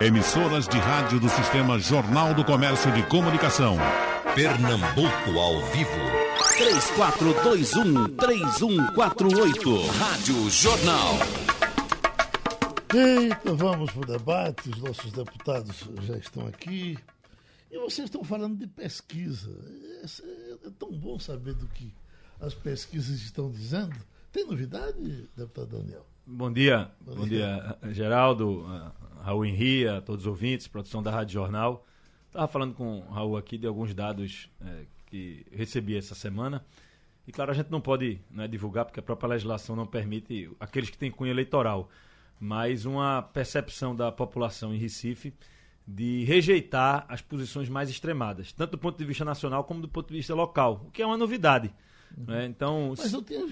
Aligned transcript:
Emissoras 0.00 0.68
de 0.68 0.76
rádio 0.76 1.18
do 1.18 1.30
Sistema 1.30 1.78
Jornal 1.78 2.34
do 2.34 2.44
Comércio 2.44 2.92
de 2.92 3.02
Comunicação. 3.04 3.78
Pernambuco 4.34 5.38
ao 5.38 5.64
vivo. 5.66 5.90
3421-3148. 8.18 9.86
Rádio 9.98 10.50
Jornal. 10.50 11.14
Eita, 12.94 13.54
vamos 13.54 13.90
para 13.92 14.02
o 14.02 14.06
debate. 14.06 14.68
Os 14.68 14.78
nossos 14.78 15.10
deputados 15.10 15.88
já 16.02 16.18
estão 16.18 16.46
aqui. 16.46 16.98
E 17.70 17.78
vocês 17.78 18.08
estão 18.08 18.22
falando 18.22 18.58
de 18.58 18.66
pesquisa. 18.66 19.50
É, 20.02 20.06
é 20.66 20.70
tão 20.78 20.92
bom 20.92 21.18
saber 21.18 21.54
do 21.54 21.66
que 21.68 21.94
as 22.40 22.52
pesquisas 22.52 23.22
estão 23.22 23.50
dizendo. 23.50 23.96
Tem 24.30 24.46
novidade, 24.46 25.30
deputado 25.34 25.78
Daniel? 25.78 26.06
Bom 26.28 26.52
dia, 26.52 26.90
bom, 27.00 27.14
bom 27.14 27.28
dia. 27.28 27.78
dia, 27.80 27.92
Geraldo, 27.92 28.66
Raul 29.22 29.46
Henri, 29.46 29.86
a 29.86 30.00
todos 30.00 30.22
os 30.22 30.26
ouvintes, 30.26 30.66
produção 30.66 31.00
da 31.00 31.08
Rádio 31.08 31.34
Jornal. 31.34 31.86
Estava 32.26 32.48
falando 32.48 32.74
com 32.74 32.98
o 32.98 33.10
Raul 33.12 33.36
aqui 33.36 33.56
de 33.56 33.64
alguns 33.64 33.94
dados 33.94 34.50
é, 34.60 34.86
que 35.06 35.46
recebi 35.52 35.96
essa 35.96 36.16
semana. 36.16 36.64
E 37.28 37.32
claro, 37.32 37.52
a 37.52 37.54
gente 37.54 37.70
não 37.70 37.80
pode 37.80 38.20
né, 38.28 38.48
divulgar, 38.48 38.84
porque 38.84 38.98
a 38.98 39.02
própria 39.04 39.28
legislação 39.28 39.76
não 39.76 39.86
permite 39.86 40.50
aqueles 40.58 40.90
que 40.90 40.98
têm 40.98 41.12
cunho 41.12 41.30
eleitoral. 41.30 41.88
Mas 42.40 42.84
uma 42.86 43.22
percepção 43.22 43.94
da 43.94 44.10
população 44.10 44.74
em 44.74 44.78
Recife 44.78 45.32
de 45.86 46.24
rejeitar 46.24 47.06
as 47.08 47.22
posições 47.22 47.68
mais 47.68 47.88
extremadas, 47.88 48.52
tanto 48.52 48.72
do 48.72 48.78
ponto 48.78 48.98
de 48.98 49.04
vista 49.04 49.24
nacional 49.24 49.62
como 49.62 49.80
do 49.80 49.88
ponto 49.88 50.08
de 50.08 50.16
vista 50.16 50.34
local, 50.34 50.86
o 50.88 50.90
que 50.90 51.00
é 51.02 51.06
uma 51.06 51.16
novidade. 51.16 51.72
Uhum. 52.18 52.24
Né? 52.24 52.46
Então, 52.46 52.94
Mas 52.98 53.12
eu 53.12 53.22
tenho 53.22 53.46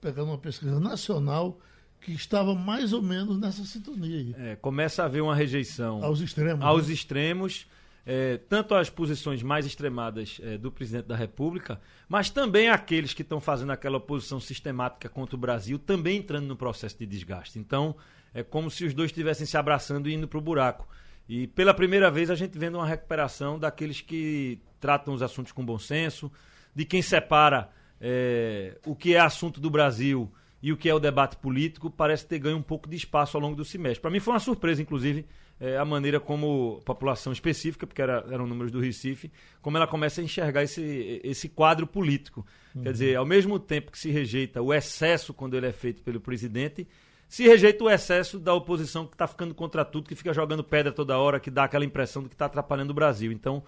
pegado 0.00 0.26
uma 0.26 0.38
pesquisa 0.38 0.80
nacional 0.80 1.60
que 2.00 2.12
estava 2.12 2.54
mais 2.54 2.92
ou 2.92 3.02
menos 3.02 3.38
nessa 3.38 3.64
sintonia. 3.64 4.34
É, 4.38 4.56
começa 4.56 5.02
a 5.02 5.06
haver 5.06 5.22
uma 5.22 5.34
rejeição 5.34 6.02
aos 6.02 6.20
extremos. 6.20 6.64
Aos 6.64 6.88
né? 6.88 6.94
extremos, 6.94 7.66
é, 8.06 8.38
tanto 8.38 8.74
as 8.74 8.88
posições 8.88 9.42
mais 9.42 9.66
extremadas 9.66 10.40
é, 10.42 10.56
do 10.56 10.72
presidente 10.72 11.06
da 11.06 11.16
República, 11.16 11.80
mas 12.08 12.30
também 12.30 12.68
aqueles 12.68 13.12
que 13.12 13.22
estão 13.22 13.40
fazendo 13.40 13.70
aquela 13.72 13.98
oposição 13.98 14.40
sistemática 14.40 15.08
contra 15.08 15.36
o 15.36 15.38
Brasil, 15.38 15.78
também 15.78 16.18
entrando 16.18 16.46
no 16.46 16.56
processo 16.56 16.98
de 16.98 17.06
desgaste. 17.06 17.58
Então, 17.58 17.94
é 18.32 18.42
como 18.42 18.70
se 18.70 18.84
os 18.84 18.94
dois 18.94 19.10
estivessem 19.10 19.46
se 19.46 19.56
abraçando 19.56 20.08
e 20.08 20.14
indo 20.14 20.26
para 20.26 20.38
o 20.38 20.42
buraco. 20.42 20.88
E 21.28 21.46
pela 21.46 21.74
primeira 21.74 22.10
vez 22.10 22.30
a 22.30 22.34
gente 22.34 22.58
vendo 22.58 22.76
uma 22.76 22.86
recuperação 22.86 23.58
daqueles 23.58 24.00
que 24.00 24.58
tratam 24.80 25.12
os 25.12 25.22
assuntos 25.22 25.52
com 25.52 25.64
bom 25.64 25.78
senso, 25.78 26.32
de 26.74 26.84
quem 26.84 27.02
separa 27.02 27.70
é, 28.00 28.78
o 28.86 28.96
que 28.96 29.14
é 29.14 29.20
assunto 29.20 29.60
do 29.60 29.68
Brasil 29.68 30.32
e 30.62 30.72
o 30.72 30.76
que 30.76 30.88
é 30.88 30.94
o 30.94 30.98
debate 30.98 31.36
político 31.36 31.90
parece 31.90 32.26
ter 32.26 32.38
ganho 32.38 32.56
um 32.56 32.62
pouco 32.62 32.88
de 32.88 32.96
espaço 32.96 33.36
ao 33.36 33.42
longo 33.42 33.56
do 33.56 33.64
semestre. 33.64 34.00
Para 34.00 34.10
mim 34.10 34.20
foi 34.20 34.34
uma 34.34 34.40
surpresa, 34.40 34.82
inclusive, 34.82 35.24
é, 35.58 35.76
a 35.76 35.84
maneira 35.84 36.18
como 36.18 36.78
a 36.80 36.84
população 36.84 37.32
específica, 37.32 37.86
porque 37.86 38.00
era, 38.00 38.24
eram 38.30 38.46
números 38.46 38.72
do 38.72 38.80
Recife, 38.80 39.30
como 39.60 39.76
ela 39.76 39.86
começa 39.86 40.20
a 40.20 40.24
enxergar 40.24 40.62
esse, 40.62 41.20
esse 41.22 41.48
quadro 41.48 41.86
político. 41.86 42.46
Uhum. 42.74 42.82
Quer 42.82 42.92
dizer, 42.92 43.16
ao 43.16 43.26
mesmo 43.26 43.58
tempo 43.58 43.90
que 43.90 43.98
se 43.98 44.10
rejeita 44.10 44.62
o 44.62 44.72
excesso 44.72 45.34
quando 45.34 45.56
ele 45.56 45.66
é 45.66 45.72
feito 45.72 46.02
pelo 46.02 46.20
presidente, 46.20 46.86
se 47.28 47.44
rejeita 47.44 47.84
o 47.84 47.90
excesso 47.90 48.38
da 48.38 48.52
oposição 48.52 49.06
que 49.06 49.14
está 49.14 49.26
ficando 49.26 49.54
contra 49.54 49.84
tudo, 49.84 50.08
que 50.08 50.14
fica 50.14 50.32
jogando 50.32 50.64
pedra 50.64 50.90
toda 50.92 51.16
hora, 51.16 51.38
que 51.38 51.50
dá 51.50 51.64
aquela 51.64 51.84
impressão 51.84 52.22
de 52.22 52.28
que 52.28 52.34
está 52.34 52.46
atrapalhando 52.46 52.90
o 52.90 52.94
Brasil. 52.94 53.30
Então, 53.30 53.62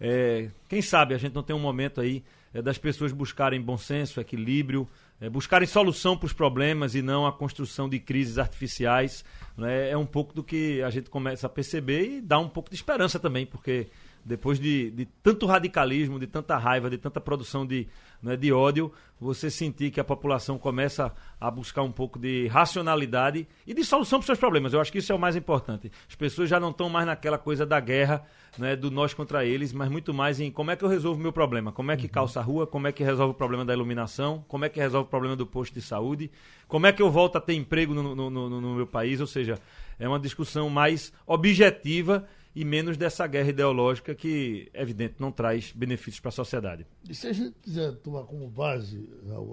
é, 0.00 0.50
quem 0.68 0.80
sabe 0.80 1.14
a 1.14 1.18
gente 1.18 1.34
não 1.34 1.42
tem 1.42 1.56
um 1.56 1.60
momento 1.60 2.00
aí 2.00 2.22
é, 2.52 2.62
das 2.62 2.78
pessoas 2.78 3.12
buscarem 3.12 3.60
bom 3.60 3.76
senso, 3.76 4.20
equilíbrio, 4.20 4.88
é, 5.20 5.28
buscarem 5.28 5.66
solução 5.66 6.16
para 6.16 6.26
os 6.26 6.32
problemas 6.32 6.94
e 6.94 7.02
não 7.02 7.26
a 7.26 7.32
construção 7.32 7.88
de 7.88 7.98
crises 7.98 8.38
artificiais. 8.38 9.24
Né? 9.56 9.90
É 9.90 9.96
um 9.96 10.06
pouco 10.06 10.34
do 10.34 10.42
que 10.42 10.82
a 10.82 10.90
gente 10.90 11.10
começa 11.10 11.46
a 11.46 11.50
perceber 11.50 12.04
e 12.04 12.20
dá 12.20 12.38
um 12.38 12.48
pouco 12.48 12.70
de 12.70 12.76
esperança 12.76 13.18
também, 13.18 13.46
porque 13.46 13.88
depois 14.24 14.58
de, 14.58 14.90
de 14.90 15.04
tanto 15.22 15.44
radicalismo, 15.46 16.18
de 16.18 16.26
tanta 16.26 16.56
raiva, 16.56 16.88
de 16.88 16.96
tanta 16.96 17.20
produção 17.20 17.66
de, 17.66 17.86
né, 18.22 18.36
de 18.36 18.52
ódio, 18.52 18.90
você 19.20 19.50
sentir 19.50 19.90
que 19.90 20.00
a 20.00 20.04
população 20.04 20.58
começa 20.58 21.12
a 21.38 21.50
buscar 21.50 21.82
um 21.82 21.92
pouco 21.92 22.18
de 22.18 22.46
racionalidade 22.46 23.46
e 23.66 23.74
de 23.74 23.84
solução 23.84 24.18
para 24.18 24.24
os 24.24 24.26
seus 24.26 24.38
problemas. 24.38 24.72
Eu 24.72 24.80
acho 24.80 24.90
que 24.90 24.98
isso 24.98 25.12
é 25.12 25.14
o 25.14 25.18
mais 25.18 25.36
importante. 25.36 25.92
As 26.08 26.14
pessoas 26.14 26.48
já 26.48 26.58
não 26.58 26.70
estão 26.70 26.88
mais 26.88 27.06
naquela 27.06 27.36
coisa 27.36 27.66
da 27.66 27.78
guerra, 27.78 28.24
né, 28.56 28.74
do 28.74 28.90
nós 28.90 29.12
contra 29.12 29.44
eles, 29.44 29.72
mas 29.72 29.90
muito 29.90 30.14
mais 30.14 30.40
em 30.40 30.50
como 30.50 30.70
é 30.70 30.76
que 30.76 30.84
eu 30.84 30.88
resolvo 30.88 31.20
o 31.20 31.22
meu 31.22 31.32
problema, 31.32 31.70
como 31.70 31.90
é 31.90 31.96
que 31.96 32.04
uhum. 32.04 32.12
calça 32.12 32.40
a 32.40 32.42
rua, 32.42 32.66
como 32.66 32.86
é 32.86 32.92
que 32.92 33.04
resolve 33.04 33.32
o 33.32 33.36
problema 33.36 33.64
da 33.64 33.74
iluminação, 33.74 34.44
como 34.48 34.64
é 34.64 34.68
que 34.68 34.80
resolve 34.80 35.06
o 35.06 35.10
problema 35.10 35.36
do 35.36 35.46
posto 35.46 35.74
de 35.74 35.82
saúde, 35.82 36.30
como 36.66 36.86
é 36.86 36.92
que 36.92 37.02
eu 37.02 37.10
volto 37.10 37.36
a 37.36 37.40
ter 37.40 37.54
emprego 37.54 37.92
no, 37.92 38.14
no, 38.14 38.30
no, 38.30 38.60
no 38.60 38.74
meu 38.74 38.86
país, 38.86 39.20
ou 39.20 39.26
seja, 39.26 39.58
é 39.98 40.08
uma 40.08 40.18
discussão 40.18 40.70
mais 40.70 41.12
objetiva 41.26 42.26
e 42.54 42.64
menos 42.64 42.96
dessa 42.96 43.26
guerra 43.26 43.48
ideológica 43.48 44.14
que, 44.14 44.70
é 44.72 44.82
evidente, 44.82 45.16
não 45.18 45.32
traz 45.32 45.72
benefícios 45.72 46.20
para 46.20 46.28
a 46.28 46.32
sociedade. 46.32 46.86
E 47.08 47.14
se 47.14 47.26
a 47.26 47.32
gente 47.32 47.56
quiser 47.60 47.92
tomar 47.96 48.24
como 48.24 48.48
base 48.48 49.08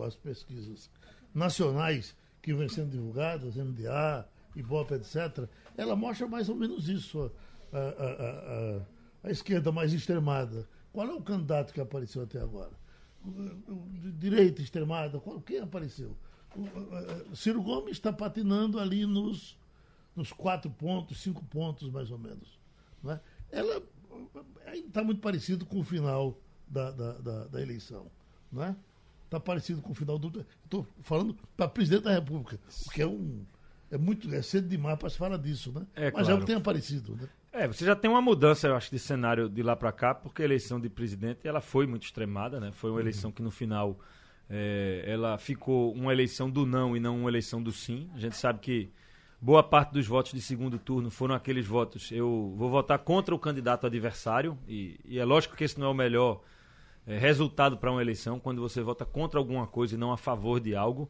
as 0.06 0.16
pesquisas 0.16 0.90
nacionais 1.34 2.16
que 2.42 2.54
vêm 2.54 2.70
sendo 2.70 2.92
divulgadas, 2.92 3.56
MDA, 3.56 4.28
Ibope, 4.56 4.94
etc., 4.94 5.48
ela 5.76 5.96
mostra 5.96 6.28
mais 6.28 6.48
ou 6.48 6.56
menos 6.56 6.88
isso. 6.90 7.32
A, 7.74 7.78
a, 7.78 7.80
a, 7.80 9.28
a, 9.28 9.32
esquerda 9.32 9.72
mais 9.72 9.94
extremada. 9.94 10.68
Qual 10.92 11.08
é 11.08 11.14
o 11.14 11.22
candidato 11.22 11.74
que 11.74 11.80
apareceu 11.80 12.24
até 12.24 12.40
agora? 12.42 12.72
Direita 14.20 14.62
extremada, 14.62 15.20
qual, 15.20 15.40
quem 15.40 15.60
apareceu? 15.60 16.18
Ciro 17.34 17.62
Gomes 17.64 17.94
está 17.94 18.12
patinando 18.12 18.78
ali 18.78 19.06
nos, 19.06 19.58
nos 20.14 20.34
quatro 20.34 20.70
pontos, 20.70 21.22
cinco 21.22 21.46
pontos 21.46 21.90
mais 21.90 22.12
ou 22.12 22.18
menos. 22.18 22.61
Né? 23.04 23.20
Ela 23.52 23.82
está 24.74 25.04
muito 25.04 25.22
parecido 25.22 25.66
com 25.66 25.80
o 25.80 25.84
final 25.84 26.38
da, 26.68 26.92
da, 26.92 27.14
da, 27.14 27.44
da 27.46 27.62
eleição. 27.62 28.08
Né? 28.52 28.76
Está 29.26 29.40
parecido 29.40 29.82
com 29.82 29.92
o 29.92 29.96
final 29.96 30.20
do. 30.20 30.46
Estou 30.64 30.86
falando 31.02 31.36
para 31.56 31.68
presidente 31.68 32.04
da 32.04 32.12
República, 32.12 32.60
porque 32.84 33.02
é 33.02 33.08
um. 33.08 33.46
É 33.90 33.98
muito. 33.98 34.34
É 34.34 34.42
cedo 34.42 34.68
demais 34.68 34.98
para 34.98 35.10
se 35.10 35.18
falar 35.18 35.38
disso, 35.38 35.72
né? 35.72 35.86
É, 35.96 36.12
Mas 36.12 36.26
claro. 36.26 36.42
já 36.42 36.46
tem 36.46 36.56
aparecido, 36.56 37.16
né? 37.16 37.30
É, 37.54 37.68
você 37.68 37.86
já 37.86 37.96
tem 37.96 38.10
uma 38.10 38.22
mudança, 38.22 38.68
eu 38.68 38.76
acho, 38.76 38.90
de 38.90 39.00
cenário 39.00 39.50
de 39.50 39.62
lá 39.62 39.76
para 39.76 39.92
cá, 39.92 40.14
porque 40.14 40.42
a 40.42 40.46
eleição 40.46 40.80
de 40.80 40.90
presidente 40.90 41.46
ela 41.46 41.60
foi 41.60 41.86
muito 41.86 42.04
extremada, 42.04 42.60
né? 42.60 42.72
Foi 42.72 42.90
uma 42.90 42.96
uhum. 42.96 43.02
eleição 43.02 43.32
que 43.32 43.42
no 43.42 43.52
final 43.52 44.00
é, 44.50 45.04
ela 45.06 45.38
ficou 45.38 45.94
uma 45.94 46.12
eleição 46.12 46.50
do 46.50 46.66
não 46.66 46.96
e 46.96 47.00
não 47.00 47.20
uma 47.20 47.30
eleição 47.30 47.64
do 47.64 47.72
sim. 47.72 48.10
A 48.14 48.20
gente 48.20 48.36
sabe 48.36 48.60
que 48.60 48.90
boa 49.42 49.64
parte 49.64 49.92
dos 49.92 50.06
votos 50.06 50.34
de 50.34 50.42
segundo 50.42 50.78
turno 50.78 51.10
foram 51.10 51.34
aqueles 51.34 51.66
votos. 51.66 52.12
Eu 52.12 52.54
vou 52.56 52.70
votar 52.70 53.00
contra 53.00 53.34
o 53.34 53.40
candidato 53.40 53.88
adversário, 53.88 54.56
e, 54.68 55.00
e 55.04 55.18
é 55.18 55.26
lógico 55.26 55.56
que 55.56 55.64
esse 55.64 55.80
não 55.80 55.88
é 55.88 55.90
o 55.90 55.96
melhor 55.96 56.42
é, 57.08 57.18
resultado 57.18 57.76
para 57.76 57.92
uma 57.92 58.02
eleição, 58.02 58.40
quando 58.40 58.62
você 58.62 58.82
vota 58.82 59.04
contra 59.04 59.40
alguma 59.40 59.66
coisa 59.66 59.96
e 59.96 59.98
não 59.98 60.12
a 60.12 60.18
favor 60.18 60.60
de 60.60 60.76
algo. 60.76 61.10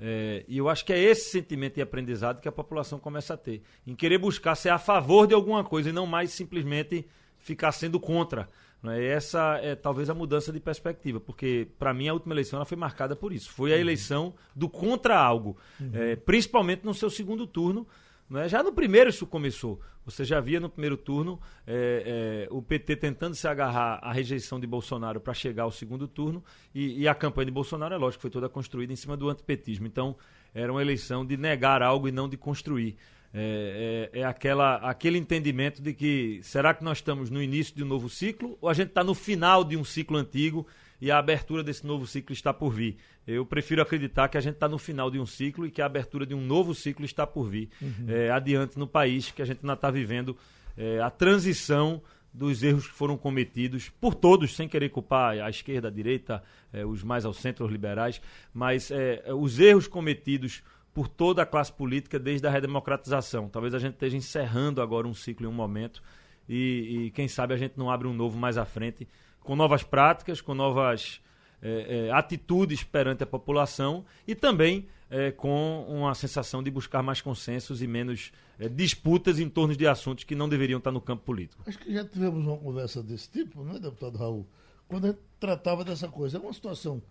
É, 0.00 0.44
e 0.48 0.56
eu 0.56 0.68
acho 0.70 0.84
que 0.86 0.92
é 0.92 0.98
esse 0.98 1.30
sentimento 1.30 1.74
de 1.74 1.82
aprendizado 1.82 2.40
que 2.40 2.48
a 2.48 2.52
população 2.52 2.98
começa 2.98 3.34
a 3.34 3.36
ter. 3.36 3.62
Em 3.86 3.94
querer 3.94 4.18
buscar 4.18 4.54
ser 4.54 4.70
a 4.70 4.78
favor 4.78 5.26
de 5.26 5.34
alguma 5.34 5.62
coisa 5.62 5.90
e 5.90 5.92
não 5.92 6.06
mais 6.06 6.30
simplesmente 6.32 7.06
ficar 7.38 7.72
sendo 7.72 8.00
contra. 8.00 8.48
Né? 8.82 9.04
Essa 9.04 9.58
é 9.62 9.74
talvez 9.74 10.08
a 10.10 10.14
mudança 10.14 10.52
de 10.52 10.60
perspectiva, 10.60 11.20
porque 11.20 11.68
para 11.78 11.92
mim 11.92 12.08
a 12.08 12.12
última 12.12 12.34
eleição 12.34 12.64
foi 12.64 12.76
marcada 12.76 13.16
por 13.16 13.32
isso. 13.32 13.50
Foi 13.50 13.72
a 13.72 13.74
uhum. 13.74 13.80
eleição 13.80 14.34
do 14.54 14.68
contra 14.68 15.18
algo, 15.18 15.56
uhum. 15.80 15.90
é, 15.94 16.16
principalmente 16.16 16.84
no 16.84 16.94
seu 16.94 17.10
segundo 17.10 17.46
turno. 17.46 17.86
Né? 18.28 18.48
Já 18.48 18.62
no 18.62 18.72
primeiro 18.72 19.10
isso 19.10 19.26
começou. 19.26 19.80
Você 20.04 20.24
já 20.24 20.40
via 20.40 20.60
no 20.60 20.68
primeiro 20.68 20.96
turno 20.96 21.40
é, 21.66 22.46
é, 22.46 22.54
o 22.54 22.62
PT 22.62 22.94
tentando 22.96 23.34
se 23.34 23.48
agarrar 23.48 23.98
à 24.00 24.12
rejeição 24.12 24.60
de 24.60 24.66
Bolsonaro 24.66 25.20
para 25.20 25.34
chegar 25.34 25.64
ao 25.64 25.72
segundo 25.72 26.06
turno 26.06 26.44
e, 26.72 27.02
e, 27.02 27.08
a 27.08 27.14
campanha 27.14 27.46
de 27.46 27.50
Bolsonaro, 27.50 27.92
é 27.92 27.98
lógico, 27.98 28.22
foi 28.22 28.30
toda 28.30 28.48
construída 28.48 28.92
em 28.92 28.96
cima 28.96 29.16
do 29.16 29.28
antipetismo. 29.28 29.84
Então, 29.84 30.14
era 30.54 30.70
uma 30.70 30.80
eleição 30.80 31.26
de 31.26 31.36
negar 31.36 31.82
algo 31.82 32.06
e 32.06 32.12
não 32.12 32.28
de 32.28 32.36
construir. 32.36 32.96
É, 33.38 34.10
é, 34.14 34.20
é, 34.20 34.24
aquela, 34.24 34.76
aquele 34.76 35.18
entendimento 35.18 35.82
de 35.82 35.92
que 35.92 36.40
será 36.42 36.72
que 36.72 36.82
nós 36.82 36.98
estamos 36.98 37.28
no 37.28 37.42
início 37.42 37.76
de 37.76 37.84
um 37.84 37.86
novo 37.86 38.08
ciclo 38.08 38.56
ou 38.62 38.68
a 38.70 38.72
gente 38.72 38.88
está 38.88 39.04
no 39.04 39.14
final 39.14 39.62
de 39.62 39.76
um 39.76 39.84
ciclo 39.84 40.16
antigo 40.16 40.66
e 40.98 41.10
a 41.10 41.18
abertura 41.18 41.62
desse 41.62 41.86
novo 41.86 42.06
ciclo 42.06 42.32
está 42.32 42.54
por 42.54 42.70
vir. 42.70 42.96
Eu 43.26 43.44
prefiro 43.44 43.82
acreditar 43.82 44.28
que 44.28 44.38
a 44.38 44.40
gente 44.40 44.54
está 44.54 44.66
no 44.66 44.78
final 44.78 45.10
de 45.10 45.18
um 45.18 45.26
ciclo 45.26 45.66
e 45.66 45.70
que 45.70 45.82
a 45.82 45.86
abertura 45.86 46.24
de 46.24 46.34
um 46.34 46.40
novo 46.40 46.74
ciclo 46.74 47.04
está 47.04 47.26
por 47.26 47.44
vir 47.50 47.68
uhum. 47.82 48.06
é, 48.08 48.30
adiante 48.30 48.78
no 48.78 48.86
país, 48.86 49.30
que 49.30 49.42
a 49.42 49.44
gente 49.44 49.58
ainda 49.62 49.74
está 49.74 49.90
vivendo 49.90 50.34
é, 50.74 51.00
a 51.00 51.10
transição 51.10 52.00
dos 52.32 52.62
erros 52.62 52.86
que 52.86 52.94
foram 52.94 53.18
cometidos 53.18 53.90
por 54.00 54.14
todos, 54.14 54.56
sem 54.56 54.68
querer 54.68 54.90
culpar 54.90 55.38
a 55.40 55.50
esquerda, 55.50 55.88
a 55.88 55.90
direita, 55.90 56.42
é, 56.72 56.86
os 56.86 57.02
mais 57.02 57.24
ao 57.26 57.34
centro, 57.34 57.66
os 57.66 57.72
liberais, 57.72 58.20
mas 58.52 58.90
é, 58.90 59.24
os 59.34 59.58
erros 59.58 59.86
cometidos 59.86 60.62
por 60.96 61.08
toda 61.08 61.42
a 61.42 61.46
classe 61.46 61.70
política 61.70 62.18
desde 62.18 62.46
a 62.46 62.50
redemocratização. 62.50 63.50
Talvez 63.50 63.74
a 63.74 63.78
gente 63.78 63.92
esteja 63.92 64.16
encerrando 64.16 64.80
agora 64.80 65.06
um 65.06 65.12
ciclo 65.12 65.44
em 65.44 65.48
um 65.50 65.52
momento 65.52 66.02
e, 66.48 67.08
e 67.08 67.10
quem 67.10 67.28
sabe 67.28 67.52
a 67.52 67.56
gente 67.58 67.74
não 67.76 67.90
abre 67.90 68.08
um 68.08 68.14
novo 68.14 68.38
mais 68.38 68.56
à 68.56 68.64
frente, 68.64 69.06
com 69.40 69.54
novas 69.54 69.82
práticas, 69.82 70.40
com 70.40 70.54
novas 70.54 71.20
é, 71.60 72.06
é, 72.06 72.10
atitudes 72.12 72.82
perante 72.82 73.22
a 73.22 73.26
população 73.26 74.06
e 74.26 74.34
também 74.34 74.88
é, 75.10 75.30
com 75.30 75.84
uma 75.86 76.14
sensação 76.14 76.62
de 76.62 76.70
buscar 76.70 77.02
mais 77.02 77.20
consensos 77.20 77.82
e 77.82 77.86
menos 77.86 78.32
é, 78.58 78.66
disputas 78.66 79.38
em 79.38 79.50
torno 79.50 79.76
de 79.76 79.86
assuntos 79.86 80.24
que 80.24 80.34
não 80.34 80.48
deveriam 80.48 80.78
estar 80.78 80.92
no 80.92 81.00
campo 81.02 81.24
político. 81.24 81.62
Acho 81.66 81.78
que 81.78 81.92
já 81.92 82.06
tivemos 82.06 82.42
uma 82.46 82.56
conversa 82.56 83.02
desse 83.02 83.30
tipo, 83.30 83.62
né, 83.64 83.78
deputado 83.78 84.16
Raul? 84.16 84.46
Quando 84.88 85.04
a 85.04 85.08
gente 85.08 85.20
tratava 85.38 85.84
dessa 85.84 86.08
coisa. 86.08 86.38
É 86.38 86.40
uma 86.40 86.54
situação 86.54 87.02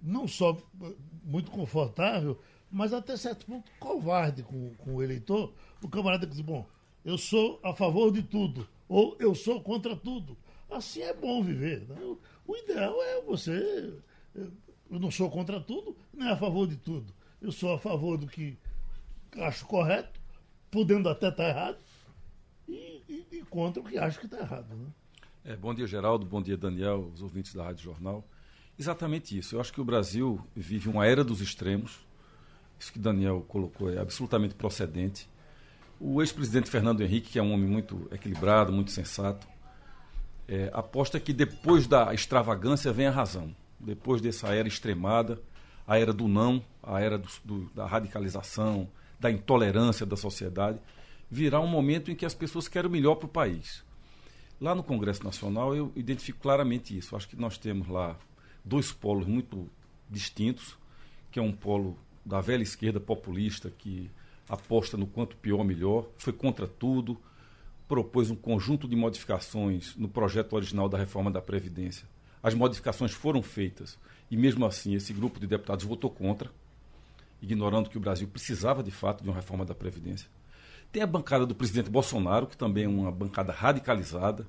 não 0.00 0.26
só 0.26 0.56
muito 1.24 1.50
confortável, 1.50 2.38
mas 2.72 2.94
até 2.94 3.16
certo 3.16 3.44
ponto 3.44 3.70
covarde 3.78 4.42
com, 4.42 4.74
com 4.78 4.96
o 4.96 5.02
eleitor. 5.02 5.52
O 5.82 5.88
camarada 5.88 6.26
que 6.26 6.32
diz, 6.32 6.40
bom, 6.40 6.66
eu 7.04 7.18
sou 7.18 7.60
a 7.62 7.74
favor 7.74 8.10
de 8.10 8.22
tudo, 8.22 8.66
ou 8.88 9.14
eu 9.20 9.34
sou 9.34 9.60
contra 9.60 9.94
tudo. 9.94 10.36
Assim 10.70 11.02
é 11.02 11.12
bom 11.12 11.42
viver. 11.42 11.86
Né? 11.86 11.96
O, 12.00 12.18
o 12.46 12.56
ideal 12.56 12.96
é 13.02 13.20
você. 13.20 13.94
Eu 14.34 14.98
não 14.98 15.10
sou 15.10 15.30
contra 15.30 15.60
tudo, 15.60 15.94
nem 16.12 16.28
a 16.28 16.36
favor 16.36 16.66
de 16.66 16.76
tudo. 16.76 17.12
Eu 17.40 17.52
sou 17.52 17.74
a 17.74 17.78
favor 17.78 18.16
do 18.16 18.26
que 18.26 18.56
acho 19.38 19.66
correto, 19.66 20.18
podendo 20.70 21.08
até 21.08 21.28
estar 21.28 21.48
errado, 21.48 21.78
e, 22.68 23.02
e, 23.08 23.26
e 23.32 23.42
contra 23.42 23.82
o 23.82 23.84
que 23.84 23.98
acho 23.98 24.18
que 24.18 24.26
está 24.26 24.38
errado. 24.38 24.74
Né? 24.74 24.86
É, 25.44 25.56
bom 25.56 25.74
dia, 25.74 25.86
Geraldo. 25.86 26.24
Bom 26.24 26.40
dia, 26.40 26.56
Daniel, 26.56 27.10
os 27.12 27.20
ouvintes 27.20 27.52
da 27.54 27.64
Rádio 27.64 27.82
Jornal. 27.82 28.24
Exatamente 28.78 29.36
isso. 29.36 29.56
Eu 29.56 29.60
acho 29.60 29.72
que 29.72 29.80
o 29.80 29.84
Brasil 29.84 30.40
vive 30.54 30.88
uma 30.88 31.04
era 31.04 31.22
dos 31.22 31.40
extremos. 31.40 32.00
Isso 32.82 32.92
que 32.92 32.98
Daniel 32.98 33.44
colocou 33.46 33.92
é 33.92 34.00
absolutamente 34.00 34.56
procedente. 34.56 35.28
O 36.00 36.20
ex-presidente 36.20 36.68
Fernando 36.68 37.00
Henrique, 37.00 37.30
que 37.30 37.38
é 37.38 37.42
um 37.42 37.52
homem 37.52 37.70
muito 37.70 38.08
equilibrado, 38.10 38.72
muito 38.72 38.90
sensato, 38.90 39.46
é, 40.48 40.68
aposta 40.72 41.20
que 41.20 41.32
depois 41.32 41.86
da 41.86 42.12
extravagância 42.12 42.92
vem 42.92 43.06
a 43.06 43.10
razão. 43.12 43.54
Depois 43.78 44.20
dessa 44.20 44.48
era 44.48 44.66
extremada, 44.66 45.40
a 45.86 45.96
era 45.96 46.12
do 46.12 46.26
não, 46.26 46.60
a 46.82 47.00
era 47.00 47.16
do, 47.16 47.28
do, 47.44 47.70
da 47.72 47.86
radicalização, 47.86 48.88
da 49.20 49.30
intolerância 49.30 50.04
da 50.04 50.16
sociedade, 50.16 50.80
virá 51.30 51.60
um 51.60 51.68
momento 51.68 52.10
em 52.10 52.16
que 52.16 52.26
as 52.26 52.34
pessoas 52.34 52.66
querem 52.66 52.88
o 52.88 52.92
melhor 52.92 53.14
para 53.14 53.26
o 53.26 53.28
país. 53.28 53.84
Lá 54.60 54.74
no 54.74 54.82
Congresso 54.82 55.22
Nacional 55.22 55.72
eu 55.72 55.92
identifico 55.94 56.40
claramente 56.40 56.98
isso. 56.98 57.14
Acho 57.14 57.28
que 57.28 57.36
nós 57.36 57.56
temos 57.56 57.86
lá 57.86 58.16
dois 58.64 58.90
polos 58.90 59.24
muito 59.24 59.70
distintos, 60.10 60.76
que 61.30 61.38
é 61.38 61.42
um 61.42 61.52
polo 61.52 61.96
da 62.24 62.40
velha 62.40 62.62
esquerda 62.62 63.00
populista 63.00 63.70
que 63.70 64.10
aposta 64.48 64.96
no 64.96 65.06
quanto 65.06 65.36
pior 65.36 65.64
melhor, 65.64 66.08
foi 66.18 66.32
contra 66.32 66.66
tudo, 66.66 67.20
propôs 67.88 68.30
um 68.30 68.36
conjunto 68.36 68.88
de 68.88 68.96
modificações 68.96 69.94
no 69.96 70.08
projeto 70.08 70.54
original 70.54 70.88
da 70.88 70.98
reforma 70.98 71.30
da 71.30 71.40
Previdência. 71.40 72.06
As 72.42 72.54
modificações 72.54 73.12
foram 73.12 73.42
feitas 73.42 73.98
e, 74.30 74.36
mesmo 74.36 74.64
assim, 74.64 74.94
esse 74.94 75.12
grupo 75.12 75.38
de 75.38 75.46
deputados 75.46 75.84
votou 75.84 76.10
contra, 76.10 76.50
ignorando 77.40 77.90
que 77.90 77.98
o 77.98 78.00
Brasil 78.00 78.26
precisava 78.28 78.82
de 78.82 78.90
fato 78.90 79.22
de 79.22 79.28
uma 79.28 79.36
reforma 79.36 79.64
da 79.64 79.74
Previdência. 79.74 80.28
Tem 80.90 81.02
a 81.02 81.06
bancada 81.06 81.46
do 81.46 81.54
presidente 81.54 81.88
Bolsonaro, 81.88 82.46
que 82.46 82.56
também 82.56 82.84
é 82.84 82.88
uma 82.88 83.10
bancada 83.10 83.52
radicalizada, 83.52 84.46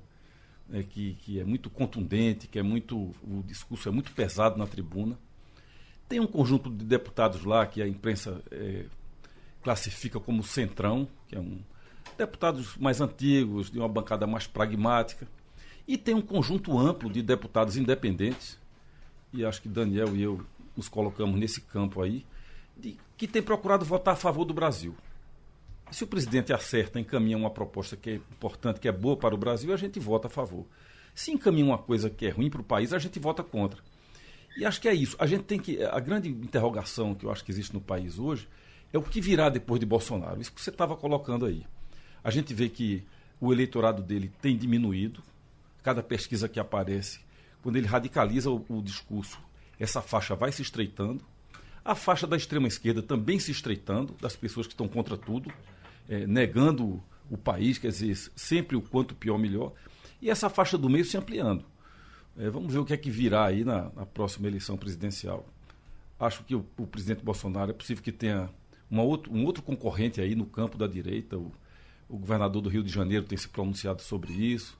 né, 0.68 0.82
que, 0.82 1.14
que 1.14 1.40
é 1.40 1.44
muito 1.44 1.70
contundente, 1.70 2.46
que 2.46 2.58
é 2.58 2.62
muito. 2.62 3.14
o 3.22 3.42
discurso 3.46 3.88
é 3.88 3.92
muito 3.92 4.12
pesado 4.12 4.58
na 4.58 4.66
tribuna. 4.66 5.18
Tem 6.08 6.20
um 6.20 6.26
conjunto 6.26 6.70
de 6.70 6.84
deputados 6.84 7.44
lá 7.44 7.66
que 7.66 7.82
a 7.82 7.88
imprensa 7.88 8.42
é, 8.50 8.84
classifica 9.62 10.20
como 10.20 10.42
centrão, 10.42 11.08
que 11.28 11.36
é 11.36 11.40
um 11.40 11.60
deputados 12.16 12.76
mais 12.76 13.00
antigos, 13.00 13.70
de 13.70 13.78
uma 13.78 13.88
bancada 13.88 14.26
mais 14.26 14.46
pragmática. 14.46 15.26
E 15.86 15.98
tem 15.98 16.14
um 16.14 16.22
conjunto 16.22 16.78
amplo 16.78 17.10
de 17.10 17.22
deputados 17.22 17.76
independentes, 17.76 18.58
e 19.32 19.44
acho 19.44 19.60
que 19.60 19.68
Daniel 19.68 20.14
e 20.16 20.22
eu 20.22 20.44
nos 20.76 20.88
colocamos 20.88 21.38
nesse 21.38 21.60
campo 21.60 22.02
aí, 22.02 22.24
de, 22.76 22.96
que 23.16 23.28
tem 23.28 23.42
procurado 23.42 23.84
votar 23.84 24.14
a 24.14 24.16
favor 24.16 24.44
do 24.44 24.54
Brasil. 24.54 24.94
Se 25.90 26.02
o 26.02 26.06
presidente 26.06 26.52
acerta, 26.52 26.98
encaminha 26.98 27.36
uma 27.36 27.50
proposta 27.50 27.96
que 27.96 28.10
é 28.10 28.14
importante, 28.14 28.80
que 28.80 28.88
é 28.88 28.92
boa 28.92 29.16
para 29.16 29.34
o 29.34 29.38
Brasil, 29.38 29.72
a 29.72 29.76
gente 29.76 30.00
vota 30.00 30.26
a 30.26 30.30
favor. 30.30 30.66
Se 31.14 31.30
encaminha 31.30 31.66
uma 31.66 31.78
coisa 31.78 32.10
que 32.10 32.26
é 32.26 32.30
ruim 32.30 32.50
para 32.50 32.60
o 32.60 32.64
país, 32.64 32.92
a 32.92 32.98
gente 32.98 33.18
vota 33.20 33.42
contra. 33.42 33.80
E 34.56 34.64
acho 34.64 34.80
que 34.80 34.88
é 34.88 34.94
isso. 34.94 35.16
A 35.18 35.26
gente 35.26 35.44
tem 35.44 35.58
que. 35.58 35.82
A 35.82 35.98
grande 36.00 36.28
interrogação 36.28 37.14
que 37.14 37.26
eu 37.26 37.32
acho 37.32 37.44
que 37.44 37.50
existe 37.50 37.74
no 37.74 37.80
país 37.80 38.18
hoje 38.18 38.48
é 38.92 38.98
o 38.98 39.02
que 39.02 39.20
virá 39.20 39.48
depois 39.48 39.80
de 39.80 39.86
Bolsonaro. 39.86 40.40
Isso 40.40 40.52
que 40.52 40.60
você 40.60 40.70
estava 40.70 40.96
colocando 40.96 41.46
aí. 41.46 41.66
A 42.22 42.30
gente 42.30 42.54
vê 42.54 42.68
que 42.68 43.04
o 43.40 43.52
eleitorado 43.52 44.02
dele 44.02 44.32
tem 44.40 44.56
diminuído. 44.56 45.22
Cada 45.82 46.02
pesquisa 46.02 46.48
que 46.48 46.58
aparece, 46.58 47.20
quando 47.62 47.76
ele 47.76 47.86
radicaliza 47.86 48.50
o, 48.50 48.64
o 48.68 48.80
discurso, 48.80 49.38
essa 49.78 50.00
faixa 50.00 50.34
vai 50.34 50.50
se 50.50 50.62
estreitando. 50.62 51.22
A 51.84 51.94
faixa 51.94 52.26
da 52.26 52.36
extrema 52.36 52.66
esquerda 52.66 53.02
também 53.02 53.38
se 53.38 53.50
estreitando, 53.50 54.14
das 54.18 54.34
pessoas 54.34 54.66
que 54.66 54.72
estão 54.72 54.88
contra 54.88 55.18
tudo 55.18 55.52
é, 56.08 56.26
negando 56.26 57.02
o 57.30 57.36
país, 57.36 57.78
quer 57.78 57.88
dizer, 57.88 58.16
sempre 58.36 58.76
o 58.76 58.82
quanto 58.82 59.14
pior, 59.14 59.38
melhor. 59.38 59.72
E 60.20 60.30
essa 60.30 60.48
faixa 60.48 60.78
do 60.78 60.88
meio 60.88 61.04
se 61.04 61.16
ampliando. 61.16 61.64
É, 62.36 62.50
vamos 62.50 62.72
ver 62.72 62.78
o 62.78 62.84
que 62.84 62.92
é 62.92 62.96
que 62.96 63.10
virá 63.10 63.44
aí 63.44 63.64
na, 63.64 63.90
na 63.94 64.06
próxima 64.06 64.46
eleição 64.46 64.76
presidencial. 64.76 65.46
Acho 66.18 66.42
que 66.44 66.54
o, 66.54 66.64
o, 66.78 66.86
presidente 66.86 67.24
Bolsonaro 67.24 67.70
é 67.70 67.74
possível 67.74 68.02
que 68.02 68.12
tenha 68.12 68.50
uma 68.90 69.02
outro, 69.02 69.32
um 69.32 69.44
outro 69.44 69.62
concorrente 69.62 70.20
aí 70.20 70.34
no 70.34 70.46
campo 70.46 70.76
da 70.76 70.86
direita. 70.86 71.36
O, 71.36 71.52
o 72.08 72.18
governador 72.18 72.62
do 72.62 72.68
Rio 72.68 72.82
de 72.82 72.92
Janeiro 72.92 73.24
tem 73.24 73.38
se 73.38 73.48
pronunciado 73.48 74.02
sobre 74.02 74.32
isso 74.32 74.76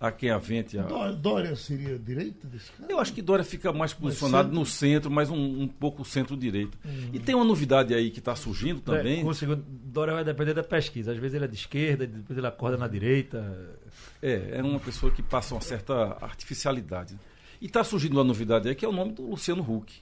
a 0.00 0.12
quem 0.12 0.30
avente 0.30 0.78
a. 0.78 0.82
Dória 1.12 1.56
seria 1.56 1.98
direita 1.98 2.46
desse 2.46 2.70
caso? 2.72 2.90
Eu 2.90 3.00
acho 3.00 3.12
que 3.12 3.20
Dória 3.20 3.44
fica 3.44 3.72
mais 3.72 3.92
posicionado 3.92 4.52
no 4.52 4.64
centro, 4.64 5.10
mas 5.10 5.28
um, 5.28 5.62
um 5.62 5.66
pouco 5.66 6.04
centro-direita. 6.04 6.78
Uhum. 6.84 7.10
E 7.12 7.18
tem 7.18 7.34
uma 7.34 7.44
novidade 7.44 7.92
aí 7.92 8.10
que 8.10 8.20
está 8.20 8.36
surgindo 8.36 8.80
também. 8.80 9.28
É, 9.28 9.34
segundo, 9.34 9.64
Dória 9.66 10.14
vai 10.14 10.24
depender 10.24 10.54
da 10.54 10.62
pesquisa. 10.62 11.12
Às 11.12 11.18
vezes 11.18 11.34
ele 11.34 11.46
é 11.46 11.48
de 11.48 11.56
esquerda, 11.56 12.06
depois 12.06 12.38
ele 12.38 12.46
acorda 12.46 12.76
na 12.76 12.86
direita. 12.86 13.76
É, 14.22 14.58
é 14.58 14.62
uma 14.62 14.78
pessoa 14.78 15.10
que 15.10 15.22
passa 15.22 15.54
uma 15.54 15.60
certa 15.60 16.16
artificialidade. 16.20 17.18
E 17.60 17.66
está 17.66 17.82
surgindo 17.82 18.12
uma 18.12 18.24
novidade 18.24 18.68
aí 18.68 18.74
que 18.76 18.84
é 18.84 18.88
o 18.88 18.92
nome 18.92 19.12
do 19.12 19.28
Luciano 19.28 19.62
Huck, 19.62 19.92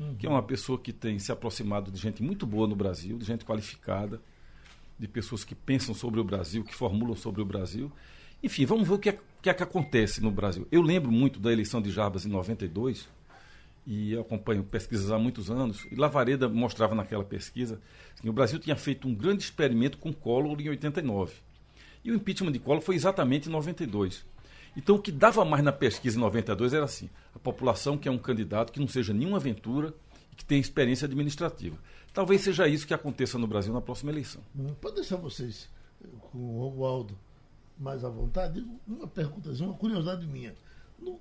uhum. 0.00 0.16
que 0.16 0.26
é 0.26 0.28
uma 0.28 0.42
pessoa 0.42 0.76
que 0.76 0.92
tem 0.92 1.16
se 1.20 1.30
aproximado 1.30 1.92
de 1.92 1.98
gente 2.00 2.24
muito 2.24 2.44
boa 2.44 2.66
no 2.66 2.74
Brasil, 2.74 3.16
de 3.16 3.24
gente 3.24 3.44
qualificada, 3.44 4.20
de 4.98 5.06
pessoas 5.06 5.44
que 5.44 5.54
pensam 5.54 5.94
sobre 5.94 6.18
o 6.18 6.24
Brasil, 6.24 6.64
que 6.64 6.74
formulam 6.74 7.14
sobre 7.14 7.40
o 7.40 7.44
Brasil. 7.44 7.92
Enfim, 8.44 8.66
vamos 8.66 8.86
ver 8.86 8.94
o 8.94 8.98
que 8.98 9.08
é 9.08 9.18
que 9.40 9.48
é 9.48 9.54
que 9.54 9.62
acontece 9.62 10.22
no 10.22 10.30
Brasil? 10.30 10.68
Eu 10.70 10.82
lembro 10.82 11.10
muito 11.10 11.40
da 11.40 11.50
eleição 11.50 11.80
de 11.80 11.90
Jarbas 11.90 12.26
em 12.26 12.28
92, 12.28 13.08
e 13.86 14.14
acompanho 14.18 14.62
pesquisas 14.62 15.10
há 15.10 15.18
muitos 15.18 15.50
anos, 15.50 15.86
e 15.90 15.94
Lavareda 15.94 16.46
mostrava 16.46 16.94
naquela 16.94 17.24
pesquisa 17.24 17.80
que 18.20 18.28
o 18.28 18.32
Brasil 18.34 18.58
tinha 18.58 18.76
feito 18.76 19.08
um 19.08 19.14
grande 19.14 19.42
experimento 19.42 19.96
com 19.96 20.12
Collor 20.12 20.60
em 20.60 20.68
89. 20.68 21.32
E 22.04 22.10
o 22.10 22.14
impeachment 22.14 22.52
de 22.52 22.58
Collor 22.58 22.82
foi 22.82 22.96
exatamente 22.96 23.48
em 23.48 23.52
92. 23.52 24.26
Então, 24.76 24.96
o 24.96 24.98
que 24.98 25.10
dava 25.10 25.42
mais 25.42 25.64
na 25.64 25.72
pesquisa 25.72 26.18
em 26.18 26.20
92 26.20 26.74
era 26.74 26.84
assim: 26.84 27.08
a 27.34 27.38
população 27.38 27.96
quer 27.96 28.10
um 28.10 28.18
candidato 28.18 28.72
que 28.74 28.80
não 28.80 28.88
seja 28.88 29.14
nenhuma 29.14 29.38
aventura 29.38 29.94
e 30.32 30.36
que 30.36 30.44
tenha 30.44 30.60
experiência 30.60 31.06
administrativa. 31.06 31.78
Talvez 32.12 32.42
seja 32.42 32.68
isso 32.68 32.86
que 32.86 32.92
aconteça 32.92 33.38
no 33.38 33.46
Brasil 33.46 33.72
na 33.72 33.80
próxima 33.80 34.10
eleição. 34.10 34.42
Pode 34.82 34.96
deixar 34.96 35.16
vocês 35.16 35.66
com 36.30 36.38
o 36.38 36.60
Romualdo 36.60 37.16
mais 37.78 38.04
à 38.04 38.08
vontade, 38.08 38.64
uma 38.86 39.06
pergunta, 39.06 39.50
uma 39.62 39.74
curiosidade 39.74 40.26
minha. 40.26 40.54
No, 40.98 41.18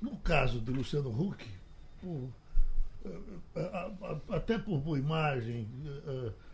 no 0.00 0.16
caso 0.18 0.60
de 0.60 0.70
Luciano 0.70 1.10
Huck, 1.10 1.44
por, 2.00 2.30
uh, 3.06 4.20
até 4.30 4.58
por 4.58 4.78
boa 4.78 4.98
imagem, 4.98 5.68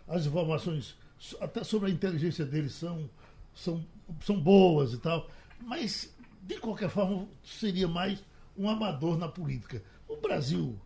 as 0.09 0.27
informações 0.27 0.97
até 1.41 1.65
sobre 1.65 1.91
a 1.91 1.93
inteligência 1.93 2.45
dele 2.45 2.69
são, 2.69 3.09
são, 3.55 3.85
são 4.21 4.41
boas 4.41 4.93
e 4.93 4.99
tal, 4.99 5.29
mas 5.61 6.15
de 6.43 6.59
qualquer 6.59 6.89
forma 6.89 7.27
seria 7.43 7.89
mais 7.89 8.23
um 8.57 8.69
amador 8.69 9.19
na 9.19 9.29
política. 9.29 9.83
O 10.09 10.17
Brasil 10.17 10.79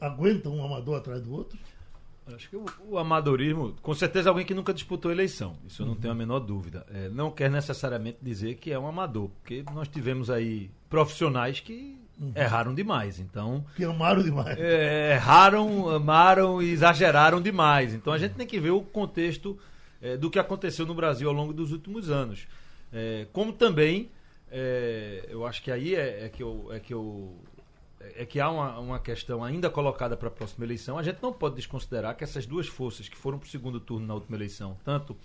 aguenta 0.00 0.48
um 0.48 0.64
amador 0.64 0.98
atrás 0.98 1.22
do 1.22 1.32
outro? 1.32 1.58
Acho 2.34 2.50
que 2.50 2.56
o, 2.56 2.64
o, 2.88 2.98
amadorismo, 2.98 3.74
com 3.80 3.94
certeza 3.94 4.30
alguém 4.30 4.44
que 4.44 4.54
nunca 4.54 4.74
disputou 4.74 5.12
eleição, 5.12 5.56
isso 5.66 5.82
eu 5.82 5.86
não 5.86 5.94
uhum. 5.94 6.00
tenho 6.00 6.12
a 6.12 6.16
menor 6.16 6.40
dúvida. 6.40 6.84
É, 6.92 7.08
não 7.08 7.30
quer 7.30 7.50
necessariamente 7.50 8.18
dizer 8.20 8.56
que 8.56 8.72
é 8.72 8.78
um 8.78 8.86
amador, 8.86 9.28
porque 9.28 9.64
nós 9.72 9.86
tivemos 9.86 10.28
aí 10.28 10.70
profissionais 10.90 11.60
que 11.60 11.96
uhum. 12.20 12.32
erraram 12.34 12.74
demais, 12.74 13.20
então... 13.20 13.64
Que 13.76 13.84
amaram 13.84 14.22
demais. 14.22 14.58
É, 14.58 15.12
erraram, 15.14 15.88
amaram 15.88 16.60
e 16.60 16.70
exageraram 16.70 17.40
demais. 17.40 17.94
Então 17.94 18.12
a 18.12 18.18
gente 18.18 18.34
tem 18.34 18.46
que 18.46 18.58
ver 18.58 18.70
o 18.70 18.82
contexto 18.82 19.56
é, 20.02 20.16
do 20.16 20.28
que 20.28 20.38
aconteceu 20.38 20.84
no 20.84 20.94
Brasil 20.94 21.28
ao 21.28 21.34
longo 21.34 21.52
dos 21.52 21.70
últimos 21.70 22.10
anos. 22.10 22.48
É, 22.92 23.26
como 23.32 23.52
também, 23.52 24.10
é, 24.50 25.26
eu 25.28 25.46
acho 25.46 25.62
que 25.62 25.70
aí 25.70 25.94
é, 25.94 26.24
é, 26.24 26.28
que 26.28 26.42
eu, 26.42 26.68
é 26.72 26.80
que 26.80 26.92
eu 26.92 27.36
é 28.14 28.24
que 28.24 28.38
há 28.38 28.50
uma, 28.50 28.78
uma 28.78 28.98
questão 28.98 29.42
ainda 29.42 29.68
colocada 29.70 30.16
para 30.16 30.28
a 30.28 30.30
próxima 30.30 30.64
eleição. 30.64 30.98
A 30.98 31.02
gente 31.02 31.22
não 31.22 31.32
pode 31.32 31.56
desconsiderar 31.56 32.16
que 32.16 32.24
essas 32.24 32.46
duas 32.46 32.66
forças 32.66 33.08
que 33.08 33.16
foram 33.16 33.38
para 33.38 33.46
o 33.46 33.50
segundo 33.50 33.80
turno 33.80 34.06
na 34.06 34.14
última 34.14 34.36
eleição, 34.36 34.76
tanto 34.84 35.16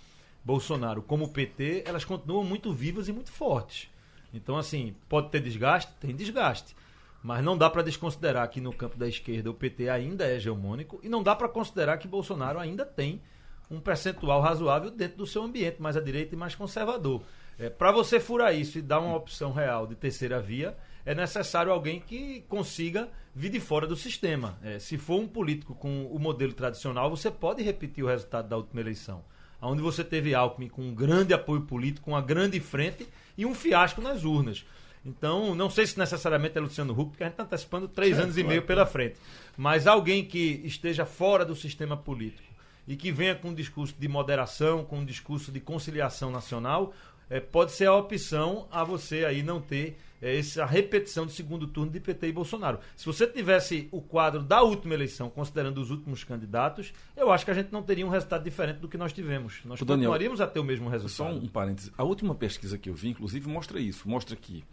Bolsonaro 0.44 1.02
como 1.02 1.26
o 1.26 1.28
PT, 1.28 1.84
elas 1.86 2.04
continuam 2.04 2.44
muito 2.44 2.72
vivas 2.72 3.08
e 3.08 3.12
muito 3.12 3.30
fortes. 3.30 3.90
Então, 4.34 4.56
assim, 4.56 4.94
pode 5.08 5.28
ter 5.30 5.40
desgaste? 5.40 5.92
Tem 6.00 6.14
desgaste. 6.14 6.74
Mas 7.22 7.44
não 7.44 7.56
dá 7.56 7.70
para 7.70 7.82
desconsiderar 7.82 8.48
que 8.50 8.60
no 8.60 8.72
campo 8.72 8.96
da 8.96 9.06
esquerda 9.06 9.50
o 9.50 9.54
PT 9.54 9.88
ainda 9.88 10.26
é 10.26 10.36
hegemônico 10.36 10.98
e 11.02 11.08
não 11.08 11.22
dá 11.22 11.36
para 11.36 11.48
considerar 11.48 11.98
que 11.98 12.08
Bolsonaro 12.08 12.58
ainda 12.58 12.84
tem 12.84 13.20
um 13.70 13.80
percentual 13.80 14.40
razoável 14.40 14.90
dentro 14.90 15.18
do 15.18 15.26
seu 15.26 15.42
ambiente 15.42 15.80
mais 15.80 15.96
à 15.96 16.00
direita 16.00 16.34
e 16.34 16.38
mais 16.38 16.54
conservador. 16.54 17.22
É, 17.58 17.70
para 17.70 17.92
você 17.92 18.18
furar 18.18 18.54
isso 18.54 18.78
e 18.78 18.82
dar 18.82 18.98
uma 18.98 19.16
opção 19.16 19.52
real 19.52 19.86
de 19.86 19.94
terceira 19.94 20.40
via, 20.40 20.76
é 21.04 21.14
necessário 21.14 21.72
alguém 21.72 22.00
que 22.00 22.44
consiga 22.48 23.08
vir 23.34 23.50
de 23.50 23.60
fora 23.60 23.86
do 23.86 23.96
sistema. 23.96 24.58
É, 24.62 24.78
se 24.78 24.96
for 24.98 25.20
um 25.20 25.26
político 25.26 25.74
com 25.74 26.06
o 26.06 26.18
modelo 26.18 26.52
tradicional, 26.52 27.10
você 27.10 27.30
pode 27.30 27.62
repetir 27.62 28.04
o 28.04 28.08
resultado 28.08 28.48
da 28.48 28.56
última 28.56 28.80
eleição, 28.80 29.24
onde 29.60 29.82
você 29.82 30.04
teve 30.04 30.34
Alckmin 30.34 30.68
com 30.68 30.82
um 30.82 30.94
grande 30.94 31.32
apoio 31.32 31.62
político, 31.62 32.10
uma 32.10 32.20
grande 32.20 32.60
frente 32.60 33.08
e 33.36 33.44
um 33.44 33.54
fiasco 33.54 34.00
nas 34.00 34.24
urnas. 34.24 34.64
Então, 35.04 35.54
não 35.54 35.68
sei 35.68 35.86
se 35.86 35.98
necessariamente 35.98 36.56
é 36.56 36.60
Luciano 36.60 36.92
Huck, 36.92 37.10
porque 37.10 37.24
a 37.24 37.26
gente 37.26 37.34
está 37.34 37.42
antecipando 37.42 37.88
três 37.88 38.20
anos 38.20 38.38
e 38.38 38.44
meio 38.44 38.62
pela 38.62 38.86
frente. 38.86 39.16
Mas 39.56 39.86
alguém 39.86 40.24
que 40.24 40.60
esteja 40.64 41.04
fora 41.04 41.44
do 41.44 41.56
sistema 41.56 41.96
político 41.96 42.52
e 42.86 42.94
que 42.94 43.10
venha 43.10 43.34
com 43.34 43.48
um 43.48 43.54
discurso 43.54 43.94
de 43.98 44.06
moderação, 44.06 44.84
com 44.84 44.98
um 44.98 45.04
discurso 45.04 45.50
de 45.50 45.58
conciliação 45.58 46.30
nacional, 46.30 46.94
é, 47.28 47.40
pode 47.40 47.72
ser 47.72 47.86
a 47.86 47.94
opção 47.94 48.68
a 48.70 48.84
você 48.84 49.24
aí 49.24 49.42
não 49.42 49.60
ter 49.60 49.98
é, 50.22 50.38
essa 50.38 50.64
repetição 50.64 51.26
do 51.26 51.32
segundo 51.32 51.66
turno 51.66 51.90
de 51.90 51.98
PT 51.98 52.28
e 52.28 52.32
Bolsonaro. 52.32 52.78
Se 52.96 53.04
você 53.04 53.26
tivesse 53.26 53.88
o 53.90 54.00
quadro 54.00 54.40
da 54.40 54.62
última 54.62 54.94
eleição, 54.94 55.28
considerando 55.28 55.78
os 55.78 55.90
últimos 55.90 56.22
candidatos, 56.22 56.92
eu 57.16 57.32
acho 57.32 57.44
que 57.44 57.50
a 57.50 57.54
gente 57.54 57.72
não 57.72 57.82
teria 57.82 58.06
um 58.06 58.08
resultado 58.08 58.44
diferente 58.44 58.78
do 58.78 58.88
que 58.88 58.96
nós 58.96 59.12
tivemos. 59.12 59.60
Nós 59.64 59.80
continuaríamos 59.80 60.38
Daniel, 60.38 60.50
a 60.50 60.54
ter 60.54 60.60
o 60.60 60.64
mesmo 60.64 60.88
resultado. 60.88 61.16
Só 61.16 61.36
um 61.36 61.48
parêntese. 61.48 61.92
A 61.98 62.04
última 62.04 62.34
pesquisa 62.34 62.78
que 62.78 62.88
eu 62.88 62.94
vi, 62.94 63.08
inclusive, 63.08 63.48
mostra 63.48 63.80
isso. 63.80 64.08
Mostra 64.08 64.36
que 64.36 64.64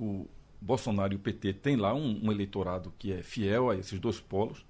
o 0.00 0.26
Bolsonaro 0.60 1.12
e 1.12 1.16
o 1.16 1.18
PT 1.18 1.52
têm 1.54 1.76
lá 1.76 1.94
um, 1.94 2.20
um 2.24 2.32
eleitorado 2.32 2.92
que 2.98 3.12
é 3.12 3.22
fiel 3.22 3.70
a 3.70 3.76
esses 3.76 4.00
dois 4.00 4.18
polos. 4.18 4.64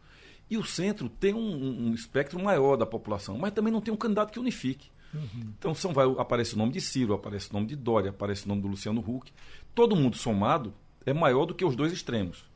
E 0.48 0.56
o 0.56 0.64
centro 0.64 1.08
tem 1.08 1.34
um, 1.34 1.88
um, 1.88 1.94
espectro 1.94 2.38
maior 2.40 2.76
da 2.76 2.86
população, 2.86 3.36
mas 3.36 3.52
também 3.52 3.72
não 3.72 3.80
tem 3.80 3.92
um 3.92 3.96
candidato 3.96 4.32
que 4.32 4.38
unifique. 4.38 4.88
Uhum. 5.12 5.52
Então 5.58 5.74
são, 5.74 5.92
vai, 5.92 6.06
aparece 6.18 6.54
o 6.54 6.58
nome 6.58 6.72
de 6.72 6.80
Ciro, 6.80 7.14
aparece 7.14 7.50
o 7.50 7.52
nome 7.52 7.66
de 7.66 7.74
Dória, 7.74 8.10
aparece 8.10 8.44
o 8.44 8.48
nome 8.48 8.62
do 8.62 8.68
Luciano 8.68 9.00
Huck. 9.00 9.32
Todo 9.76 9.94
mundo 9.94 10.16
somado 10.16 10.72
é 11.04 11.12
maior 11.12 11.44
do 11.44 11.54
que 11.54 11.62
os 11.62 11.76
dois 11.76 11.92
extremos. 11.92 12.46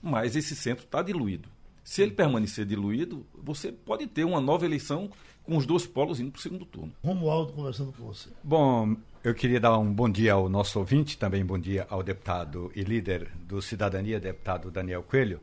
Mas 0.00 0.34
esse 0.34 0.56
centro 0.56 0.86
está 0.86 1.02
diluído. 1.02 1.46
Se 1.84 2.00
ele 2.00 2.12
permanecer 2.12 2.64
diluído, 2.64 3.26
você 3.34 3.70
pode 3.70 4.06
ter 4.06 4.24
uma 4.24 4.40
nova 4.40 4.64
eleição 4.64 5.10
com 5.44 5.58
os 5.58 5.66
dois 5.66 5.86
polos 5.86 6.20
indo 6.20 6.30
para 6.30 6.38
o 6.38 6.42
segundo 6.42 6.64
turno. 6.64 6.90
Romualdo 7.04 7.52
conversando 7.52 7.92
com 7.92 8.06
você. 8.06 8.30
Bom, 8.42 8.96
eu 9.22 9.34
queria 9.34 9.60
dar 9.60 9.76
um 9.76 9.92
bom 9.92 10.08
dia 10.08 10.32
ao 10.32 10.48
nosso 10.48 10.78
ouvinte, 10.78 11.18
também 11.18 11.44
bom 11.44 11.58
dia 11.58 11.86
ao 11.90 12.02
deputado 12.02 12.72
e 12.74 12.80
líder 12.80 13.30
do 13.40 13.60
Cidadania, 13.60 14.18
deputado 14.18 14.70
Daniel 14.70 15.02
Coelho. 15.02 15.38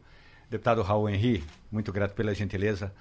Deputado 0.49 0.81
Raul 0.81 1.07
Henri, 1.07 1.43
muito 1.71 1.91
grato 1.91 2.15
pela 2.15 2.33
gentileza. 2.33 2.91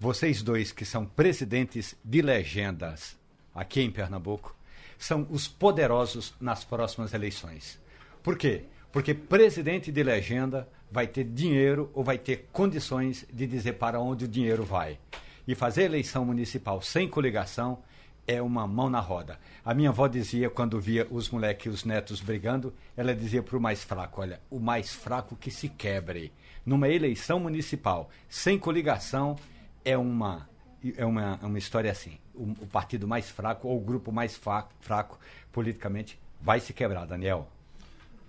Vocês 0.00 0.42
dois 0.42 0.72
que 0.72 0.84
são 0.84 1.06
presidentes 1.06 1.94
de 2.04 2.20
legendas 2.20 3.16
aqui 3.54 3.82
em 3.82 3.90
Pernambuco, 3.92 4.52
são 4.98 5.28
os 5.30 5.46
poderosos 5.46 6.34
nas 6.40 6.64
próximas 6.64 7.14
eleições. 7.14 7.83
Por 8.24 8.38
quê? 8.38 8.64
Porque 8.90 9.12
presidente 9.12 9.92
de 9.92 10.02
legenda 10.02 10.66
vai 10.90 11.06
ter 11.06 11.24
dinheiro 11.24 11.90
ou 11.92 12.02
vai 12.02 12.16
ter 12.16 12.48
condições 12.50 13.26
de 13.30 13.46
dizer 13.46 13.74
para 13.74 14.00
onde 14.00 14.24
o 14.24 14.28
dinheiro 14.28 14.64
vai. 14.64 14.98
E 15.46 15.54
fazer 15.54 15.82
eleição 15.82 16.24
municipal 16.24 16.80
sem 16.80 17.06
coligação 17.06 17.82
é 18.26 18.40
uma 18.40 18.66
mão 18.66 18.88
na 18.88 18.98
roda. 18.98 19.38
A 19.62 19.74
minha 19.74 19.90
avó 19.90 20.08
dizia, 20.08 20.48
quando 20.48 20.80
via 20.80 21.06
os 21.10 21.28
moleques 21.28 21.66
e 21.66 21.68
os 21.68 21.84
netos 21.84 22.22
brigando, 22.22 22.72
ela 22.96 23.14
dizia 23.14 23.42
para 23.42 23.58
o 23.58 23.60
mais 23.60 23.84
fraco: 23.84 24.22
olha, 24.22 24.40
o 24.50 24.58
mais 24.58 24.90
fraco 24.90 25.36
que 25.36 25.50
se 25.50 25.68
quebre. 25.68 26.32
Numa 26.64 26.88
eleição 26.88 27.38
municipal 27.38 28.08
sem 28.26 28.58
coligação 28.58 29.36
é 29.84 29.98
uma 29.98 30.48
é 30.96 31.04
uma, 31.04 31.38
é 31.42 31.44
uma 31.44 31.58
história 31.58 31.90
assim. 31.90 32.16
O, 32.34 32.44
o, 32.44 32.66
partido 32.66 33.06
mais 33.06 33.28
fraco 33.28 33.68
ou 33.68 33.76
o 33.76 33.80
grupo 33.80 34.10
mais 34.10 34.34
fraco, 34.34 34.72
fraco 34.80 35.18
politicamente 35.52 36.18
vai 36.40 36.58
se 36.58 36.72
quebrar, 36.72 37.04
Daniel. 37.04 37.50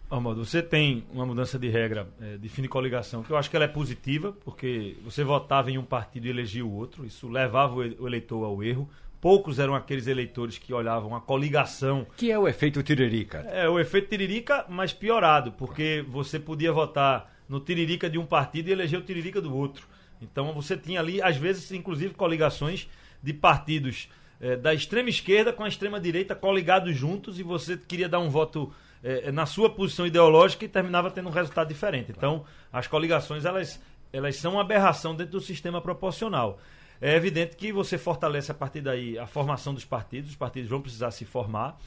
Armando, 0.10 0.46
você 0.46 0.62
tem 0.62 1.04
uma 1.12 1.26
mudança 1.26 1.58
de 1.58 1.68
regra 1.68 2.08
é, 2.22 2.38
de 2.38 2.48
fim 2.48 2.62
de 2.62 2.68
coligação, 2.68 3.24
que 3.24 3.32
eu 3.32 3.38
acho 3.38 3.50
que 3.50 3.56
ela 3.56 3.66
é 3.66 3.70
positiva, 3.70 4.32
porque 4.44 4.96
você 5.04 5.24
votava 5.24 5.72
em 5.72 5.78
um 5.78 5.84
partido 5.84 6.28
e 6.28 6.30
elegia 6.30 6.66
o 6.66 6.72
outro, 6.72 7.06
isso 7.06 7.28
levava 7.28 7.76
o 7.76 8.08
eleitor 8.08 8.44
ao 8.46 8.64
erro. 8.64 8.90
Poucos 9.20 9.58
eram 9.58 9.74
aqueles 9.74 10.06
eleitores 10.06 10.60
que 10.60 10.72
olhavam 10.72 11.16
a 11.16 11.22
coligação. 11.22 12.06
Que 12.16 12.32
é 12.32 12.38
o 12.38 12.48
efeito 12.48 12.84
Tiririca. 12.84 13.40
É, 13.50 13.68
o 13.68 13.80
efeito 13.80 14.10
Tiririca, 14.10 14.66
mas 14.70 14.94
piorado, 14.94 15.52
porque 15.54 16.06
você 16.08 16.40
podia 16.40 16.72
votar 16.72 17.34
no 17.50 17.60
Tiririca 17.60 18.08
de 18.08 18.20
um 18.20 18.26
partido 18.26 18.70
e 18.70 18.72
eleger 18.72 19.00
o 19.00 19.04
Tiririca 19.04 19.42
do 19.42 19.56
outro. 19.56 19.88
Então 20.22 20.54
você 20.54 20.78
tinha 20.78 21.00
ali, 21.00 21.20
às 21.22 21.38
vezes, 21.38 21.72
inclusive, 21.72 22.14
coligações 22.14 22.88
de 23.24 23.34
partidos 23.34 24.08
eh, 24.40 24.56
da 24.56 24.74
extrema 24.74 25.10
esquerda 25.10 25.52
com 25.52 25.64
a 25.64 25.68
extrema 25.68 26.00
direita 26.00 26.36
coligados 26.36 26.96
juntos 26.96 27.40
e 27.40 27.44
você 27.44 27.76
queria 27.76 28.08
dar 28.08 28.20
um 28.20 28.30
voto 28.30 28.72
eh, 29.08 29.32
na 29.32 29.46
sua 29.46 29.70
posição 29.70 30.08
ideológica 30.08 30.66
e 30.66 30.68
terminava 30.68 31.12
tendo 31.12 31.30
um 31.30 31.32
resultado 31.32 31.68
diferente. 31.68 32.12
Então, 32.12 32.44
as 32.74 32.88
coligações 32.88 33.46
elas, 33.46 33.80
elas 34.12 34.36
são 34.38 34.54
uma 34.54 34.62
aberração 34.62 35.16
dentro 35.16 35.34
do 35.34 35.42
sistema 35.42 35.80
proporcional. 35.80 36.60
É 37.00 37.16
evidente 37.16 37.56
que 37.56 37.72
você 37.72 38.00
fortalece 38.00 38.52
a 38.52 38.56
partir 38.56 38.82
daí 38.82 39.16
a 39.20 39.28
formação 39.28 39.76
dos 39.76 39.86
partidos, 39.86 40.32
os 40.32 40.36
partidos 40.36 40.72
vão 40.72 40.82
precisar 40.82 41.12
se 41.12 41.24
formar. 41.24 41.78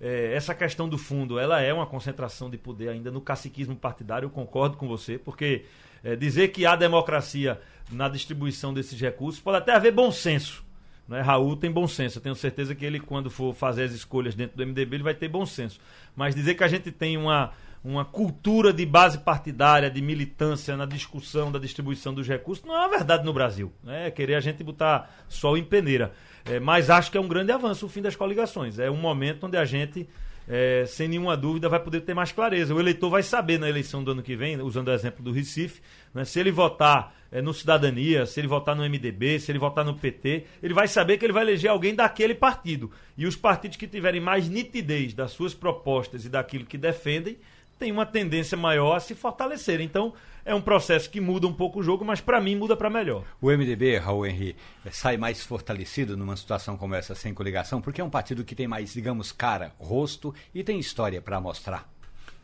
É, 0.00 0.34
essa 0.34 0.52
questão 0.52 0.88
do 0.88 0.98
fundo, 0.98 1.38
ela 1.38 1.60
é 1.60 1.72
uma 1.72 1.86
concentração 1.86 2.50
de 2.50 2.58
poder 2.58 2.88
ainda 2.88 3.08
no 3.08 3.20
caciquismo 3.20 3.76
partidário, 3.76 4.26
eu 4.26 4.30
concordo 4.30 4.76
com 4.76 4.88
você, 4.88 5.16
porque 5.16 5.66
é, 6.02 6.16
dizer 6.16 6.48
que 6.48 6.66
há 6.66 6.74
democracia 6.74 7.60
na 7.92 8.08
distribuição 8.08 8.74
desses 8.74 9.00
recursos, 9.00 9.40
pode 9.40 9.58
até 9.58 9.72
haver 9.72 9.92
bom 9.92 10.10
senso. 10.10 10.64
Né? 11.08 11.20
Raul 11.20 11.56
tem 11.56 11.70
bom 11.70 11.86
senso. 11.86 12.18
Eu 12.18 12.22
tenho 12.22 12.34
certeza 12.34 12.74
que 12.74 12.84
ele, 12.84 13.00
quando 13.00 13.30
for 13.30 13.54
fazer 13.54 13.84
as 13.84 13.92
escolhas 13.92 14.34
dentro 14.34 14.56
do 14.56 14.66
MDB, 14.66 14.96
ele 14.96 15.02
vai 15.02 15.14
ter 15.14 15.28
bom 15.28 15.44
senso. 15.44 15.78
Mas 16.16 16.34
dizer 16.34 16.54
que 16.54 16.64
a 16.64 16.68
gente 16.68 16.90
tem 16.90 17.16
uma, 17.16 17.52
uma 17.84 18.04
cultura 18.04 18.72
de 18.72 18.86
base 18.86 19.18
partidária, 19.18 19.90
de 19.90 20.00
militância 20.00 20.76
na 20.76 20.86
discussão 20.86 21.52
da 21.52 21.58
distribuição 21.58 22.14
dos 22.14 22.26
recursos, 22.26 22.64
não 22.64 22.74
é 22.74 22.78
uma 22.78 22.88
verdade 22.88 23.24
no 23.24 23.32
Brasil. 23.32 23.72
Né? 23.82 24.06
É 24.08 24.10
querer 24.10 24.34
a 24.34 24.40
gente 24.40 24.64
botar 24.64 25.14
sol 25.28 25.58
em 25.58 25.64
peneira. 25.64 26.12
É, 26.44 26.58
mas 26.58 26.90
acho 26.90 27.10
que 27.10 27.18
é 27.18 27.20
um 27.20 27.28
grande 27.28 27.52
avanço 27.52 27.86
o 27.86 27.88
fim 27.88 28.02
das 28.02 28.16
coligações. 28.16 28.78
É 28.78 28.90
um 28.90 28.96
momento 28.96 29.46
onde 29.46 29.56
a 29.56 29.64
gente 29.64 30.08
é, 30.48 30.84
sem 30.86 31.08
nenhuma 31.08 31.36
dúvida, 31.36 31.68
vai 31.68 31.80
poder 31.80 32.00
ter 32.02 32.14
mais 32.14 32.32
clareza. 32.32 32.74
O 32.74 32.80
eleitor 32.80 33.10
vai 33.10 33.22
saber 33.22 33.58
na 33.58 33.68
eleição 33.68 34.04
do 34.04 34.10
ano 34.10 34.22
que 34.22 34.36
vem, 34.36 34.60
usando 34.60 34.88
o 34.88 34.92
exemplo 34.92 35.22
do 35.22 35.32
Recife, 35.32 35.80
né, 36.12 36.24
se 36.24 36.38
ele 36.38 36.50
votar 36.50 37.14
é, 37.32 37.40
no 37.40 37.52
Cidadania, 37.52 38.26
se 38.26 38.40
ele 38.40 38.48
votar 38.48 38.76
no 38.76 38.82
MDB, 38.82 39.40
se 39.40 39.50
ele 39.50 39.58
votar 39.58 39.84
no 39.84 39.94
PT, 39.94 40.44
ele 40.62 40.74
vai 40.74 40.86
saber 40.86 41.18
que 41.18 41.24
ele 41.24 41.32
vai 41.32 41.42
eleger 41.42 41.70
alguém 41.70 41.94
daquele 41.94 42.34
partido. 42.34 42.90
E 43.16 43.26
os 43.26 43.36
partidos 43.36 43.76
que 43.76 43.86
tiverem 43.86 44.20
mais 44.20 44.48
nitidez 44.48 45.14
das 45.14 45.32
suas 45.32 45.54
propostas 45.54 46.24
e 46.24 46.28
daquilo 46.28 46.64
que 46.64 46.78
defendem, 46.78 47.38
têm 47.78 47.90
uma 47.90 48.06
tendência 48.06 48.56
maior 48.56 48.94
a 48.96 49.00
se 49.00 49.14
fortalecer. 49.14 49.80
Então, 49.80 50.14
é 50.44 50.54
um 50.54 50.60
processo 50.60 51.08
que 51.08 51.20
muda 51.20 51.46
um 51.46 51.52
pouco 51.52 51.80
o 51.80 51.82
jogo, 51.82 52.04
mas 52.04 52.20
para 52.20 52.40
mim 52.40 52.54
muda 52.54 52.76
para 52.76 52.90
melhor. 52.90 53.24
O 53.40 53.50
MDB, 53.50 53.96
Raul 53.96 54.26
Henri, 54.26 54.56
sai 54.90 55.16
mais 55.16 55.42
fortalecido 55.42 56.16
numa 56.16 56.36
situação 56.36 56.76
como 56.76 56.94
essa 56.94 57.14
sem 57.14 57.32
coligação, 57.32 57.80
porque 57.80 58.00
é 58.00 58.04
um 58.04 58.10
partido 58.10 58.44
que 58.44 58.54
tem 58.54 58.68
mais, 58.68 58.92
digamos, 58.92 59.32
cara, 59.32 59.74
rosto 59.78 60.34
e 60.54 60.62
tem 60.62 60.78
história 60.78 61.22
para 61.22 61.40
mostrar. 61.40 61.90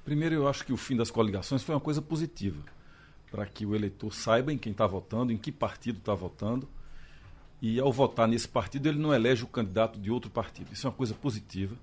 Primeiro, 0.04 0.34
eu 0.34 0.48
acho 0.48 0.64
que 0.64 0.72
o 0.72 0.78
fim 0.78 0.96
das 0.96 1.10
coligações 1.10 1.62
foi 1.62 1.74
uma 1.74 1.80
coisa 1.80 2.00
positiva, 2.00 2.62
para 3.30 3.44
que 3.44 3.66
o 3.66 3.74
eleitor 3.74 4.12
saiba 4.14 4.52
em 4.52 4.56
quem 4.56 4.72
está 4.72 4.86
votando, 4.86 5.32
em 5.32 5.36
que 5.36 5.52
partido 5.52 5.98
está 5.98 6.14
votando, 6.14 6.66
e 7.60 7.78
ao 7.78 7.92
votar 7.92 8.26
nesse 8.26 8.48
partido, 8.48 8.88
ele 8.88 8.98
não 8.98 9.12
elege 9.12 9.44
o 9.44 9.46
candidato 9.46 10.00
de 10.00 10.10
outro 10.10 10.30
partido. 10.30 10.72
Isso 10.72 10.86
é 10.86 10.90
uma 10.90 10.96
coisa 10.96 11.12
positiva. 11.12 11.76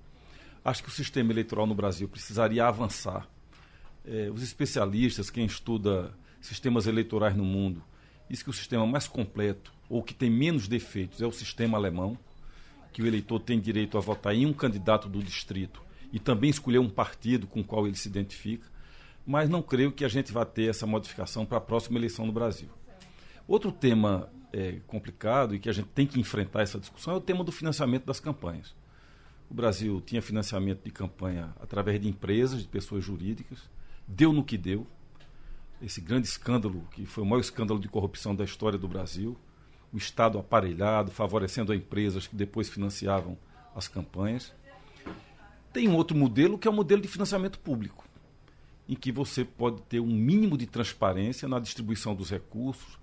Acho 0.64 0.82
que 0.82 0.88
o 0.88 0.92
sistema 0.92 1.30
eleitoral 1.32 1.68
no 1.68 1.74
Brasil 1.76 2.08
precisaria 2.08 2.66
avançar 2.66 3.28
é, 4.04 4.30
os 4.30 4.42
especialistas, 4.42 5.30
quem 5.30 5.44
estuda 5.44 6.14
sistemas 6.40 6.86
eleitorais 6.86 7.36
no 7.36 7.44
mundo, 7.44 7.82
diz 8.28 8.42
que 8.42 8.50
o 8.50 8.52
sistema 8.52 8.86
mais 8.86 9.08
completo 9.08 9.72
ou 9.88 10.02
que 10.02 10.14
tem 10.14 10.30
menos 10.30 10.68
defeitos 10.68 11.22
é 11.22 11.26
o 11.26 11.32
sistema 11.32 11.78
alemão, 11.78 12.18
que 12.92 13.02
o 13.02 13.06
eleitor 13.06 13.40
tem 13.40 13.60
direito 13.60 13.96
a 13.96 14.00
votar 14.00 14.34
em 14.34 14.46
um 14.46 14.52
candidato 14.52 15.08
do 15.08 15.22
distrito 15.22 15.82
e 16.12 16.18
também 16.18 16.50
escolher 16.50 16.78
um 16.78 16.88
partido 16.88 17.46
com 17.46 17.60
o 17.60 17.64
qual 17.64 17.86
ele 17.86 17.96
se 17.96 18.08
identifica, 18.08 18.66
mas 19.26 19.48
não 19.48 19.62
creio 19.62 19.92
que 19.92 20.04
a 20.04 20.08
gente 20.08 20.32
vá 20.32 20.44
ter 20.44 20.70
essa 20.70 20.86
modificação 20.86 21.44
para 21.44 21.58
a 21.58 21.60
próxima 21.60 21.98
eleição 21.98 22.26
no 22.26 22.32
Brasil. 22.32 22.68
Outro 23.46 23.70
tema 23.70 24.30
é, 24.52 24.80
complicado 24.86 25.54
e 25.54 25.58
que 25.58 25.68
a 25.68 25.72
gente 25.72 25.88
tem 25.88 26.06
que 26.06 26.18
enfrentar 26.18 26.62
essa 26.62 26.78
discussão 26.78 27.14
é 27.14 27.16
o 27.16 27.20
tema 27.20 27.44
do 27.44 27.52
financiamento 27.52 28.04
das 28.04 28.20
campanhas. 28.20 28.74
O 29.50 29.54
Brasil 29.54 30.02
tinha 30.04 30.20
financiamento 30.20 30.82
de 30.84 30.90
campanha 30.90 31.54
através 31.60 32.00
de 32.00 32.08
empresas, 32.08 32.62
de 32.62 32.68
pessoas 32.68 33.04
jurídicas, 33.04 33.58
deu 34.08 34.32
no 34.32 34.42
que 34.42 34.56
deu. 34.56 34.86
Esse 35.82 36.00
grande 36.00 36.26
escândalo, 36.26 36.88
que 36.90 37.04
foi 37.04 37.22
o 37.22 37.26
maior 37.26 37.40
escândalo 37.40 37.78
de 37.78 37.88
corrupção 37.88 38.34
da 38.34 38.42
história 38.42 38.78
do 38.78 38.88
Brasil. 38.88 39.36
O 39.92 39.98
Estado 39.98 40.38
aparelhado, 40.38 41.10
favorecendo 41.10 41.74
empresas 41.74 42.26
que 42.26 42.34
depois 42.34 42.68
financiavam 42.68 43.38
as 43.76 43.86
campanhas. 43.86 44.52
Tem 45.72 45.86
um 45.86 45.94
outro 45.94 46.16
modelo 46.16 46.58
que 46.58 46.66
é 46.66 46.70
o 46.70 46.74
modelo 46.74 47.00
de 47.00 47.08
financiamento 47.08 47.58
público, 47.60 48.04
em 48.88 48.94
que 48.94 49.12
você 49.12 49.44
pode 49.44 49.82
ter 49.82 50.00
um 50.00 50.06
mínimo 50.06 50.56
de 50.56 50.66
transparência 50.66 51.46
na 51.46 51.60
distribuição 51.60 52.14
dos 52.14 52.30
recursos, 52.30 52.98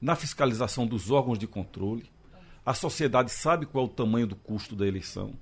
na 0.00 0.14
fiscalização 0.14 0.86
dos 0.86 1.10
órgãos 1.10 1.38
de 1.38 1.46
controle. 1.46 2.10
A 2.64 2.74
sociedade 2.74 3.30
sabe 3.30 3.66
qual 3.66 3.86
é 3.86 3.88
o 3.88 3.90
tamanho 3.90 4.26
do 4.26 4.36
custo 4.36 4.76
da 4.76 4.86
eleição. 4.86 5.34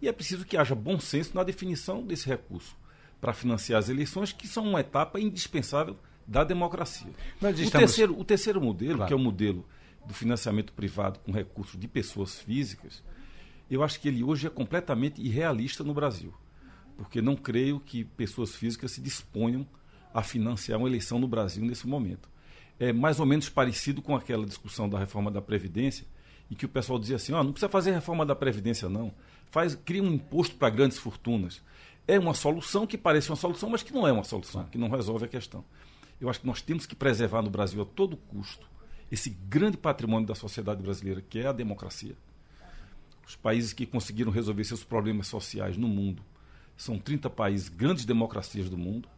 E 0.00 0.08
é 0.08 0.12
preciso 0.12 0.46
que 0.46 0.56
haja 0.56 0.74
bom 0.74 0.98
senso 0.98 1.34
na 1.34 1.44
definição 1.44 2.02
desse 2.02 2.26
recurso 2.26 2.76
para 3.22 3.32
financiar 3.32 3.78
as 3.78 3.88
eleições, 3.88 4.32
que 4.32 4.46
são 4.46 4.68
uma 4.68 4.80
etapa 4.80 5.18
indispensável 5.18 5.96
da 6.26 6.44
democracia. 6.44 7.10
O, 7.76 7.78
terceiro, 7.78 8.20
o 8.20 8.24
terceiro 8.24 8.60
modelo, 8.60 8.96
claro. 8.96 9.08
que 9.08 9.14
é 9.14 9.16
o 9.16 9.18
modelo 9.18 9.64
do 10.04 10.12
financiamento 10.12 10.74
privado 10.74 11.20
com 11.20 11.32
recursos 11.32 11.80
de 11.80 11.88
pessoas 11.88 12.38
físicas, 12.38 13.02
eu 13.70 13.82
acho 13.82 13.98
que 13.98 14.08
ele 14.08 14.22
hoje 14.22 14.46
é 14.46 14.50
completamente 14.50 15.22
irrealista 15.22 15.82
no 15.82 15.94
Brasil 15.94 16.34
porque 16.96 17.20
não 17.20 17.34
creio 17.34 17.80
que 17.80 18.04
pessoas 18.04 18.54
físicas 18.54 18.92
se 18.92 19.00
disponham 19.00 19.66
a 20.12 20.22
financiar 20.22 20.78
uma 20.78 20.88
eleição 20.88 21.18
no 21.18 21.26
Brasil 21.26 21.64
nesse 21.64 21.86
momento. 21.86 22.28
É 22.78 22.92
mais 22.92 23.20
ou 23.20 23.26
menos 23.26 23.48
parecido 23.48 24.02
com 24.02 24.14
aquela 24.14 24.44
discussão 24.46 24.88
da 24.88 24.98
reforma 24.98 25.30
da 25.30 25.40
Previdência, 25.40 26.06
em 26.50 26.54
que 26.54 26.66
o 26.66 26.68
pessoal 26.68 26.98
dizia 26.98 27.16
assim: 27.16 27.32
oh, 27.32 27.42
não 27.42 27.52
precisa 27.52 27.68
fazer 27.68 27.92
reforma 27.92 28.26
da 28.26 28.34
Previdência, 28.34 28.88
não. 28.88 29.12
Faz, 29.50 29.74
cria 29.74 30.02
um 30.02 30.12
imposto 30.12 30.56
para 30.56 30.70
grandes 30.70 30.98
fortunas. 30.98 31.62
É 32.06 32.18
uma 32.18 32.34
solução 32.34 32.86
que 32.86 32.98
parece 32.98 33.30
uma 33.30 33.36
solução, 33.36 33.70
mas 33.70 33.82
que 33.82 33.92
não 33.92 34.06
é 34.06 34.12
uma 34.12 34.24
solução, 34.24 34.64
que 34.64 34.78
não 34.78 34.88
resolve 34.88 35.24
a 35.24 35.28
questão. 35.28 35.64
Eu 36.20 36.28
acho 36.28 36.40
que 36.40 36.46
nós 36.46 36.62
temos 36.62 36.86
que 36.86 36.94
preservar 36.94 37.42
no 37.42 37.50
Brasil 37.50 37.82
a 37.82 37.84
todo 37.84 38.16
custo 38.16 38.70
esse 39.10 39.28
grande 39.28 39.76
patrimônio 39.76 40.26
da 40.26 40.34
sociedade 40.34 40.82
brasileira, 40.82 41.20
que 41.20 41.38
é 41.38 41.46
a 41.46 41.52
democracia. 41.52 42.16
Os 43.26 43.36
países 43.36 43.72
que 43.72 43.84
conseguiram 43.84 44.32
resolver 44.32 44.64
seus 44.64 44.82
problemas 44.82 45.26
sociais 45.26 45.76
no 45.76 45.86
mundo 45.86 46.22
são 46.76 46.98
30 46.98 47.28
países, 47.28 47.68
grandes 47.68 48.04
democracias 48.04 48.68
do 48.70 48.78
mundo. 48.78 49.08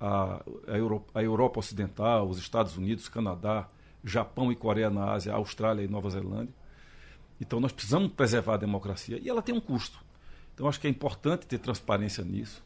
A, 0.00 0.42
a, 0.68 0.76
Europa, 0.76 1.10
a 1.18 1.22
Europa 1.22 1.58
Ocidental, 1.60 2.28
os 2.28 2.38
Estados 2.38 2.76
Unidos, 2.76 3.08
Canadá, 3.08 3.68
Japão 4.04 4.52
e 4.52 4.56
Coreia 4.56 4.90
na 4.90 5.12
Ásia, 5.12 5.32
Austrália 5.32 5.82
e 5.82 5.88
Nova 5.88 6.10
Zelândia. 6.10 6.54
Então 7.40 7.58
nós 7.58 7.72
precisamos 7.72 8.12
preservar 8.12 8.54
a 8.54 8.58
democracia 8.58 9.18
e 9.20 9.28
ela 9.28 9.42
tem 9.42 9.54
um 9.54 9.60
custo. 9.60 10.03
Então 10.54 10.68
acho 10.68 10.80
que 10.80 10.86
é 10.86 10.90
importante 10.90 11.46
ter 11.46 11.58
transparência 11.58 12.24
nisso. 12.24 12.64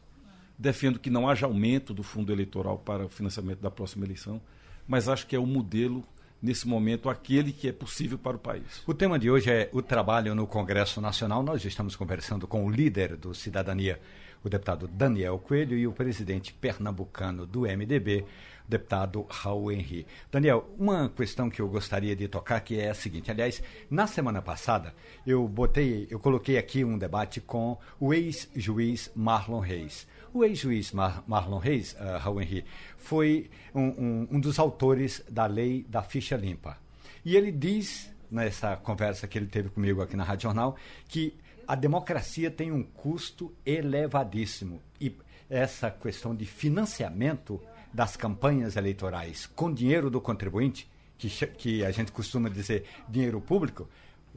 Defendo 0.59 0.99
que 0.99 1.11
não 1.11 1.28
haja 1.28 1.47
aumento 1.47 1.95
do 1.95 2.02
fundo 2.02 2.33
eleitoral 2.33 2.78
para 2.78 3.07
o 3.07 3.09
financiamento 3.09 3.61
da 3.61 3.71
próxima 3.71 4.04
eleição, 4.04 4.40
mas 4.87 5.09
acho 5.09 5.26
que 5.26 5.35
é 5.35 5.38
o 5.38 5.47
modelo 5.47 6.04
nesse 6.40 6.66
momento 6.66 7.09
aquele 7.09 7.52
que 7.52 7.68
é 7.68 7.73
possível 7.73 8.18
para 8.18 8.37
o 8.37 8.40
país. 8.40 8.83
O 8.87 8.95
tema 8.95 9.18
de 9.18 9.30
hoje 9.30 9.50
é 9.50 9.68
o 9.73 9.83
trabalho 9.83 10.35
no 10.35 10.47
Congresso 10.47 11.00
Nacional. 11.00 11.42
Nós 11.42 11.64
estamos 11.64 11.97
conversando 11.97 12.47
com 12.47 12.64
o 12.64 12.71
líder 12.71 13.16
do 13.16 13.35
Cidadania, 13.35 14.00
o 14.42 14.49
deputado 14.49 14.87
Daniel 14.87 15.38
Coelho, 15.38 15.76
e 15.76 15.87
o 15.87 15.92
presidente 15.92 16.52
pernambucano 16.52 17.45
do 17.45 17.62
MDB, 17.62 18.25
o 18.66 18.71
deputado 18.71 19.26
Raul 19.28 19.73
Henri. 19.73 20.07
Daniel, 20.30 20.68
uma 20.78 21.09
questão 21.09 21.50
que 21.50 21.61
eu 21.61 21.68
gostaria 21.68 22.14
de 22.14 22.28
tocar 22.28 22.61
que 22.61 22.78
é 22.78 22.90
a 22.90 22.95
seguinte. 22.95 23.30
Aliás, 23.30 23.62
na 23.90 24.07
semana 24.07 24.40
passada 24.40 24.95
eu 25.26 25.47
botei, 25.49 26.07
eu 26.11 26.21
coloquei 26.21 26.57
aqui 26.57 26.85
um 26.85 26.97
debate 26.97 27.40
com 27.40 27.76
o 27.99 28.14
ex-juiz 28.14 29.11
Marlon 29.14 29.61
Reis. 29.61 30.07
O 30.32 30.44
ex-juiz 30.44 30.92
Mar 30.92 31.25
Marlon 31.26 31.58
Reis, 31.58 31.94
uh, 31.94 32.18
Raul 32.18 32.42
Henri, 32.42 32.64
foi 32.97 33.50
um, 33.75 33.82
um, 33.82 34.28
um 34.32 34.40
dos 34.40 34.58
autores 34.58 35.25
da 35.30 35.47
lei 35.47 35.87
da 35.88 36.02
ficha 36.02 36.37
limpa. 36.37 36.76
E 37.25 37.37
ele 37.37 37.50
diz, 37.50 38.11
nessa 38.30 38.76
conversa 38.76 39.26
que 39.26 39.38
ele 39.38 39.47
teve 39.47 39.70
comigo 39.70 40.02
aqui 40.02 40.16
na 40.16 40.25
Rádio 40.25 40.44
Jornal, 40.44 40.76
que 41.08 41.35
a 41.66 41.75
democracia 41.75 42.50
tem 42.50 42.73
um 42.73 42.82
custo 42.82 43.54
elevadíssimo. 43.64 44.80
E 45.00 45.14
essa 45.49 45.90
questão 45.90 46.35
de 46.35 46.44
financiamento 46.44 47.61
das 47.92 48.16
campanhas 48.16 48.76
eleitorais 48.76 49.47
com 49.47 49.73
dinheiro 49.73 50.11
do 50.11 50.20
contribuinte, 50.20 50.88
que, 51.16 51.28
que 51.28 51.85
a 51.85 51.90
gente 51.90 52.12
costuma 52.12 52.49
dizer 52.49 52.85
dinheiro 53.08 53.40
público, 53.40 53.88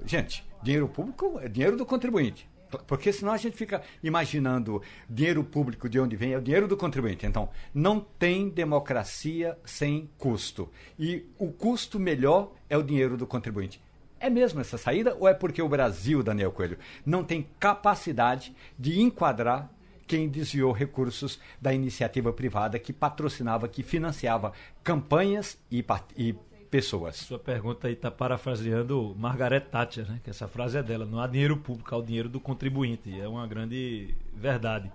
gente, 0.05 0.43
dinheiro 0.63 0.88
público 0.88 1.39
é 1.39 1.48
dinheiro 1.48 1.77
do 1.77 1.86
contribuinte. 1.86 2.50
Porque 2.80 3.12
senão 3.12 3.34
a 3.34 3.38
gente 3.38 3.56
fica 3.56 3.82
imaginando 4.04 4.82
dinheiro 5.10 5.44
público 5.44 5.90
de 5.90 6.00
onde 6.00 6.16
vem, 6.16 6.34
é 6.34 6.38
o 6.38 6.42
dinheiro 6.42 6.68
do 6.68 6.77
contribuinte. 6.77 7.25
Então, 7.25 7.50
não 7.74 8.00
tem 8.00 8.50
democracia 8.50 9.57
sem 9.66 10.10
custo. 10.18 10.70
E 10.98 11.25
o 11.38 11.51
custo 11.51 12.00
melhor 12.00 12.53
é 12.70 12.77
o 12.77 12.84
dinheiro 12.84 13.18
do 13.18 13.27
contribuinte. 13.27 13.81
É 14.20 14.29
mesmo 14.29 14.62
essa 14.62 14.77
saída 14.77 15.16
ou 15.20 15.27
é 15.27 15.34
porque 15.34 15.62
o 15.62 15.70
Brasil, 15.70 16.22
Daniel 16.22 16.51
Coelho, 16.51 16.77
não 17.03 17.24
tem 17.24 17.48
capacidade 17.60 18.55
de 18.77 19.01
enquadrar 19.01 19.72
quem 20.05 20.27
desviou 20.27 20.72
recursos 20.72 21.40
da 21.60 21.74
iniciativa 21.74 22.34
privada 22.34 22.77
que 22.77 22.92
patrocinava, 22.92 23.68
que 23.68 23.81
financiava 23.81 24.51
campanhas 24.84 25.57
e, 25.72 25.84
e 26.18 26.36
pessoas. 26.72 27.18
Sua 27.18 27.38
pergunta 27.38 27.88
aí 27.88 27.94
está 27.94 28.10
parafraseando 28.10 29.14
Margaret 29.20 29.60
Thatcher, 29.60 30.10
né? 30.10 30.22
que 30.24 30.29
essa 30.29 30.48
frase 30.48 30.77
é 30.77 30.81
dela. 30.81 31.05
Não 31.05 31.20
há 31.20 31.27
dinheiro 31.27 31.57
público, 31.57 31.94
há 31.94 31.98
o 31.98 32.01
dinheiro 32.01 32.29
do 32.29 32.40
contribuinte. 32.40 33.20
É 33.20 33.27
uma 33.27 33.46
grande 33.46 34.16
verdade. 34.34 34.90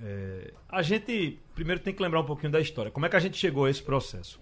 É, 0.00 0.52
a 0.68 0.82
gente 0.82 1.38
primeiro 1.54 1.80
tem 1.80 1.92
que 1.92 2.02
lembrar 2.02 2.20
um 2.20 2.24
pouquinho 2.24 2.52
da 2.52 2.60
história. 2.60 2.92
Como 2.92 3.04
é 3.04 3.08
que 3.08 3.16
a 3.16 3.20
gente 3.20 3.36
chegou 3.36 3.64
a 3.64 3.70
esse 3.70 3.82
processo? 3.82 4.40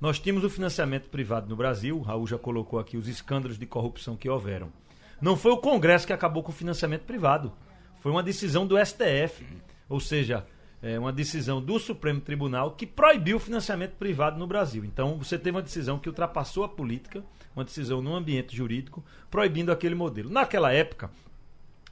Nós 0.00 0.18
tínhamos 0.18 0.42
o 0.42 0.50
financiamento 0.50 1.08
privado 1.08 1.48
no 1.48 1.54
Brasil, 1.54 2.00
Raul 2.00 2.26
já 2.26 2.36
colocou 2.36 2.80
aqui 2.80 2.96
os 2.96 3.06
escândalos 3.06 3.56
de 3.56 3.66
corrupção 3.66 4.16
que 4.16 4.28
houveram. 4.28 4.72
Não 5.20 5.36
foi 5.36 5.52
o 5.52 5.58
Congresso 5.58 6.06
que 6.06 6.12
acabou 6.12 6.42
com 6.42 6.50
o 6.50 6.54
financiamento 6.54 7.02
privado. 7.02 7.52
Foi 8.00 8.10
uma 8.10 8.22
decisão 8.22 8.66
do 8.66 8.76
STF. 8.84 9.46
Ou 9.88 10.00
seja, 10.00 10.44
é, 10.82 10.98
uma 10.98 11.12
decisão 11.12 11.62
do 11.62 11.78
Supremo 11.78 12.20
Tribunal 12.20 12.72
que 12.72 12.86
proibiu 12.86 13.36
o 13.36 13.40
financiamento 13.40 13.92
privado 13.92 14.38
no 14.38 14.46
Brasil. 14.46 14.84
Então, 14.84 15.16
você 15.16 15.38
teve 15.38 15.56
uma 15.56 15.62
decisão 15.62 15.98
que 15.98 16.08
ultrapassou 16.08 16.64
a 16.64 16.68
política, 16.68 17.22
uma 17.54 17.64
decisão 17.64 18.02
no 18.02 18.14
ambiente 18.14 18.56
jurídico, 18.56 19.04
proibindo 19.30 19.70
aquele 19.70 19.94
modelo. 19.94 20.28
Naquela 20.28 20.72
época, 20.72 21.10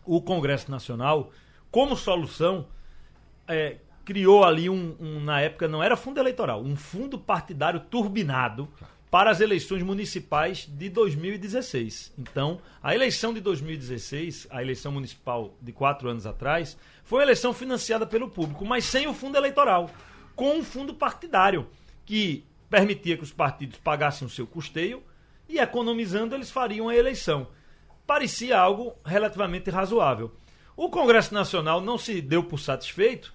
o 0.05 0.21
Congresso 0.21 0.71
Nacional, 0.71 1.31
como 1.71 1.97
solução, 1.97 2.67
é, 3.47 3.77
criou 4.05 4.45
ali 4.45 4.69
um, 4.69 4.97
um, 4.99 5.21
na 5.21 5.41
época 5.41 5.69
não 5.69 5.83
era 5.83 5.97
fundo 5.97 6.19
eleitoral, 6.19 6.63
um 6.63 6.75
fundo 6.75 7.17
partidário 7.19 7.79
turbinado 7.79 8.69
para 9.11 9.31
as 9.31 9.41
eleições 9.41 9.83
municipais 9.83 10.67
de 10.69 10.89
2016. 10.89 12.13
Então, 12.17 12.61
a 12.83 12.95
eleição 12.95 13.35
de 13.35 13.41
2016, 13.41 14.47
a 14.51 14.63
eleição 14.63 14.93
municipal 14.93 15.57
de 15.61 15.73
quatro 15.73 16.09
anos 16.09 16.27
atrás, 16.27 16.77
foi 17.05 17.23
eleição 17.23 17.53
financiada 17.53 18.07
pelo 18.07 18.29
público, 18.29 18.65
mas 18.65 18.85
sem 18.85 19.07
o 19.07 19.15
fundo 19.15 19.37
eleitoral, 19.37 19.91
com 20.35 20.59
um 20.59 20.65
fundo 20.65 20.95
partidário, 20.95 21.67
que 22.05 22.45
permitia 22.69 23.17
que 23.17 23.25
os 23.25 23.33
partidos 23.33 23.79
pagassem 23.79 24.27
o 24.27 24.31
seu 24.31 24.47
custeio 24.47 25.03
e, 25.49 25.59
economizando, 25.59 26.35
eles 26.35 26.51
fariam 26.51 26.89
a 26.89 26.95
eleição. 26.95 27.49
Parecia 28.07 28.59
algo 28.59 28.95
relativamente 29.05 29.71
razoável. 29.71 30.33
O 30.77 30.89
Congresso 30.89 31.35
Nacional 31.35 31.81
não 31.81 31.99
se 31.99 32.21
deu 32.23 32.45
por 32.45 32.59
satisfeito 32.59 33.35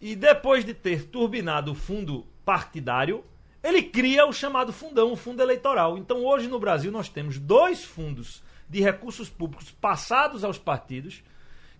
e, 0.00 0.14
depois 0.14 0.64
de 0.64 0.72
ter 0.72 1.04
turbinado 1.04 1.72
o 1.72 1.74
fundo 1.74 2.26
partidário, 2.44 3.24
ele 3.62 3.82
cria 3.82 4.24
o 4.26 4.32
chamado 4.32 4.72
fundão, 4.72 5.12
o 5.12 5.16
fundo 5.16 5.42
eleitoral. 5.42 5.98
Então, 5.98 6.24
hoje 6.24 6.46
no 6.46 6.60
Brasil, 6.60 6.92
nós 6.92 7.08
temos 7.08 7.38
dois 7.38 7.84
fundos 7.84 8.42
de 8.68 8.80
recursos 8.80 9.28
públicos 9.28 9.70
passados 9.72 10.44
aos 10.44 10.58
partidos 10.58 11.22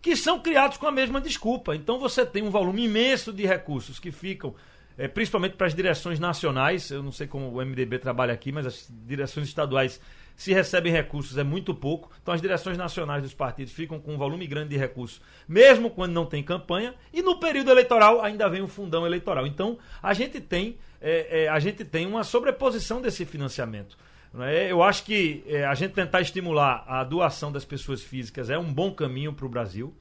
que 0.07 0.15
são 0.15 0.39
criados 0.39 0.77
com 0.77 0.87
a 0.87 0.93
mesma 0.93 1.21
desculpa. 1.21 1.75
Então, 1.75 1.99
você 1.99 2.25
tem 2.25 2.41
um 2.41 2.49
volume 2.49 2.85
imenso 2.85 3.33
de 3.33 3.45
recursos 3.45 3.99
que 3.99 4.13
ficam, 4.13 4.55
é, 4.97 5.09
principalmente 5.09 5.57
para 5.57 5.67
as 5.67 5.75
direções 5.75 6.21
nacionais. 6.21 6.93
Eu 6.93 7.03
não 7.03 7.11
sei 7.11 7.27
como 7.27 7.49
o 7.49 7.57
MDB 7.61 7.99
trabalha 7.99 8.33
aqui, 8.33 8.53
mas 8.53 8.67
as 8.67 8.89
direções 9.05 9.49
estaduais 9.49 10.01
se 10.37 10.53
recebem 10.53 10.93
recursos 10.93 11.37
é 11.39 11.43
muito 11.43 11.75
pouco. 11.75 12.09
Então 12.23 12.33
as 12.33 12.41
direções 12.41 12.79
nacionais 12.79 13.21
dos 13.21 13.35
partidos 13.35 13.73
ficam 13.73 13.99
com 13.99 14.15
um 14.15 14.17
volume 14.17 14.47
grande 14.47 14.69
de 14.69 14.77
recursos, 14.77 15.21
mesmo 15.49 15.91
quando 15.91 16.13
não 16.13 16.25
tem 16.25 16.41
campanha. 16.41 16.95
E 17.13 17.21
no 17.21 17.41
período 17.41 17.73
eleitoral 17.73 18.23
ainda 18.23 18.49
vem 18.49 18.63
o 18.63 18.69
fundão 18.69 19.05
eleitoral. 19.05 19.45
Então 19.45 19.77
a 20.01 20.15
gente 20.15 20.41
tem, 20.41 20.79
é, 21.01 21.47
é, 21.47 21.49
a 21.49 21.59
gente 21.59 21.85
tem 21.85 22.07
uma 22.07 22.23
sobreposição 22.23 23.03
desse 23.03 23.25
financiamento. 23.25 23.99
É? 24.41 24.71
Eu 24.71 24.83
acho 24.83 25.05
que 25.05 25.43
é, 25.47 25.65
a 25.65 25.75
gente 25.75 25.93
tentar 25.93 26.21
estimular 26.21 26.85
a 26.87 27.03
doação 27.05 27.51
das 27.51 27.65
pessoas 27.65 28.03
físicas 28.03 28.51
é 28.51 28.59
um 28.59 28.73
bom 28.73 28.93
caminho 28.93 29.33
para 29.33 29.47
o 29.47 29.49
Brasil. 29.49 29.95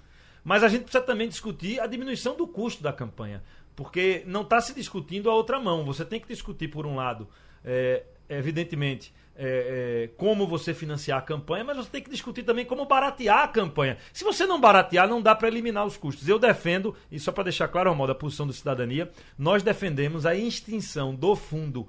Mas 0.43 0.63
a 0.63 0.67
gente 0.67 0.83
precisa 0.83 1.03
também 1.03 1.27
discutir 1.27 1.79
a 1.79 1.88
diminuição 1.88 2.35
do 2.35 2.47
custo 2.47 2.83
da 2.83 2.93
campanha. 2.93 3.43
Porque 3.75 4.23
não 4.27 4.41
está 4.41 4.61
se 4.61 4.73
discutindo 4.73 5.29
a 5.29 5.33
outra 5.33 5.59
mão. 5.59 5.83
Você 5.85 6.05
tem 6.05 6.19
que 6.19 6.27
discutir, 6.27 6.67
por 6.67 6.85
um 6.85 6.95
lado, 6.95 7.27
é, 7.63 8.03
evidentemente, 8.29 9.11
é, 9.35 10.05
é, 10.05 10.07
como 10.15 10.47
você 10.47 10.73
financiar 10.73 11.19
a 11.19 11.21
campanha, 11.21 11.63
mas 11.63 11.77
você 11.77 11.89
tem 11.89 12.01
que 12.01 12.09
discutir 12.09 12.43
também 12.43 12.63
como 12.63 12.85
baratear 12.85 13.39
a 13.39 13.47
campanha. 13.47 13.97
Se 14.13 14.23
você 14.23 14.45
não 14.45 14.61
baratear, 14.61 15.07
não 15.07 15.21
dá 15.21 15.35
para 15.35 15.47
eliminar 15.47 15.85
os 15.85 15.97
custos. 15.97 16.29
Eu 16.29 16.39
defendo, 16.39 16.95
e 17.11 17.19
só 17.19 17.31
para 17.31 17.45
deixar 17.45 17.67
claro, 17.67 17.89
Romualdo, 17.89 18.13
a 18.13 18.15
posição 18.15 18.47
do 18.47 18.53
Cidadania, 18.53 19.11
nós 19.38 19.61
defendemos 19.61 20.25
a 20.25 20.35
extinção 20.35 21.13
do 21.13 21.35
fundo 21.35 21.88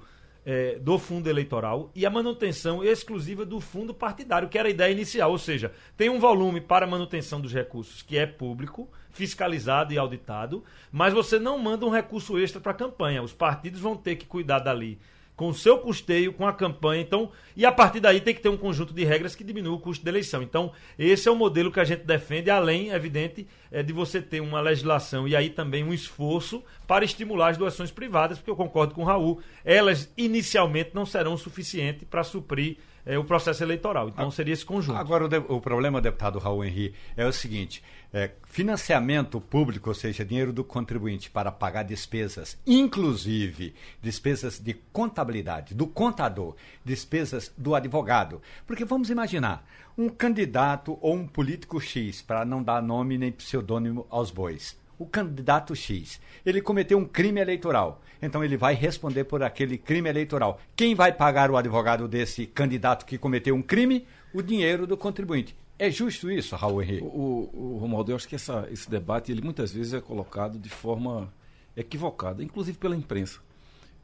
é, 0.49 0.79
do 0.79 0.97
fundo 0.97 1.29
eleitoral 1.29 1.91
e 1.93 2.05
a 2.05 2.09
manutenção 2.09 2.81
exclusiva 2.81 3.45
do 3.45 3.59
fundo 3.59 3.93
partidário, 3.93 4.47
que 4.47 4.57
era 4.57 4.69
a 4.69 4.71
ideia 4.71 4.93
inicial. 4.93 5.29
Ou 5.29 5.37
seja, 5.37 5.73
tem 5.97 6.09
um 6.09 6.21
volume 6.21 6.61
para 6.61 6.87
manutenção 6.87 7.41
dos 7.41 7.53
recursos 7.53 8.01
que 8.01 8.17
é 8.17 8.25
público, 8.25 8.89
fiscalizado 9.09 9.93
e 9.93 9.97
auditado, 9.97 10.63
mas 10.89 11.13
você 11.13 11.37
não 11.37 11.59
manda 11.59 11.85
um 11.85 11.89
recurso 11.89 12.39
extra 12.39 12.61
para 12.61 12.71
a 12.71 12.75
campanha. 12.75 13.21
Os 13.21 13.33
partidos 13.33 13.81
vão 13.81 13.97
ter 13.97 14.15
que 14.15 14.25
cuidar 14.25 14.59
dali 14.59 14.97
com 15.37 15.49
o 15.49 15.53
seu 15.53 15.77
custeio, 15.77 16.33
com 16.33 16.47
a 16.47 16.51
campanha. 16.51 17.01
Então, 17.01 17.31
e 17.55 17.63
a 17.63 17.71
partir 17.71 17.99
daí 17.99 18.19
tem 18.19 18.33
que 18.33 18.41
ter 18.41 18.49
um 18.49 18.57
conjunto 18.57 18.91
de 18.91 19.05
regras 19.05 19.35
que 19.35 19.43
diminua 19.43 19.75
o 19.75 19.79
custo 19.79 20.03
da 20.03 20.09
eleição. 20.09 20.41
Então, 20.41 20.71
esse 20.97 21.29
é 21.29 21.31
o 21.31 21.35
modelo 21.35 21.71
que 21.71 21.79
a 21.79 21.83
gente 21.83 22.03
defende, 22.03 22.49
além, 22.49 22.89
evidente, 22.89 23.47
é 23.71 23.83
de 23.83 23.93
você 23.93 24.19
ter 24.19 24.41
uma 24.41 24.59
legislação 24.59 25.27
e 25.27 25.35
aí 25.35 25.51
também 25.51 25.83
um 25.83 25.93
esforço 25.93 26.63
para 26.87 27.05
estimular 27.05 27.49
as 27.49 27.57
doações 27.57 27.91
privadas, 27.91 28.39
porque 28.39 28.49
eu 28.49 28.55
concordo 28.55 28.95
com 28.95 29.03
o 29.03 29.05
Raul, 29.05 29.39
elas 29.63 30.11
inicialmente 30.17 30.89
não 30.93 31.05
serão 31.05 31.37
suficientes 31.37 32.07
para 32.09 32.23
suprir 32.23 32.77
é, 33.07 33.17
o 33.17 33.23
processo 33.23 33.63
eleitoral. 33.63 34.09
Então 34.09 34.29
seria 34.29 34.53
esse 34.53 34.65
conjunto. 34.65 34.97
Agora, 34.97 35.25
o, 35.25 35.29
de, 35.29 35.37
o 35.37 35.61
problema, 35.61 36.01
deputado 36.01 36.39
Raul 36.39 36.65
Henri, 36.65 36.93
é 37.15 37.25
o 37.25 37.31
seguinte: 37.31 37.81
é, 38.13 38.31
financiamento 38.45 39.39
público, 39.39 39.89
ou 39.89 39.95
seja, 39.95 40.25
dinheiro 40.25 40.53
do 40.53 40.63
contribuinte 40.63 41.29
para 41.29 41.51
pagar 41.51 41.83
despesas, 41.83 42.57
inclusive 42.65 43.73
despesas 44.01 44.59
de 44.59 44.73
contabilidade, 44.73 45.75
do 45.75 45.87
contador, 45.87 46.55
despesas 46.83 47.51
do 47.57 47.75
advogado. 47.75 48.41
Porque 48.65 48.85
vamos 48.85 49.09
imaginar, 49.09 49.67
um 49.97 50.09
candidato 50.09 50.97
ou 51.01 51.15
um 51.15 51.27
político 51.27 51.79
X, 51.79 52.21
para 52.21 52.45
não 52.45 52.63
dar 52.63 52.81
nome 52.81 53.17
nem 53.17 53.31
pseudônimo 53.31 54.05
aos 54.09 54.31
bois 54.31 54.75
o 54.99 55.05
candidato 55.05 55.75
X, 55.75 56.19
ele 56.45 56.61
cometeu 56.61 56.97
um 56.97 57.05
crime 57.05 57.39
eleitoral. 57.39 58.01
Então 58.21 58.43
ele 58.43 58.57
vai 58.57 58.73
responder 58.73 59.25
por 59.25 59.43
aquele 59.43 59.77
crime 59.77 60.09
eleitoral. 60.09 60.59
Quem 60.75 60.95
vai 60.95 61.11
pagar 61.11 61.51
o 61.51 61.57
advogado 61.57 62.07
desse 62.07 62.45
candidato 62.47 63.05
que 63.05 63.17
cometeu 63.17 63.53
um 63.53 63.61
crime? 63.61 64.07
O 64.33 64.41
dinheiro 64.41 64.87
do 64.87 64.97
contribuinte. 64.97 65.55
É 65.79 65.91
justo 65.91 66.31
isso, 66.31 66.55
Raul 66.55 66.81
Henrique? 66.81 67.03
O, 67.03 67.49
o, 67.53 67.73
o 67.75 67.77
Romualdo, 67.77 68.11
eu 68.11 68.15
acho 68.15 68.27
que 68.27 68.35
essa, 68.35 68.67
esse 68.71 68.89
debate 68.89 69.31
ele 69.31 69.41
muitas 69.41 69.71
vezes 69.71 69.93
é 69.93 70.01
colocado 70.01 70.57
de 70.57 70.69
forma 70.69 71.31
equivocada, 71.75 72.43
inclusive 72.43 72.77
pela 72.77 72.95
imprensa. 72.95 73.39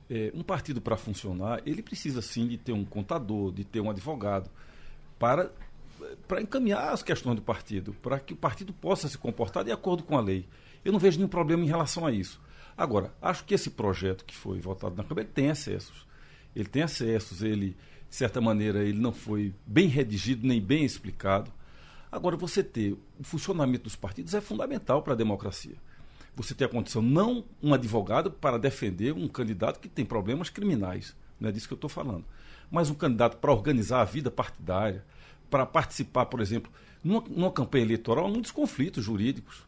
É, 0.09 0.31
um 0.35 0.43
partido 0.43 0.79
para 0.79 0.95
funcionar, 0.95 1.61
ele 1.65 1.81
precisa 1.81 2.21
sim 2.21 2.47
de 2.47 2.57
ter 2.57 2.73
um 2.73 2.85
contador, 2.85 3.51
de 3.51 3.63
ter 3.63 3.79
um 3.79 3.89
advogado, 3.89 4.51
para, 5.17 5.51
para 6.27 6.41
encaminhar 6.41 6.93
as 6.93 7.01
questões 7.01 7.35
do 7.35 7.41
partido, 7.41 7.93
para 7.93 8.19
que 8.19 8.33
o 8.33 8.37
partido 8.37 8.71
possa 8.71 9.07
se 9.07 9.17
comportar 9.17 9.63
de 9.63 9.71
acordo 9.71 10.03
com 10.03 10.15
a 10.15 10.21
lei. 10.21 10.45
Eu 10.85 10.91
não 10.91 10.99
vejo 10.99 11.17
nenhum 11.17 11.29
problema 11.29 11.63
em 11.63 11.67
relação 11.67 12.05
a 12.05 12.11
isso. 12.11 12.39
Agora, 12.77 13.11
acho 13.21 13.45
que 13.45 13.53
esse 13.53 13.71
projeto 13.71 14.25
que 14.25 14.35
foi 14.35 14.59
votado 14.59 14.95
na 14.95 15.03
Câmara 15.03 15.27
tem 15.27 15.47
excessos. 15.47 16.05
Ele 16.55 16.67
tem 16.67 16.83
excessos, 16.83 17.41
ele, 17.41 17.75
de 18.09 18.15
certa 18.15 18.39
maneira, 18.39 18.83
ele 18.83 18.99
não 18.99 19.11
foi 19.11 19.53
bem 19.65 19.87
redigido 19.87 20.45
nem 20.45 20.61
bem 20.61 20.83
explicado. 20.83 21.51
Agora, 22.13 22.37
você 22.37 22.63
ter 22.63 22.95
o 23.19 23.23
funcionamento 23.23 23.85
dos 23.85 23.95
partidos 23.95 24.35
é 24.35 24.39
fundamental 24.39 25.01
para 25.01 25.13
a 25.13 25.15
democracia. 25.15 25.73
Você 26.35 26.53
ter 26.53 26.65
a 26.65 26.69
condição, 26.69 27.01
não 27.01 27.43
um 27.59 27.73
advogado 27.73 28.29
para 28.29 28.59
defender 28.59 29.11
um 29.13 29.27
candidato 29.27 29.79
que 29.79 29.89
tem 29.89 30.05
problemas 30.05 30.47
criminais, 30.47 31.15
não 31.39 31.49
é 31.49 31.51
disso 31.51 31.67
que 31.67 31.73
eu 31.73 31.77
estou 31.77 31.89
falando, 31.89 32.23
mas 32.69 32.91
um 32.91 32.93
candidato 32.93 33.37
para 33.37 33.51
organizar 33.51 34.01
a 34.01 34.05
vida 34.05 34.29
partidária, 34.29 35.03
para 35.49 35.65
participar, 35.65 36.27
por 36.27 36.39
exemplo, 36.39 36.71
numa, 37.03 37.23
numa 37.27 37.51
campanha 37.51 37.83
eleitoral, 37.83 38.27
há 38.27 38.29
muitos 38.29 38.51
conflitos 38.51 39.03
jurídicos 39.03 39.65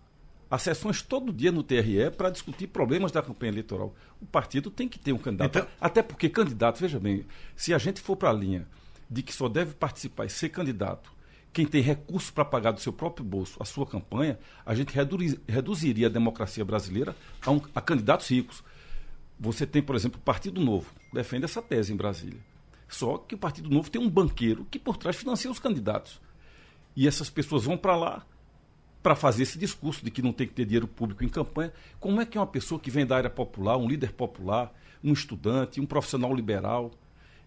as 0.50 0.62
sessões 0.62 1.02
todo 1.02 1.34
dia 1.34 1.52
no 1.52 1.64
TRE 1.64 2.12
para 2.16 2.30
discutir 2.30 2.68
problemas 2.68 3.12
da 3.12 3.24
campanha 3.24 3.52
eleitoral. 3.52 3.96
O 4.22 4.28
partido 4.28 4.70
tem 4.70 4.88
que 4.88 5.00
ter 5.00 5.12
um 5.12 5.18
candidato. 5.18 5.58
Então... 5.58 5.68
Até 5.82 6.04
porque 6.04 6.30
candidato, 6.30 6.80
veja 6.80 7.00
bem, 7.00 7.26
se 7.56 7.74
a 7.74 7.80
gente 7.80 8.00
for 8.00 8.16
para 8.16 8.30
a 8.30 8.34
linha 8.34 8.68
de 9.10 9.24
que 9.24 9.34
só 9.34 9.50
deve 9.50 9.74
participar 9.74 10.26
e 10.26 10.30
ser 10.30 10.50
candidato 10.50 11.15
quem 11.56 11.66
tem 11.66 11.82
recursos 11.82 12.30
para 12.30 12.44
pagar 12.44 12.72
do 12.72 12.82
seu 12.82 12.92
próprio 12.92 13.26
bolso 13.26 13.56
a 13.62 13.64
sua 13.64 13.86
campanha, 13.86 14.38
a 14.66 14.76
gente 14.76 14.94
reduz, 14.94 15.38
reduziria 15.48 16.08
a 16.08 16.10
democracia 16.10 16.66
brasileira 16.66 17.16
a, 17.46 17.50
um, 17.50 17.62
a 17.74 17.80
candidatos 17.80 18.28
ricos. 18.28 18.62
Você 19.40 19.66
tem, 19.66 19.82
por 19.82 19.96
exemplo, 19.96 20.20
o 20.20 20.22
Partido 20.22 20.60
Novo, 20.60 20.92
defende 21.14 21.46
essa 21.46 21.62
tese 21.62 21.94
em 21.94 21.96
Brasília. 21.96 22.42
Só 22.90 23.18
que 23.18 23.36
o 23.36 23.38
Partido 23.38 23.70
Novo 23.70 23.90
tem 23.90 24.02
um 24.02 24.10
banqueiro 24.10 24.68
que 24.70 24.78
por 24.78 24.98
trás 24.98 25.16
financia 25.16 25.50
os 25.50 25.58
candidatos. 25.58 26.20
E 26.94 27.08
essas 27.08 27.30
pessoas 27.30 27.64
vão 27.64 27.78
para 27.78 27.96
lá, 27.96 28.26
para 29.02 29.16
fazer 29.16 29.44
esse 29.44 29.58
discurso 29.58 30.04
de 30.04 30.12
que 30.12 30.22
não 30.22 30.34
tem 30.34 30.48
que 30.48 30.54
ter 30.54 30.66
dinheiro 30.66 30.90
público 30.90 31.24
em 31.24 31.30
campanha. 31.30 31.72
Como 32.02 32.20
é 32.20 32.26
que 32.26 32.38
uma 32.38 32.46
pessoa 32.46 32.82
que 32.82 32.92
vem 32.92 33.06
da 33.06 33.16
área 33.16 33.30
popular, 33.30 33.78
um 33.78 33.88
líder 33.88 34.12
popular, 34.12 34.74
um 35.02 35.14
estudante, 35.14 35.80
um 35.80 35.86
profissional 35.86 36.36
liberal, 36.36 36.92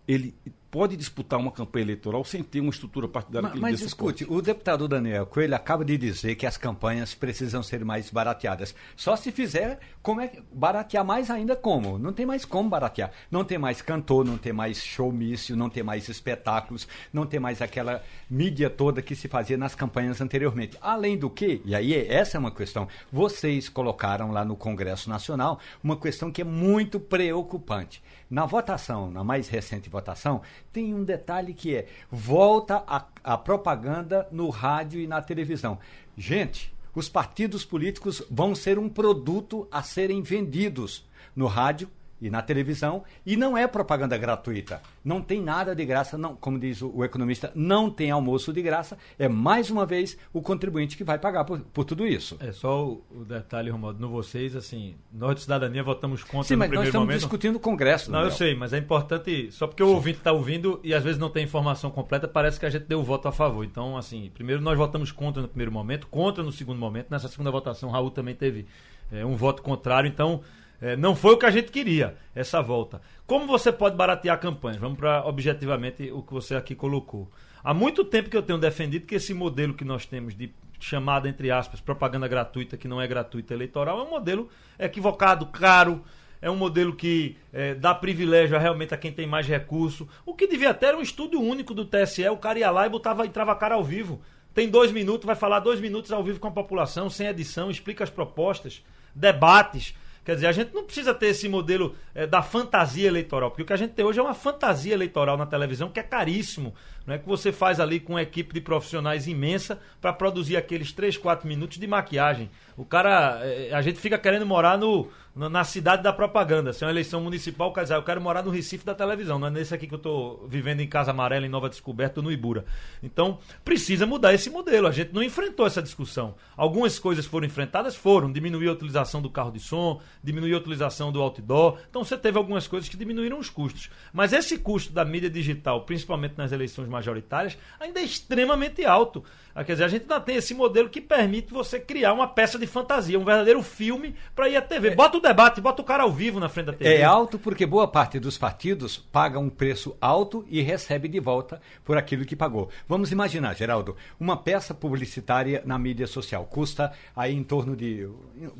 ele 0.07 0.35
pode 0.71 0.97
disputar 0.97 1.39
uma 1.39 1.51
campanha 1.51 1.85
eleitoral 1.85 2.25
sem 2.25 2.43
ter 2.43 2.61
uma 2.61 2.71
estrutura 2.71 3.09
partidária 3.09 3.49
mas, 3.49 3.53
que 3.53 3.59
ele 3.59 3.73
Mas 3.73 3.81
escute, 3.81 4.27
o 4.29 4.43
deputado 4.43 4.87
Daniel 4.87 5.27
Coelho 5.27 5.55
acaba 5.55 5.85
de 5.85 5.97
dizer 5.97 6.35
que 6.35 6.47
as 6.47 6.57
campanhas 6.57 7.15
precisam 7.15 7.63
ser 7.63 7.85
mais 7.85 8.11
barateadas. 8.11 8.75
Só 8.97 9.17
se 9.17 9.33
fizer, 9.33 9.79
como 10.03 10.21
é 10.21 10.31
baratear 10.53 11.05
mais 11.05 11.31
ainda 11.31 11.57
como? 11.57 11.99
Não 11.99 12.13
tem 12.13 12.27
mais 12.27 12.45
como 12.45 12.69
baratear. 12.69 13.11
Não 13.31 13.45
tem 13.45 13.59
mais 13.59 13.81
cantor, 13.81 14.25
não 14.25 14.37
tem 14.37 14.53
mais 14.53 14.83
showmício, 14.83 15.57
não 15.57 15.71
tem 15.71 15.83
mais 15.83 16.09
espetáculos, 16.09 16.87
não 17.13 17.27
tem 17.27 17.41
mais 17.41 17.63
aquela 17.63 18.03
mídia 18.29 18.69
toda 18.69 19.03
que 19.03 19.15
se 19.15 19.29
fazia 19.29 19.57
nas 19.57 19.75
campanhas 19.75 20.21
anteriormente. 20.21 20.77
Além 20.81 21.17
do 21.17 21.31
que, 21.31 21.63
e 21.65 21.75
aí 21.75 21.95
essa 21.95 22.37
é 22.37 22.41
uma 22.41 22.51
questão, 22.51 22.89
vocês 23.11 23.69
colocaram 23.69 24.31
lá 24.31 24.45
no 24.45 24.57
Congresso 24.57 25.09
Nacional 25.09 25.59
uma 25.83 25.97
questão 25.97 26.31
que 26.31 26.43
é 26.43 26.45
muito 26.45 27.01
preocupante. 27.01 28.03
Na 28.31 28.45
votação, 28.45 29.11
na 29.11 29.25
mais 29.25 29.49
recente 29.49 29.89
votação, 29.89 30.43
tem 30.79 30.95
um 30.95 31.03
detalhe 31.03 31.53
que 31.53 31.75
é: 31.75 31.89
volta 32.09 32.85
a, 32.87 33.05
a 33.25 33.37
propaganda 33.37 34.29
no 34.31 34.49
rádio 34.49 35.01
e 35.01 35.09
na 35.09 35.21
televisão. 35.21 35.77
Gente, 36.17 36.73
os 36.95 37.09
partidos 37.09 37.65
políticos 37.65 38.23
vão 38.31 38.55
ser 38.55 38.79
um 38.79 38.89
produto 38.89 39.67
a 39.73 39.83
serem 39.83 40.23
vendidos 40.23 41.05
no 41.35 41.47
rádio 41.47 41.91
e 42.21 42.31
na 42.31 42.43
televisão, 42.43 43.05
e 43.25 43.37
não 43.37 43.57
é 43.57 43.67
propaganda 43.67 44.17
gratuita. 44.17 44.83
Não 45.05 45.23
tem 45.23 45.41
nada 45.41 45.75
de 45.75 45.85
graça, 45.85 46.19
não, 46.19 46.35
como 46.35 46.59
diz 46.59 46.83
o, 46.83 46.91
o, 46.95 47.05
economista, 47.05 47.53
não 47.55 47.91
tem 47.91 48.11
almoço 48.11 48.53
de 48.53 48.61
graça. 48.61 48.99
É 49.19 49.29
mais 49.29 49.71
uma 49.71 49.87
vez 49.87 50.19
o 50.33 50.43
contribuinte 50.43 50.97
que 50.97 51.05
vai 51.05 51.19
pagar 51.19 51.45
por, 51.45 51.61
por 51.61 51.85
tudo 51.85 52.07
isso. 52.07 52.37
É 52.41 52.53
só 52.53 52.87
o, 52.87 53.05
o 53.11 53.25
detalhe, 53.25 53.71
Romualdo, 53.71 54.01
no 54.01 54.09
vocês, 54.09 54.57
assim, 54.57 54.97
nós 55.13 55.37
de 55.37 55.43
cidadania 55.43 55.83
votamos 55.83 56.23
contra 56.23 56.49
Sim, 56.49 56.55
no 56.55 56.59
mas 56.59 56.69
primeiro 56.69 56.81
nós 56.81 56.89
estamos 56.89 57.07
momento. 57.07 57.21
discutindo 57.21 57.57
o 57.57 57.61
Congresso. 57.61 58.11
Não, 58.11 58.23
eu 58.23 58.31
sei, 58.31 58.55
mas 58.55 58.73
é 58.73 58.79
importante, 58.79 59.51
só 59.53 59.67
porque 59.67 59.83
o 59.83 59.89
Sim. 59.89 59.95
ouvinte 59.95 60.19
está 60.19 60.33
ouvindo 60.33 60.81
e 60.83 60.93
às 60.93 61.05
vezes 61.05 61.19
não 61.19 61.31
tem 61.31 61.45
informação 61.45 61.91
completa, 61.91 62.27
parece 62.27 62.59
que 62.59 62.67
a 62.67 62.71
gente 62.71 62.87
deu 62.87 63.01
o 63.01 63.05
voto 63.05 63.29
a 63.29 63.33
favor. 63.33 63.65
Então, 63.65 63.97
assim, 63.97 64.31
primeiro 64.35 64.61
nós 64.61 64.77
votamos 64.77 65.13
contra 65.13 65.41
no 65.41 65.49
primeiro 65.49 65.73
momento, 65.73 66.07
contra 66.09 66.43
no 66.43 66.53
segundo 66.53 66.79
momento. 66.79 67.09
Nessa 67.11 67.29
segunda 67.29 67.51
votação, 67.51 67.91
Raul 67.91 68.11
também 68.11 68.35
teve 68.35 68.67
é, 69.13 69.25
um 69.25 69.37
voto 69.37 69.63
contrário. 69.63 70.09
Então, 70.09 70.43
é, 70.81 70.97
não 70.97 71.17
foi 71.17 71.35
o 71.35 71.37
que 71.39 71.47
a 71.47 71.51
gente 71.51 71.71
queria, 71.71 72.17
essa 72.35 72.63
volta. 72.63 73.01
Como 73.27 73.47
você 73.47 73.73
pode 73.73 73.97
baratear 73.97 74.39
campanhas? 74.41 74.79
Vamos 74.79 74.99
para 74.99 75.25
objetivamente 75.27 76.11
o 76.13 76.23
que 76.23 76.33
você 76.33 76.55
aqui 76.55 76.75
colocou. 76.75 77.31
Há 77.63 77.75
muito 77.75 78.05
tempo 78.05 78.31
que 78.31 78.37
eu 78.37 78.43
tenho 78.43 78.59
defendido 78.59 79.07
que 79.07 79.17
esse 79.17 79.35
modelo 79.35 79.75
que 79.75 79.85
nós 79.85 80.07
temos 80.07 80.35
de 80.35 80.53
chamada, 80.81 81.29
entre 81.29 81.51
aspas, 81.51 81.81
propaganda 81.81 82.29
gratuita, 82.29 82.77
que 82.77 82.87
não 82.87 83.01
é 83.01 83.07
gratuita 83.07 83.53
eleitoral, 83.53 83.99
é 83.99 84.03
um 84.03 84.11
modelo 84.11 84.49
equivocado, 84.79 85.47
caro, 85.47 86.05
é 86.41 86.51
um 86.51 86.57
modelo 86.57 86.95
que 86.95 87.37
é, 87.53 87.75
dá 87.75 87.95
privilégio 87.95 88.57
a, 88.57 88.61
realmente 88.61 88.95
a 88.95 88.97
quem 88.97 89.13
tem 89.13 89.27
mais 89.27 89.47
recurso. 89.47 90.09
O 90.25 90.35
que 90.35 90.47
devia 90.47 90.73
ter 90.73 90.95
um 90.95 91.03
estudo 91.03 91.41
único 91.41 91.75
do 91.75 91.85
TSE, 91.85 92.29
o 92.29 92.37
cara 92.37 92.61
ia 92.61 92.71
lá 92.71 92.87
e 92.87 92.91
botava, 92.91 93.27
entrava 93.27 93.53
a 93.53 93.57
cara 93.57 93.75
ao 93.75 93.83
vivo. 93.83 94.21
Tem 94.55 94.69
dois 94.69 94.93
minutos, 94.93 95.27
vai 95.27 95.37
falar 95.37 95.61
dois 95.61 95.81
minutos 95.81 96.13
ao 96.13 96.23
vivo 96.23 96.41
com 96.41 96.49
a 96.49 96.53
população, 96.53 97.11
sem 97.11 97.27
edição, 97.27 97.71
explica 97.71 98.05
as 98.05 98.11
propostas, 98.11 98.83
debates. 99.15 99.95
Quer 100.29 100.35
dizer, 100.35 100.47
a 100.49 100.53
gente 100.53 100.75
não 100.75 100.85
precisa 100.85 101.15
ter 101.15 101.29
esse 101.29 101.49
modelo 101.49 101.95
é, 102.15 102.27
da 102.27 102.43
fantasia 102.43 103.09
eleitoral, 103.09 103.49
porque 103.51 103.63
o 103.63 103.65
que 103.65 103.73
a 103.73 103.79
gente 103.79 103.95
tem 103.95 104.05
hoje 104.05 104.21
é 104.21 104.23
uma 104.23 104.35
fantasia 104.35 104.93
eleitoral 104.93 105.39
na 105.39 105.47
televisão 105.47 105.89
que 105.89 105.99
é 105.99 106.03
caríssimo. 106.03 106.75
Não 107.09 107.15
é 107.15 107.19
que 107.19 107.27
você 107.27 107.51
faz 107.51 107.81
ali 107.81 107.99
com 107.99 108.13
uma 108.13 108.23
equipe 108.23 108.53
de 108.53 108.61
profissionais 108.61 109.27
imensa 109.27 109.81
para 109.99 110.13
produzir 110.13 110.59
aqueles 110.59 110.93
3, 110.93 111.17
4 111.17 111.49
minutos 111.49 111.79
de 111.79 111.87
maquiagem. 111.87 112.51
O 112.77 112.85
cara, 112.85 113.41
é, 113.43 113.73
a 113.73 113.81
gente 113.81 113.99
fica 113.99 114.19
querendo 114.19 114.45
morar 114.45 114.77
no, 114.77 115.09
na 115.35 115.63
cidade 115.63 116.03
da 116.03 116.13
propaganda. 116.13 116.73
Se 116.73 116.83
é 116.83 116.87
uma 116.87 116.93
eleição 116.93 117.21
municipal, 117.21 117.73
quer 117.73 117.83
dizer, 117.83 117.95
eu 117.95 118.03
quero 118.03 118.21
morar 118.21 118.43
no 118.43 118.51
Recife 118.51 118.85
da 118.85 118.95
televisão, 118.95 119.39
não 119.39 119.47
é 119.47 119.51
nesse 119.51 119.73
aqui 119.73 119.87
que 119.87 119.95
eu 119.95 119.99
estou 119.99 120.47
vivendo 120.49 120.81
em 120.81 120.87
Casa 120.87 121.13
Amarela, 121.13 121.47
em 121.47 121.49
Nova 121.49 121.69
Descoberta, 121.69 122.21
no 122.21 122.33
Ibura. 122.33 122.65
Então, 123.01 123.39
precisa 123.65 124.05
mudar 124.05 124.35
esse 124.35 124.51
modelo. 124.51 124.89
A 124.89 124.91
gente 124.91 125.15
não 125.15 125.23
enfrentou 125.23 125.65
essa 125.65 125.81
discussão. 125.81 126.35
Algumas 126.57 126.99
coisas 126.99 127.25
foram 127.25 127.47
enfrentadas, 127.47 127.95
foram. 127.95 128.33
Diminuir 128.33 128.69
a 128.69 128.73
utilização 128.73 129.23
do 129.23 129.31
carro 129.31 129.53
de 129.53 129.61
som, 129.61 130.01
diminuir 130.23 130.55
a 130.55 130.59
utilização 130.59 131.13
do 131.13 131.23
outdoor. 131.23 131.79
Então, 131.89 132.03
você 132.03 132.19
teve 132.19 132.37
algumas 132.37 132.67
coisas 132.67 132.89
que 132.89 132.97
diminuíram 132.97 133.39
os 133.39 133.49
custos. 133.49 133.91
Mas 134.13 134.33
esse 134.33 134.59
custo 134.59 134.93
da 134.93 135.05
mídia 135.05 135.31
digital, 135.31 135.83
principalmente 135.83 136.35
nas 136.37 136.51
eleições 136.51 136.89
mais 136.89 136.98
majoritárias, 136.99 137.57
ainda 137.79 138.01
é 138.01 138.05
extremamente 138.05 138.85
alto. 138.85 139.25
Ah, 139.55 139.65
quer 139.65 139.73
dizer, 139.73 139.85
a 139.85 139.89
gente 139.89 140.03
ainda 140.03 140.21
tem 140.21 140.37
esse 140.37 140.55
modelo 140.55 140.89
que 140.89 141.01
permite 141.01 141.53
você 141.53 141.81
criar 141.81 142.13
uma 142.13 142.29
peça 142.29 142.59
de 142.59 142.67
fantasia, 142.67 143.19
um 143.19 143.25
verdadeiro 143.25 143.63
filme 143.63 144.15
para 144.35 144.49
ir 144.49 144.57
à 144.57 144.63
TV. 144.63 144.95
Bota 144.95 145.19
o 145.19 145.21
debate, 145.21 145.61
bota 145.61 145.83
o 145.83 145.85
cara 145.85 146.05
ao 146.05 146.13
vivo 146.13 146.39
na 146.39 146.49
frente 146.49 146.67
da 146.67 146.73
TV. 146.73 146.95
É 146.95 147.03
alto 147.03 147.39
porque 147.39 147.67
boa 147.67 147.89
parte 147.89 148.21
dos 148.21 148.39
partidos 148.39 148.97
paga 148.97 149.39
um 149.39 149.51
preço 149.51 149.97
alto 150.01 150.45
e 150.49 150.61
recebe 150.61 151.09
de 151.09 151.19
volta 151.19 151.61
por 151.85 151.97
aquilo 151.97 152.25
que 152.25 152.37
pagou. 152.37 152.71
Vamos 152.87 153.11
imaginar, 153.11 153.57
Geraldo, 153.57 153.97
uma 154.21 154.37
peça 154.37 154.73
publicitária 154.73 155.63
na 155.65 155.79
mídia 155.79 156.07
social 156.07 156.45
custa 156.45 156.93
aí 157.17 157.35
em 157.35 157.43
torno 157.43 157.75
de, 157.75 158.09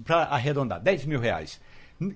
para 0.05 0.25
arredondar, 0.25 0.81
10 0.81 1.05
mil 1.05 1.21
reais. 1.21 1.61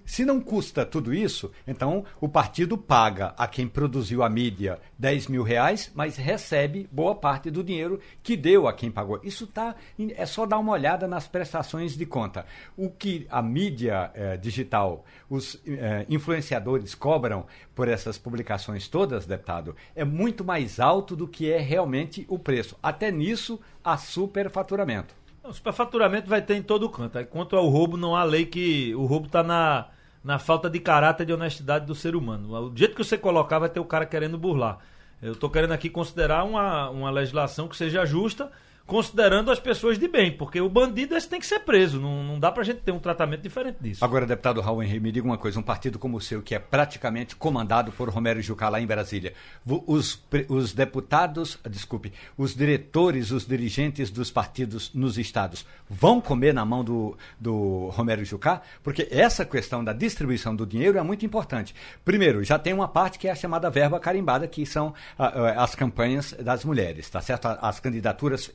Se 0.04 0.24
não 0.24 0.40
custa 0.40 0.86
tudo 0.86 1.12
isso, 1.12 1.50
então 1.66 2.04
o 2.20 2.28
partido 2.28 2.78
paga 2.78 3.34
a 3.36 3.48
quem 3.48 3.66
produziu 3.66 4.22
a 4.22 4.30
mídia 4.30 4.78
10 4.96 5.26
mil 5.26 5.42
reais, 5.42 5.90
mas 5.94 6.16
recebe 6.16 6.88
boa 6.92 7.16
parte 7.16 7.50
do 7.50 7.64
dinheiro 7.64 8.00
que 8.22 8.36
deu 8.36 8.68
a 8.68 8.72
quem 8.72 8.92
pagou. 8.92 9.20
Isso 9.24 9.46
tá, 9.46 9.74
é 10.16 10.24
só 10.24 10.46
dar 10.46 10.58
uma 10.58 10.72
olhada 10.72 11.08
nas 11.08 11.26
prestações 11.26 11.96
de 11.96 12.06
conta. 12.06 12.46
O 12.76 12.90
que 12.90 13.26
a 13.28 13.42
mídia 13.42 14.10
eh, 14.14 14.36
digital, 14.36 15.04
os 15.28 15.60
eh, 15.66 16.06
influenciadores 16.08 16.94
cobram 16.94 17.44
por 17.74 17.88
essas 17.88 18.16
publicações 18.16 18.86
todas, 18.86 19.26
deputado, 19.26 19.74
é 19.96 20.04
muito 20.04 20.44
mais 20.44 20.78
alto 20.78 21.16
do 21.16 21.26
que 21.26 21.50
é 21.50 21.58
realmente 21.58 22.24
o 22.28 22.38
preço. 22.38 22.78
Até 22.80 23.10
nisso 23.10 23.58
há 23.82 23.96
superfaturamento. 23.96 25.21
O 25.44 25.52
superfaturamento 25.52 26.28
vai 26.28 26.40
ter 26.40 26.54
em 26.54 26.62
todo 26.62 26.88
canto. 26.88 27.24
Quanto 27.26 27.56
ao 27.56 27.66
roubo, 27.68 27.96
não 27.96 28.14
há 28.14 28.22
lei 28.22 28.46
que. 28.46 28.94
O 28.94 29.06
roubo 29.06 29.26
está 29.26 29.42
na, 29.42 29.86
na 30.22 30.38
falta 30.38 30.70
de 30.70 30.78
caráter 30.78 31.24
e 31.24 31.26
de 31.26 31.32
honestidade 31.32 31.84
do 31.84 31.94
ser 31.94 32.14
humano. 32.14 32.70
Do 32.70 32.78
jeito 32.78 32.94
que 32.94 33.02
você 33.02 33.18
colocar, 33.18 33.58
vai 33.58 33.68
ter 33.68 33.80
o 33.80 33.84
cara 33.84 34.06
querendo 34.06 34.38
burlar. 34.38 34.78
Eu 35.20 35.32
estou 35.32 35.50
querendo 35.50 35.72
aqui 35.72 35.88
considerar 35.90 36.44
uma, 36.44 36.90
uma 36.90 37.10
legislação 37.10 37.68
que 37.68 37.76
seja 37.76 38.04
justa 38.04 38.50
considerando 38.86 39.50
as 39.50 39.60
pessoas 39.60 39.98
de 39.98 40.08
bem, 40.08 40.32
porque 40.32 40.60
o 40.60 40.68
bandido 40.68 41.16
esse 41.16 41.28
tem 41.28 41.40
que 41.40 41.46
ser 41.46 41.60
preso, 41.60 42.00
não, 42.00 42.22
não 42.22 42.38
dá 42.38 42.50
pra 42.50 42.62
gente 42.62 42.80
ter 42.80 42.92
um 42.92 42.98
tratamento 42.98 43.42
diferente 43.42 43.78
disso. 43.80 44.04
Agora, 44.04 44.26
deputado 44.26 44.60
Raul 44.60 44.82
Henrique, 44.82 45.00
me 45.00 45.12
diga 45.12 45.26
uma 45.26 45.38
coisa, 45.38 45.58
um 45.58 45.62
partido 45.62 45.98
como 45.98 46.16
o 46.16 46.20
seu, 46.20 46.42
que 46.42 46.54
é 46.54 46.58
praticamente 46.58 47.36
comandado 47.36 47.92
por 47.92 48.08
Romero 48.08 48.40
Jucá 48.42 48.68
lá 48.68 48.80
em 48.80 48.86
Brasília, 48.86 49.34
os, 49.66 50.22
os 50.48 50.72
deputados, 50.72 51.58
desculpe, 51.68 52.12
os 52.36 52.54
diretores, 52.54 53.30
os 53.30 53.46
dirigentes 53.46 54.10
dos 54.10 54.30
partidos 54.30 54.92
nos 54.94 55.18
estados 55.18 55.64
vão 55.88 56.20
comer 56.20 56.52
na 56.54 56.64
mão 56.64 56.82
do, 56.82 57.16
do 57.38 57.88
Romero 57.88 58.24
Jucá? 58.24 58.62
Porque 58.82 59.08
essa 59.10 59.44
questão 59.44 59.84
da 59.84 59.92
distribuição 59.92 60.54
do 60.54 60.66
dinheiro 60.66 60.98
é 60.98 61.02
muito 61.02 61.24
importante. 61.24 61.74
Primeiro, 62.04 62.42
já 62.42 62.58
tem 62.58 62.72
uma 62.72 62.88
parte 62.88 63.18
que 63.18 63.28
é 63.28 63.30
a 63.30 63.34
chamada 63.34 63.70
verba 63.70 64.00
carimbada, 64.00 64.46
que 64.46 64.64
são 64.66 64.94
as 65.18 65.74
campanhas 65.74 66.32
das 66.32 66.64
mulheres, 66.64 67.08
tá 67.08 67.20
certo? 67.20 67.46
As 67.46 67.78
candidaturas. 67.80 68.50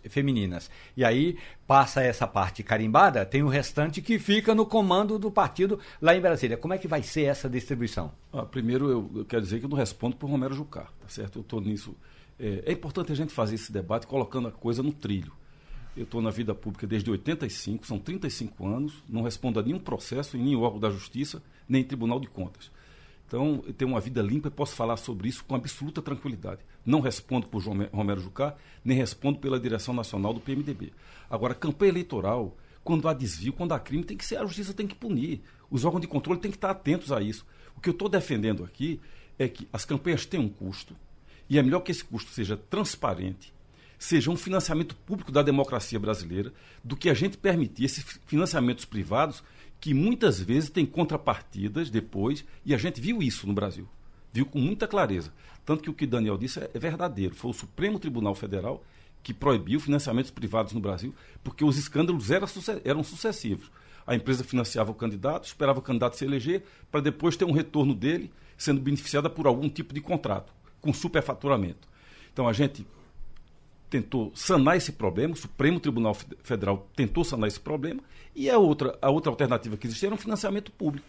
E 0.95 1.03
aí 1.03 1.37
passa 1.65 2.01
essa 2.01 2.25
parte 2.25 2.63
carimbada, 2.63 3.25
tem 3.25 3.43
o 3.43 3.47
restante 3.47 4.01
que 4.01 4.17
fica 4.19 4.55
no 4.55 4.65
comando 4.65 5.19
do 5.19 5.29
partido 5.29 5.79
lá 6.01 6.15
em 6.15 6.21
Brasília. 6.21 6.57
Como 6.57 6.73
é 6.73 6.77
que 6.77 6.87
vai 6.87 7.03
ser 7.03 7.23
essa 7.23 7.49
distribuição? 7.49 8.11
Ah, 8.31 8.43
primeiro, 8.43 8.89
eu, 8.89 9.11
eu, 9.15 9.25
quero 9.25 9.41
dizer 9.41 9.59
que 9.59 9.65
eu 9.65 9.69
não 9.69 9.77
respondo 9.77 10.15
por 10.15 10.29
Romero 10.29 10.53
Jucá, 10.53 10.87
tá 10.99 11.07
certo? 11.07 11.39
Eu 11.39 11.41
estou 11.41 11.61
nisso. 11.61 11.95
É, 12.39 12.63
é 12.67 12.71
importante 12.71 13.11
a 13.11 13.15
gente 13.15 13.33
fazer 13.33 13.55
esse 13.55 13.71
debate 13.71 14.07
colocando 14.07 14.47
a 14.47 14.51
coisa 14.51 14.83
no 14.83 14.91
trilho. 14.91 15.31
Eu 15.95 16.03
estou 16.03 16.21
na 16.21 16.29
vida 16.29 16.53
pública 16.53 16.85
desde 16.85 17.09
85, 17.09 17.87
são 17.87 17.97
35 17.97 18.67
anos, 18.67 19.03
não 19.09 19.23
respondo 19.23 19.59
a 19.59 19.63
nenhum 19.63 19.79
processo 19.79 20.37
em 20.37 20.43
nenhum 20.43 20.61
órgão 20.61 20.79
da 20.79 20.91
Justiça, 20.91 21.41
nem 21.67 21.81
em 21.81 21.85
Tribunal 21.85 22.19
de 22.19 22.27
Contas. 22.27 22.71
Então, 23.27 23.61
eu 23.67 23.73
tenho 23.73 23.91
uma 23.91 23.99
vida 23.99 24.21
limpa 24.21 24.47
e 24.47 24.51
posso 24.51 24.73
falar 24.73 24.95
sobre 24.95 25.27
isso 25.27 25.43
com 25.43 25.53
absoluta 25.53 26.01
tranquilidade. 26.01 26.61
Não 26.85 27.01
respondo 27.01 27.45
por 27.47 27.61
Romero 27.61 28.21
Jucá, 28.21 28.55
nem 28.85 28.95
respondo 28.95 29.37
pela 29.37 29.59
direção 29.59 29.93
nacional 29.93 30.33
do 30.33 30.39
PMDB. 30.39 30.93
Agora, 31.29 31.53
campanha 31.53 31.91
eleitoral, 31.91 32.55
quando 32.85 33.09
há 33.09 33.13
desvio, 33.13 33.51
quando 33.51 33.73
há 33.73 33.79
crime, 33.79 34.05
tem 34.05 34.15
que 34.15 34.25
ser, 34.25 34.37
a 34.37 34.45
justiça 34.45 34.73
tem 34.73 34.87
que 34.87 34.95
punir. 34.95 35.41
Os 35.69 35.83
órgãos 35.83 35.99
de 36.01 36.07
controle 36.07 36.39
têm 36.39 36.49
que 36.49 36.55
estar 36.55 36.71
atentos 36.71 37.11
a 37.11 37.21
isso. 37.21 37.45
O 37.75 37.81
que 37.81 37.89
eu 37.89 37.91
estou 37.91 38.07
defendendo 38.07 38.63
aqui 38.63 39.01
é 39.37 39.47
que 39.49 39.67
as 39.73 39.83
campanhas 39.83 40.25
têm 40.25 40.39
um 40.39 40.47
custo, 40.47 40.95
e 41.49 41.59
é 41.59 41.61
melhor 41.61 41.81
que 41.81 41.91
esse 41.91 42.03
custo 42.03 42.31
seja 42.31 42.55
transparente, 42.55 43.53
seja 43.99 44.31
um 44.31 44.37
financiamento 44.37 44.95
público 44.95 45.31
da 45.31 45.43
democracia 45.43 45.99
brasileira, 45.99 46.53
do 46.83 46.95
que 46.95 47.09
a 47.09 47.13
gente 47.13 47.37
permitir 47.37 47.83
esses 47.83 48.03
financiamentos 48.25 48.85
privados 48.85 49.43
que 49.79 49.93
muitas 49.93 50.39
vezes 50.39 50.69
tem 50.69 50.85
contrapartidas 50.85 51.89
depois, 51.89 52.43
e 52.65 52.73
a 52.73 52.77
gente 52.77 52.99
viu 52.99 53.21
isso 53.21 53.47
no 53.47 53.53
Brasil. 53.53 53.87
Viu 54.33 54.45
com 54.45 54.59
muita 54.59 54.87
clareza. 54.87 55.31
Tanto 55.65 55.83
que 55.83 55.89
o 55.89 55.93
que 55.93 56.07
Daniel 56.07 56.37
disse 56.37 56.59
é, 56.59 56.79
verdadeiro. 56.79 57.35
Foi 57.35 57.51
o 57.51 57.53
Supremo 57.53 57.99
Tribunal 57.99 58.35
Federal 58.35 58.83
que 59.23 59.33
proibiu 59.33 59.79
financiamentos 59.79 60.31
privados 60.31 60.71
no 60.71 60.79
Brasil, 60.79 61.13
porque 61.43 61.65
os 61.65 61.77
escândalos 61.77 62.31
eram, 62.31 62.47
eram 62.85 63.03
sucessivos. 63.03 63.69
A 64.05 64.15
empresa 64.15 64.43
financiava 64.43 64.91
o 64.91 64.95
candidato, 64.95 65.45
esperava 65.45 65.79
o 65.79 65.81
candidato 65.81 66.15
se 66.15 66.23
eleger, 66.23 66.63
para 66.89 67.01
depois 67.01 67.35
ter 67.35 67.43
um 67.43 67.51
retorno 67.51 67.93
dele 67.93 68.31
sendo 68.57 68.79
beneficiada 68.79 69.29
por 69.29 69.45
algum 69.45 69.67
tipo 69.67 69.93
de 69.93 69.99
contrato, 69.99 70.53
com 70.79 70.93
superfaturamento. 70.93 71.87
Então 72.31 72.47
a 72.47 72.53
gente 72.53 72.87
tentou 73.89 74.31
sanar 74.35 74.77
esse 74.77 74.91
problema, 74.91 75.33
o 75.33 75.37
Supremo 75.37 75.79
Tribunal 75.79 76.15
Federal 76.43 76.87
tentou 76.95 77.23
sanar 77.23 77.47
esse 77.47 77.59
problema, 77.59 78.01
e 78.35 78.49
a 78.49 78.57
outra, 78.57 78.97
a 79.01 79.09
outra 79.09 79.31
alternativa 79.31 79.77
que 79.77 79.87
existia 79.87 80.07
era 80.07 80.15
um 80.15 80.17
financiamento 80.17 80.71
público, 80.71 81.07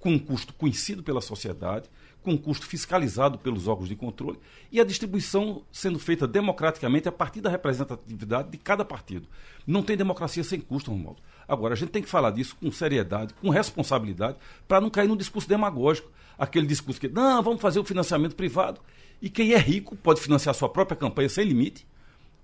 com 0.00 0.10
um 0.10 0.18
custo 0.18 0.52
conhecido 0.54 1.02
pela 1.02 1.20
sociedade, 1.20 1.88
com 2.22 2.32
um 2.32 2.38
custo 2.38 2.66
fiscalizado 2.66 3.38
pelos 3.38 3.68
órgãos 3.68 3.88
de 3.88 3.94
controle, 3.94 4.38
e 4.72 4.80
a 4.80 4.84
distribuição 4.84 5.62
sendo 5.70 5.98
feita 5.98 6.26
democraticamente 6.26 7.06
a 7.06 7.12
partir 7.12 7.42
da 7.42 7.50
representatividade 7.50 8.50
de 8.50 8.56
cada 8.56 8.84
partido. 8.84 9.28
Não 9.66 9.82
tem 9.82 9.96
democracia 9.96 10.42
sem 10.42 10.58
custo, 10.60 10.90
Romualdo. 10.90 11.20
Agora, 11.46 11.74
a 11.74 11.76
gente 11.76 11.90
tem 11.90 12.02
que 12.02 12.08
falar 12.08 12.30
disso 12.30 12.56
com 12.56 12.72
seriedade, 12.72 13.34
com 13.34 13.50
responsabilidade, 13.50 14.38
para 14.66 14.80
não 14.80 14.88
cair 14.88 15.06
num 15.06 15.16
discurso 15.16 15.46
demagógico. 15.46 16.10
Aquele 16.38 16.66
discurso 16.66 16.98
que, 16.98 17.08
não, 17.08 17.42
vamos 17.42 17.60
fazer 17.60 17.78
o 17.78 17.84
financiamento 17.84 18.34
privado, 18.34 18.80
e 19.20 19.28
quem 19.28 19.52
é 19.52 19.58
rico 19.58 19.94
pode 19.94 20.20
financiar 20.20 20.54
sua 20.54 20.68
própria 20.68 20.96
campanha 20.96 21.28
sem 21.28 21.44
limite, 21.44 21.86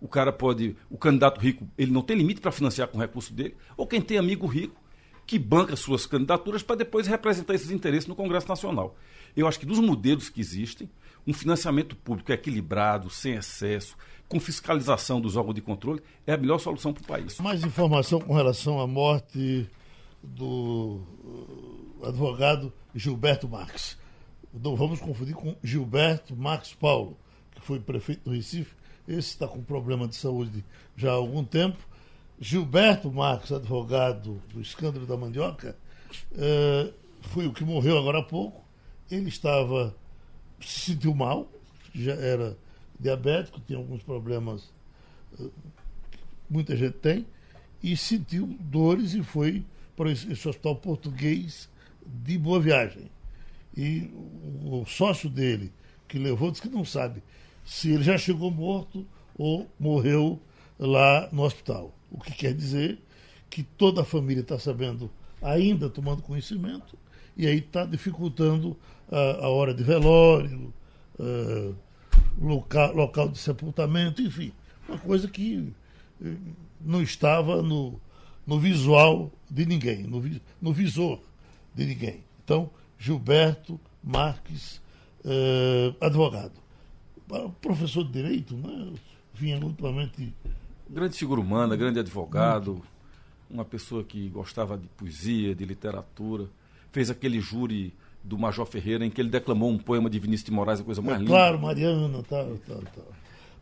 o 0.00 0.08
cara 0.08 0.32
pode, 0.32 0.76
o 0.88 0.96
candidato 0.96 1.40
rico, 1.40 1.68
ele 1.76 1.90
não 1.90 2.02
tem 2.02 2.16
limite 2.16 2.40
para 2.40 2.50
financiar 2.50 2.88
com 2.88 2.98
o 2.98 3.00
recurso 3.00 3.32
dele, 3.32 3.54
ou 3.76 3.86
quem 3.86 4.00
tem 4.00 4.16
amigo 4.18 4.46
rico 4.46 4.80
que 5.26 5.38
banca 5.38 5.76
suas 5.76 6.06
candidaturas 6.06 6.62
para 6.62 6.76
depois 6.76 7.06
representar 7.06 7.54
esses 7.54 7.70
interesses 7.70 8.08
no 8.08 8.16
Congresso 8.16 8.48
Nacional. 8.48 8.96
Eu 9.36 9.46
acho 9.46 9.60
que 9.60 9.66
dos 9.66 9.78
modelos 9.78 10.28
que 10.28 10.40
existem, 10.40 10.90
um 11.24 11.32
financiamento 11.32 11.94
público 11.94 12.32
equilibrado, 12.32 13.08
sem 13.10 13.34
excesso, 13.34 13.96
com 14.28 14.40
fiscalização 14.40 15.20
dos 15.20 15.36
órgãos 15.36 15.54
de 15.54 15.60
controle, 15.60 16.02
é 16.26 16.32
a 16.32 16.36
melhor 16.36 16.58
solução 16.58 16.92
para 16.92 17.02
o 17.02 17.06
país. 17.06 17.38
Mais 17.38 17.62
informação 17.62 18.20
com 18.20 18.34
relação 18.34 18.80
à 18.80 18.86
morte 18.86 19.68
do 20.22 21.00
uh, 21.24 22.06
advogado 22.06 22.72
Gilberto 22.94 23.48
Marques. 23.48 23.98
Não 24.52 24.74
vamos 24.74 24.98
confundir 24.98 25.34
com 25.34 25.54
Gilberto 25.62 26.34
Marques 26.34 26.74
Paulo, 26.74 27.16
que 27.52 27.60
foi 27.60 27.78
prefeito 27.78 28.24
do 28.24 28.34
Recife 28.34 28.74
esse 29.11 29.31
está 29.31 29.49
com 29.49 29.61
problema 29.62 30.07
de 30.07 30.14
saúde 30.14 30.64
já 30.96 31.11
há 31.11 31.14
algum 31.14 31.44
tempo. 31.44 31.79
Gilberto 32.40 33.11
Marques, 33.11 33.53
advogado 33.53 34.40
do 34.53 34.61
escândalo 34.61 35.05
da 35.05 35.16
mandioca, 35.16 35.77
eh, 36.33 36.92
foi 37.23 37.46
o 37.46 37.53
que 37.53 37.64
morreu 37.64 37.99
agora 37.99 38.20
há 38.20 38.23
pouco. 38.23 38.64
Ele 39.11 39.29
estava, 39.29 39.94
se 40.61 40.92
sentiu 40.92 41.14
mal, 41.14 41.51
já 41.94 42.12
era 42.14 42.57
diabético, 42.99 43.61
tinha 43.66 43.79
alguns 43.79 44.03
problemas, 44.03 44.73
eh, 45.38 45.49
muita 46.49 46.77
gente 46.77 46.99
tem, 46.99 47.27
e 47.83 47.96
sentiu 47.96 48.46
dores 48.61 49.12
e 49.12 49.23
foi 49.23 49.64
para 49.96 50.11
esse 50.12 50.49
hospital 50.49 50.77
português 50.77 51.68
de 52.07 52.38
Boa 52.38 52.61
Viagem. 52.61 53.11
E 53.77 54.11
o 54.64 54.85
sócio 54.87 55.29
dele, 55.29 55.73
que 56.09 56.18
levou, 56.18 56.51
disse 56.51 56.62
que 56.62 56.68
não 56.68 56.85
sabe 56.85 57.23
se 57.64 57.92
ele 57.92 58.03
já 58.03 58.18
chegou 58.18 58.51
morto 58.51 59.07
ou 59.37 59.70
morreu 59.79 60.40
lá 60.79 61.29
no 61.33 61.42
hospital. 61.42 61.94
O 62.11 62.20
que 62.20 62.33
quer 62.33 62.55
dizer 62.55 62.99
que 63.49 63.62
toda 63.62 64.03
a 64.03 64.05
família 64.05 64.40
está 64.40 64.59
sabendo, 64.59 65.11
ainda 65.40 65.88
tomando 65.88 66.23
conhecimento, 66.23 66.99
e 67.37 67.46
aí 67.46 67.59
está 67.59 67.85
dificultando 67.85 68.77
a, 69.11 69.44
a, 69.44 69.49
hora 69.49 69.73
de 69.73 69.83
velório, 69.83 70.73
uh, 71.18 71.75
local, 72.40 72.94
local 72.94 73.29
de 73.29 73.38
sepultamento, 73.38 74.20
enfim, 74.23 74.53
uma 74.88 74.99
coisa 74.99 75.29
que 75.29 75.73
uh, 76.20 76.37
não 76.81 77.03
estava 77.03 77.62
no, 77.62 78.01
no 78.46 78.59
visual 78.59 79.33
de 79.51 79.66
ninguém, 79.66 80.03
no, 80.03 80.23
no 80.61 80.73
visor 80.73 81.20
de 81.75 81.87
ninguém. 81.87 82.25
Então, 82.44 82.70
Gilberto 82.99 83.81
Marques, 84.03 84.81
uh, 85.25 85.96
advogado 86.01 86.61
professor 87.60 88.04
de 88.04 88.12
direito, 88.12 88.56
né? 88.56 88.92
vinha 89.34 89.56
amplamente. 89.56 90.32
Grande 90.88 91.16
figura 91.16 91.40
humana, 91.40 91.76
grande 91.76 91.98
advogado, 91.98 92.72
Muito. 92.72 92.86
uma 93.48 93.64
pessoa 93.64 94.02
que 94.04 94.28
gostava 94.28 94.76
de 94.76 94.86
poesia, 94.88 95.54
de 95.54 95.64
literatura, 95.64 96.46
fez 96.92 97.10
aquele 97.10 97.40
júri 97.40 97.94
do 98.22 98.36
Major 98.36 98.66
Ferreira 98.66 99.04
em 99.04 99.10
que 99.10 99.20
ele 99.20 99.30
declamou 99.30 99.70
um 99.70 99.78
poema 99.78 100.10
de 100.10 100.18
Vinícius 100.18 100.46
de 100.46 100.50
Moraes, 100.50 100.80
a 100.80 100.84
coisa 100.84 101.00
mais 101.00 101.16
é, 101.16 101.20
linda. 101.20 101.30
Claro, 101.30 101.58
Mariana, 101.58 102.22
tal, 102.28 102.58
tal, 102.66 102.82
tal. 102.94 103.06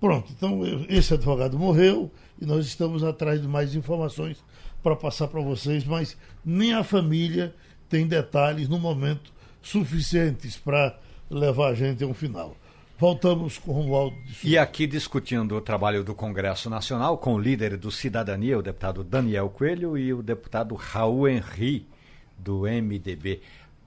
Pronto, 0.00 0.32
então 0.36 0.60
esse 0.88 1.14
advogado 1.14 1.58
morreu 1.58 2.10
e 2.40 2.46
nós 2.46 2.66
estamos 2.66 3.02
atrás 3.02 3.42
de 3.42 3.48
mais 3.48 3.74
informações 3.74 4.42
para 4.82 4.94
passar 4.94 5.28
para 5.28 5.40
vocês, 5.40 5.84
mas 5.84 6.16
nem 6.44 6.72
a 6.72 6.84
família 6.84 7.54
tem 7.88 8.06
detalhes 8.06 8.68
no 8.68 8.78
momento 8.78 9.32
suficientes 9.60 10.56
para 10.56 10.98
levar 11.28 11.68
a 11.68 11.74
gente 11.74 12.02
a 12.04 12.06
um 12.06 12.14
final. 12.14 12.56
Voltamos 12.98 13.58
com 13.58 13.70
o 13.70 13.74
Romualdo. 13.74 14.16
E 14.42 14.58
aqui 14.58 14.84
discutindo 14.84 15.54
o 15.54 15.60
trabalho 15.60 16.02
do 16.02 16.16
Congresso 16.16 16.68
Nacional 16.68 17.16
com 17.16 17.34
o 17.34 17.38
líder 17.38 17.76
do 17.76 17.92
Cidadania, 17.92 18.58
o 18.58 18.62
deputado 18.62 19.04
Daniel 19.04 19.48
Coelho, 19.50 19.96
e 19.96 20.12
o 20.12 20.20
deputado 20.20 20.74
Raul 20.74 21.28
Henri, 21.28 21.86
do 22.36 22.62
MDB. 22.62 23.40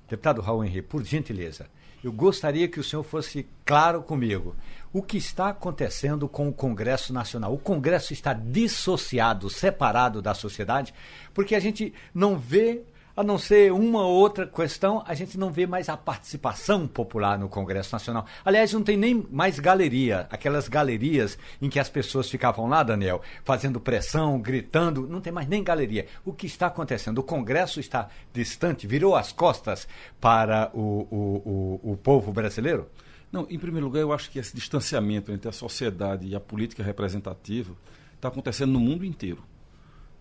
Deputado 0.08 0.39
Raul 0.39 0.63
Henri, 0.63 0.82
por 0.82 1.04
gentileza, 1.04 1.67
eu 2.02 2.10
gostaria 2.13 2.69
que 2.69 2.80
o 2.80 2.84
senhor 2.86 3.04
fosse 3.04 3.45
claro 3.65 4.02
comigo. 4.02 4.56
O 4.93 5.04
que 5.04 5.17
está 5.17 5.50
acontecendo 5.50 6.30
com 6.30 6.47
o 6.47 6.54
Congresso 6.54 7.12
Nacional? 7.12 7.54
O 7.54 7.60
Congresso 7.60 8.13
está 8.13 8.32
dissociado, 8.32 9.50
separado 9.50 10.21
da 10.21 10.34
sociedade, 10.34 10.93
porque 11.34 11.54
a 11.54 11.60
gente 11.60 11.93
não 12.15 12.38
vê 12.38 12.82
a 13.15 13.24
não 13.24 13.38
ser 13.38 13.71
uma 13.71 14.06
ou 14.06 14.13
outra 14.13 14.47
questão, 14.47 15.04
a 15.06 15.13
gente 15.13 15.38
não 15.38 15.52
vê 15.52 15.67
mais 15.67 15.89
a 15.89 15.97
participação 15.97 16.88
popular 16.88 17.38
no 17.38 17.50
Congresso 17.50 17.93
Nacional. 17.93 18.26
Aliás, 18.43 18.71
não 18.74 18.84
tem 18.84 18.97
nem 18.97 19.26
mais 19.30 19.60
galeria, 19.60 20.28
aquelas 20.30 20.67
galerias 20.67 21.38
em 21.62 21.69
que 21.69 21.80
as 21.80 21.89
pessoas 21.89 22.30
ficavam 22.30 22.67
lá, 22.67 22.84
Daniel, 22.84 23.21
fazendo 23.43 23.80
pressão, 23.80 24.39
gritando, 24.39 25.08
não 25.08 25.21
tem 25.21 25.34
mais 25.34 25.47
nem 25.47 25.63
galeria. 25.63 26.08
O 26.24 26.34
que 26.34 26.45
está 26.45 26.67
acontecendo? 26.67 27.17
O 27.19 27.24
Congresso 27.24 27.80
está 27.80 28.10
distante, 28.34 28.88
virou 28.88 29.15
as 29.15 29.32
costas 29.32 29.88
para 30.19 30.71
o, 30.74 31.08
o, 31.12 31.82
o, 31.86 31.91
o 31.93 31.97
povo 31.97 32.32
brasileiro? 32.32 32.88
Não, 33.32 33.47
em 33.50 33.58
primeiro 33.58 33.88
lugar, 33.88 34.02
eu 34.02 34.12
acho 34.12 34.30
que 34.30 34.39
esse 34.39 34.56
distanciamento 34.56 35.32
entre 35.32 35.47
a 35.47 35.54
sociedade 35.54 36.28
e 36.28 36.36
a 36.36 36.39
política 36.39 36.84
representativa 36.84 37.74
está 38.15 38.28
acontecendo 38.28 38.74
no 38.74 38.80
mundo 38.80 39.06
inteiro 39.06 39.50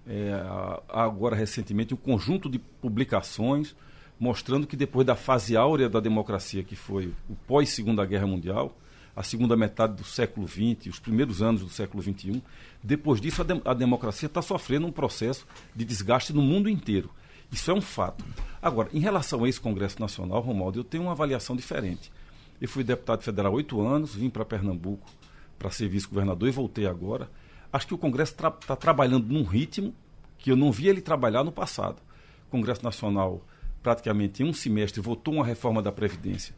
é, 0.06 0.32
agora 0.88 1.36
recentemente 1.36 1.94
um 1.94 1.96
conjunto 1.96 2.48
de 2.48 2.58
publicações 2.58 3.74
mostrando 4.20 4.66
que 4.66 4.76
depois 4.76 5.06
da 5.06 5.16
fase 5.16 5.56
áurea 5.56 5.88
da 5.88 5.98
democracia, 5.98 6.62
que 6.62 6.76
foi 6.76 7.14
o 7.28 7.34
pós-segunda 7.46 8.04
guerra 8.04 8.26
mundial, 8.26 8.76
a 9.16 9.22
segunda 9.22 9.56
metade 9.56 9.96
do 9.96 10.04
século 10.04 10.46
XX, 10.46 10.86
os 10.86 10.98
primeiros 10.98 11.40
anos 11.40 11.62
do 11.62 11.70
século 11.70 12.02
XXI, 12.02 12.42
depois 12.82 13.18
disso 13.18 13.40
a, 13.40 13.44
de 13.44 13.60
a 13.64 13.72
democracia 13.72 14.26
está 14.26 14.42
sofrendo 14.42 14.86
um 14.86 14.92
processo 14.92 15.46
de 15.74 15.86
desgaste 15.86 16.34
no 16.34 16.42
mundo 16.42 16.68
inteiro. 16.68 17.10
Isso 17.50 17.70
é 17.70 17.74
um 17.74 17.80
fato. 17.80 18.22
Agora, 18.60 18.90
em 18.92 19.00
relação 19.00 19.42
a 19.42 19.48
esse 19.48 19.60
Congresso 19.60 19.98
Nacional, 19.98 20.40
Romualdo, 20.40 20.78
eu 20.78 20.84
tenho 20.84 21.04
uma 21.04 21.12
avaliação 21.12 21.56
diferente. 21.56 22.12
Eu 22.60 22.68
fui 22.68 22.84
deputado 22.84 23.22
federal 23.22 23.54
oito 23.54 23.80
anos, 23.80 24.14
vim 24.14 24.28
para 24.28 24.44
Pernambuco 24.44 25.08
para 25.58 25.70
ser 25.70 25.88
vice-governador 25.88 26.48
e 26.48 26.52
voltei 26.52 26.86
agora 26.86 27.28
acho 27.72 27.87
que 27.87 27.94
o 27.94 27.98
Congresso 27.98 28.33
está 28.33 28.50
tra 28.50 28.66
tá 28.68 28.76
trabalhando 28.76 29.26
num 29.26 29.44
ritmo 29.44 29.94
que 30.38 30.50
eu 30.50 30.56
não 30.56 30.72
vi 30.72 30.88
ele 30.88 31.00
trabalhar 31.00 31.44
no 31.44 31.52
passado. 31.52 32.00
O 32.48 32.50
Congresso 32.50 32.83
Nacional, 32.83 33.42
praticamente 33.83 34.42
em 34.42 34.46
um 34.46 34.52
semestre, 34.52 35.00
votou 35.00 35.35
uma 35.35 35.44
reforma 35.44 35.83
da 35.83 35.92
Previdência 35.92 36.54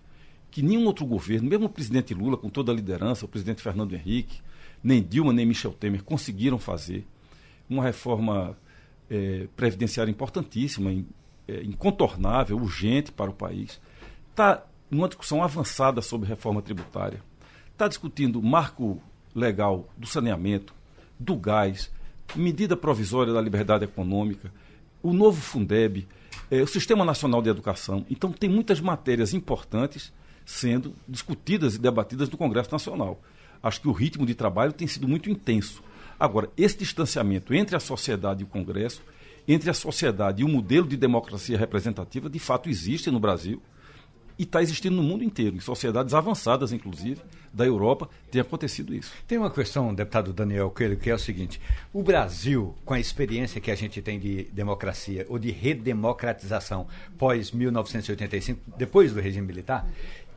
que 0.53 0.63
nenhum 0.63 0.85
outro 0.85 1.07
governo, 1.07 1.49
mesmo 1.49 1.65
o 1.65 1.69
presidente 1.69 2.13
Lula, 2.13 2.37
com 2.37 2.51
toda 2.51 2.71
a 2.71 2.75
liderança, 2.75 3.25
o 3.25 3.29
presidente 3.29 3.63
Fernando 3.63 3.95
Henrique, 3.95 4.41
nem 4.85 5.03
Dilma, 5.03 5.33
nem 5.33 5.47
Michel 5.47 5.73
Temer 5.73 6.05
conseguiram 6.05 6.59
fazer. 6.59 7.07
Uma 7.71 7.83
reforma 7.83 8.55
é, 9.09 9.49
previdenciária 9.57 10.11
importantíssima, 10.11 10.91
é, 11.49 11.63
incontornável, 11.63 12.59
urgente 12.59 13.11
para 13.11 13.31
o 13.31 13.35
país. 13.35 13.81
Está 14.29 14.63
numa 14.91 15.09
discussão 15.09 15.43
avançada 15.43 16.03
sobre 16.03 16.29
reforma 16.29 16.61
tributária. 16.61 17.23
Está 17.73 17.89
discutindo 17.89 18.39
o 18.39 18.43
marco 18.43 19.01
legal 19.35 19.89
do 19.97 20.07
saneamento, 20.07 20.75
do 21.19 21.37
gás, 21.37 21.91
medida 22.35 22.77
provisória 22.77 23.33
da 23.33 23.41
liberdade 23.41 23.85
econômica, 23.85 24.53
o 25.03 25.13
novo 25.13 25.41
Fundeb, 25.41 26.07
é, 26.51 26.63
o 26.63 26.67
Sistema 26.67 27.05
Nacional 27.05 27.43
de 27.43 27.51
Educação. 27.51 28.07
Então, 28.11 28.33
tem 28.33 28.49
muitas 28.49 28.81
matérias 28.81 29.35
importantes 29.35 30.13
sendo 30.45 30.95
discutidas 31.09 31.75
e 31.75 31.79
debatidas 31.79 32.29
no 32.29 32.37
Congresso 32.37 32.73
Nacional. 32.73 33.21
Acho 33.63 33.81
que 33.81 33.89
o 33.89 33.93
ritmo 33.93 34.27
de 34.27 34.35
trabalho 34.35 34.73
tem 34.73 34.87
sido 34.87 35.07
muito 35.07 35.31
intenso. 35.31 35.83
Agora, 36.19 36.51
esse 36.57 36.79
distanciamento 36.79 37.55
entre 37.55 37.77
a 37.77 37.81
sociedade 37.81 38.43
e 38.43 38.45
o 38.45 38.49
Congresso, 38.49 39.03
entre 39.47 39.71
a 39.71 39.75
sociedade 39.75 40.43
e 40.43 40.45
o 40.45 40.49
modelo 40.49 40.87
de 40.87 40.97
democracia 40.97 41.59
representativa, 41.59 42.29
de 42.31 42.39
fato 42.39 42.69
existe 42.69 43.11
no 43.11 43.19
Brasil 43.19 43.61
e 44.39 44.45
está 44.45 44.63
existindo 44.63 44.97
no 44.97 45.03
mundo 45.03 45.25
inteiro, 45.25 45.57
em 45.57 45.61
sociedades 45.61 46.15
avançadas, 46.15 46.73
inclusive, 46.73 47.21
da 47.53 47.67
Europa, 47.67 48.09
tem 48.31 48.41
acontecido 48.41 48.95
isso. 48.95 49.13
Tem 49.29 49.37
uma 49.37 49.51
questão, 49.51 49.95
deputado 49.95 50.33
Daniel 50.33 50.71
Coelho, 50.71 50.97
que 50.97 51.11
é 51.11 51.15
o 51.15 51.19
seguinte: 51.19 51.61
o 51.93 52.03
Brasil, 52.03 52.75
com 52.85 52.95
a 52.95 53.01
experiência 53.01 53.61
que 53.61 53.71
a 53.71 53.75
gente 53.75 54.01
tem 54.01 54.19
de 54.19 54.45
democracia 54.45 55.27
ou 55.29 55.39
de 55.39 55.51
redemocratização 55.51 56.87
pós 57.19 57.53
1985, 57.53 58.61
depois 58.77 59.13
do 59.13 59.21
regime 59.21 59.47
militar, 59.47 59.87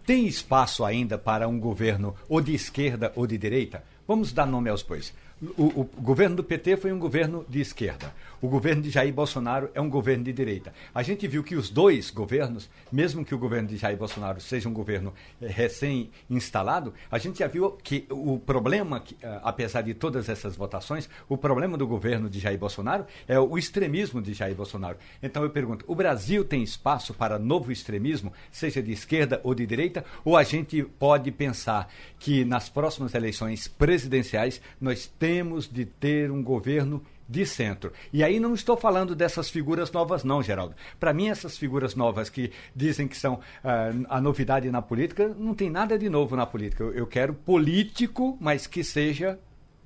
tem 0.06 0.28
espaço 0.28 0.84
ainda 0.84 1.18
para 1.18 1.48
um 1.48 1.60
governo 1.60 2.16
ou 2.30 2.42
de 2.42 2.54
esquerda 2.54 3.12
ou 3.16 3.26
de 3.26 3.38
direita? 3.38 3.84
Vamos 4.08 4.32
dar 4.32 4.46
nome 4.46 4.70
aos 4.70 4.84
bois. 4.84 5.14
O, 5.58 5.82
o, 5.82 5.90
governo 6.02 6.38
do 6.38 6.44
PT 6.44 6.78
foi 6.78 6.94
um 6.94 7.00
governo 7.00 7.46
de 7.50 7.60
esquerda. 7.60 8.14
O 8.46 8.48
governo 8.48 8.84
de 8.84 8.92
Jair 8.92 9.12
Bolsonaro 9.12 9.72
é 9.74 9.82
um 9.82 9.90
governo 9.90 10.24
de 10.24 10.32
direita. 10.32 10.72
A 10.94 11.02
gente 11.02 11.28
viu 11.28 11.44
que 11.44 11.56
os 11.56 11.68
dois 11.68 12.12
governos, 12.12 12.70
mesmo 12.92 13.26
que 13.26 13.34
o 13.34 13.40
governo 13.40 13.68
de 13.68 13.76
Jair 13.76 13.98
Bolsonaro 13.98 14.40
seja 14.40 14.70
um 14.70 14.72
governo 14.72 15.16
eh, 15.42 15.48
recém-instalado, 15.48 16.94
a 17.10 17.18
gente 17.18 17.40
já 17.40 17.48
viu 17.48 17.72
que 17.72 18.06
o 18.08 18.38
problema, 18.38 19.02
eh, 19.20 19.40
apesar 19.42 19.82
de 19.82 19.96
todas 19.96 20.30
essas 20.30 20.56
votações, 20.56 21.10
o 21.28 21.36
problema 21.36 21.76
do 21.76 21.88
governo 21.88 22.30
de 22.30 22.40
Jair 22.40 22.60
Bolsonaro 22.60 23.08
é 23.28 23.40
o 23.40 23.58
extremismo 23.58 24.22
de 24.22 24.32
Jair 24.32 24.56
Bolsonaro. 24.56 25.00
Então 25.24 25.42
eu 25.42 25.50
pergunto: 25.50 25.84
o 25.88 25.96
Brasil 25.96 26.46
tem 26.46 26.62
espaço 26.62 27.16
para 27.16 27.40
novo 27.40 27.72
extremismo, 27.72 28.32
seja 28.52 28.80
de 28.80 28.92
esquerda 28.92 29.42
ou 29.44 29.56
de 29.56 29.66
direita? 29.66 30.06
Ou 30.24 30.38
a 30.38 30.44
gente 30.44 30.84
pode 30.84 31.32
pensar 31.32 31.92
que 32.20 32.46
nas 32.46 32.70
próximas 32.70 33.16
eleições 33.16 33.68
presidenciais 33.68 34.62
nós 34.80 35.08
temos 35.08 35.66
temos 35.66 35.68
de 35.68 35.86
ter 35.86 36.30
um 36.30 36.44
governo 36.44 37.02
de 37.28 37.46
centro. 37.46 37.92
E 38.14 38.24
aí 38.24 38.40
não 38.40 38.54
estou 38.54 38.78
falando 38.78 39.16
dessas 39.16 39.50
figuras 39.50 39.92
novas, 39.92 40.24
não, 40.24 40.42
Geraldo. 40.42 40.76
Para 41.00 41.14
mim, 41.14 41.30
essas 41.30 41.58
figuras 41.58 41.96
novas 41.96 42.30
que 42.30 42.52
dizem 42.76 43.08
que 43.08 43.18
são 43.18 43.36
uh, 43.36 44.06
a 44.10 44.22
novidade 44.22 44.70
na 44.70 44.82
política, 44.82 45.36
não 45.38 45.54
tem 45.54 45.70
nada 45.70 45.98
de 45.98 46.10
novo 46.10 46.36
na 46.36 46.46
política. 46.46 46.84
Eu, 46.84 46.94
eu, 46.94 47.08
quero 47.08 47.34
político, 47.34 48.38
mas 48.40 48.68
que 48.68 48.84
seja. 48.84 49.40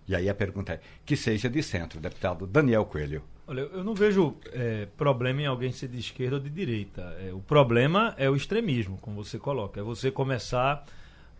E 0.08 0.15
aí 0.15 0.30
a 0.30 0.36
pergunta 0.36 0.73
é: 0.73 0.80
que 1.06 1.15
seja 1.15 1.49
de 1.49 1.63
centro, 1.63 1.99
deputado 1.99 2.45
Daniel 2.45 2.86
Coelho. 2.86 3.23
Olha, 3.47 3.62
eu 3.62 3.84
não 3.84 3.95
vejo 3.95 4.36
é, 4.52 4.88
problema 4.95 5.41
em 5.41 5.45
alguém 5.47 5.71
ser 5.71 5.88
de 5.88 5.97
esquerda 5.97 6.36
ou 6.36 6.41
de 6.41 6.52
direita. 6.52 7.17
É, 7.19 7.34
o 7.34 7.39
problema 7.39 8.13
é 8.15 8.30
o 8.30 8.36
extremismo, 8.36 8.99
como 9.02 9.23
você 9.23 9.39
coloca. 9.39 9.80
É 9.80 9.84
você 9.84 10.12
começar 10.12 10.86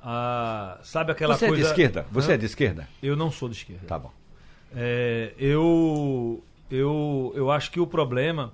a. 0.02 0.80
Sabe 0.82 1.12
aquela 1.12 1.36
você 1.36 1.48
coisa. 1.48 1.64
Você 1.64 1.70
é 1.70 1.76
de 1.76 1.82
esquerda? 1.82 2.08
Você 2.12 2.32
é 2.32 2.38
de 2.38 2.46
esquerda? 2.46 2.90
Eu 3.04 3.16
não 3.16 3.32
sou 3.32 3.48
de 3.48 3.58
esquerda. 3.58 3.86
Tá 3.86 4.00
bom. 4.00 4.12
É, 4.76 5.34
eu, 5.38 6.44
eu, 6.70 7.34
eu 7.36 7.52
acho 7.52 7.72
que 7.72 7.80
o 7.80 7.88
problema 7.88 8.54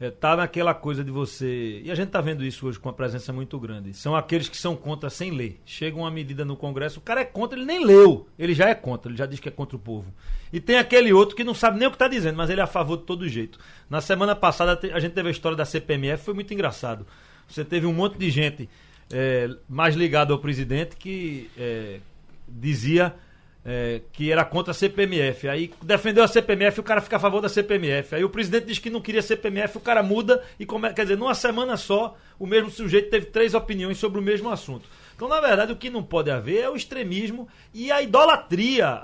está 0.00 0.32
é, 0.32 0.36
naquela 0.36 0.72
coisa 0.74 1.02
de 1.02 1.10
você. 1.10 1.80
E 1.84 1.90
a 1.90 1.94
gente 1.94 2.08
está 2.08 2.20
vendo 2.20 2.44
isso 2.44 2.66
hoje 2.66 2.78
com 2.78 2.88
uma 2.88 2.94
presença 2.94 3.32
muito 3.32 3.58
grande. 3.58 3.92
São 3.94 4.14
aqueles 4.14 4.48
que 4.48 4.56
são 4.56 4.76
contra 4.76 5.10
sem 5.10 5.30
ler. 5.30 5.60
Chega 5.66 5.96
uma 5.96 6.10
medida 6.10 6.44
no 6.44 6.56
Congresso, 6.56 7.00
o 7.00 7.02
cara 7.02 7.20
é 7.20 7.24
contra, 7.24 7.58
ele 7.58 7.66
nem 7.66 7.84
leu. 7.84 8.28
Ele 8.38 8.54
já 8.54 8.68
é 8.68 8.74
contra, 8.74 9.10
ele 9.10 9.18
já 9.18 9.26
diz 9.26 9.40
que 9.40 9.48
é 9.48 9.52
contra 9.52 9.76
o 9.76 9.80
povo. 9.80 10.12
E 10.52 10.60
tem 10.60 10.78
aquele 10.78 11.12
outro 11.12 11.34
que 11.34 11.44
não 11.44 11.54
sabe 11.54 11.78
nem 11.78 11.88
o 11.88 11.90
que 11.90 11.96
está 11.96 12.08
dizendo, 12.08 12.36
mas 12.36 12.48
ele 12.48 12.60
é 12.60 12.64
a 12.64 12.68
favor 12.68 12.96
de 12.96 13.02
todo 13.02 13.28
jeito. 13.28 13.58
Na 13.90 14.00
semana 14.00 14.34
passada 14.34 14.78
a 14.92 15.00
gente 15.00 15.12
teve 15.12 15.28
a 15.28 15.32
história 15.32 15.56
da 15.56 15.64
CPMF, 15.64 16.24
foi 16.24 16.34
muito 16.34 16.54
engraçado. 16.54 17.06
Você 17.48 17.64
teve 17.64 17.86
um 17.86 17.92
monte 17.92 18.18
de 18.18 18.30
gente 18.30 18.68
é, 19.10 19.50
mais 19.68 19.94
ligado 19.94 20.32
ao 20.32 20.38
presidente 20.38 20.96
que 20.96 21.50
é, 21.56 22.00
dizia 22.46 23.14
é, 23.70 24.00
que 24.14 24.32
era 24.32 24.46
contra 24.46 24.70
a 24.70 24.74
CPMF. 24.74 25.46
Aí 25.46 25.70
defendeu 25.82 26.24
a 26.24 26.28
CPMF 26.28 26.80
o 26.80 26.82
cara 26.82 27.02
fica 27.02 27.16
a 27.16 27.20
favor 27.20 27.42
da 27.42 27.50
CPMF. 27.50 28.14
Aí 28.14 28.24
o 28.24 28.30
presidente 28.30 28.64
diz 28.64 28.78
que 28.78 28.88
não 28.88 29.02
queria 29.02 29.20
CPMF, 29.20 29.76
o 29.76 29.80
cara 29.80 30.02
muda 30.02 30.42
e 30.58 30.64
come... 30.64 30.90
quer 30.94 31.02
dizer, 31.02 31.18
numa 31.18 31.34
semana 31.34 31.76
só, 31.76 32.16
o 32.38 32.46
mesmo 32.46 32.70
sujeito 32.70 33.10
teve 33.10 33.26
três 33.26 33.52
opiniões 33.52 33.98
sobre 33.98 34.18
o 34.18 34.22
mesmo 34.22 34.48
assunto. 34.48 34.88
Então, 35.14 35.28
na 35.28 35.40
verdade, 35.40 35.72
o 35.72 35.76
que 35.76 35.90
não 35.90 36.02
pode 36.02 36.30
haver 36.30 36.62
é 36.62 36.70
o 36.70 36.76
extremismo 36.76 37.48
e 37.74 37.90
a 37.90 38.00
idolatria 38.00 39.00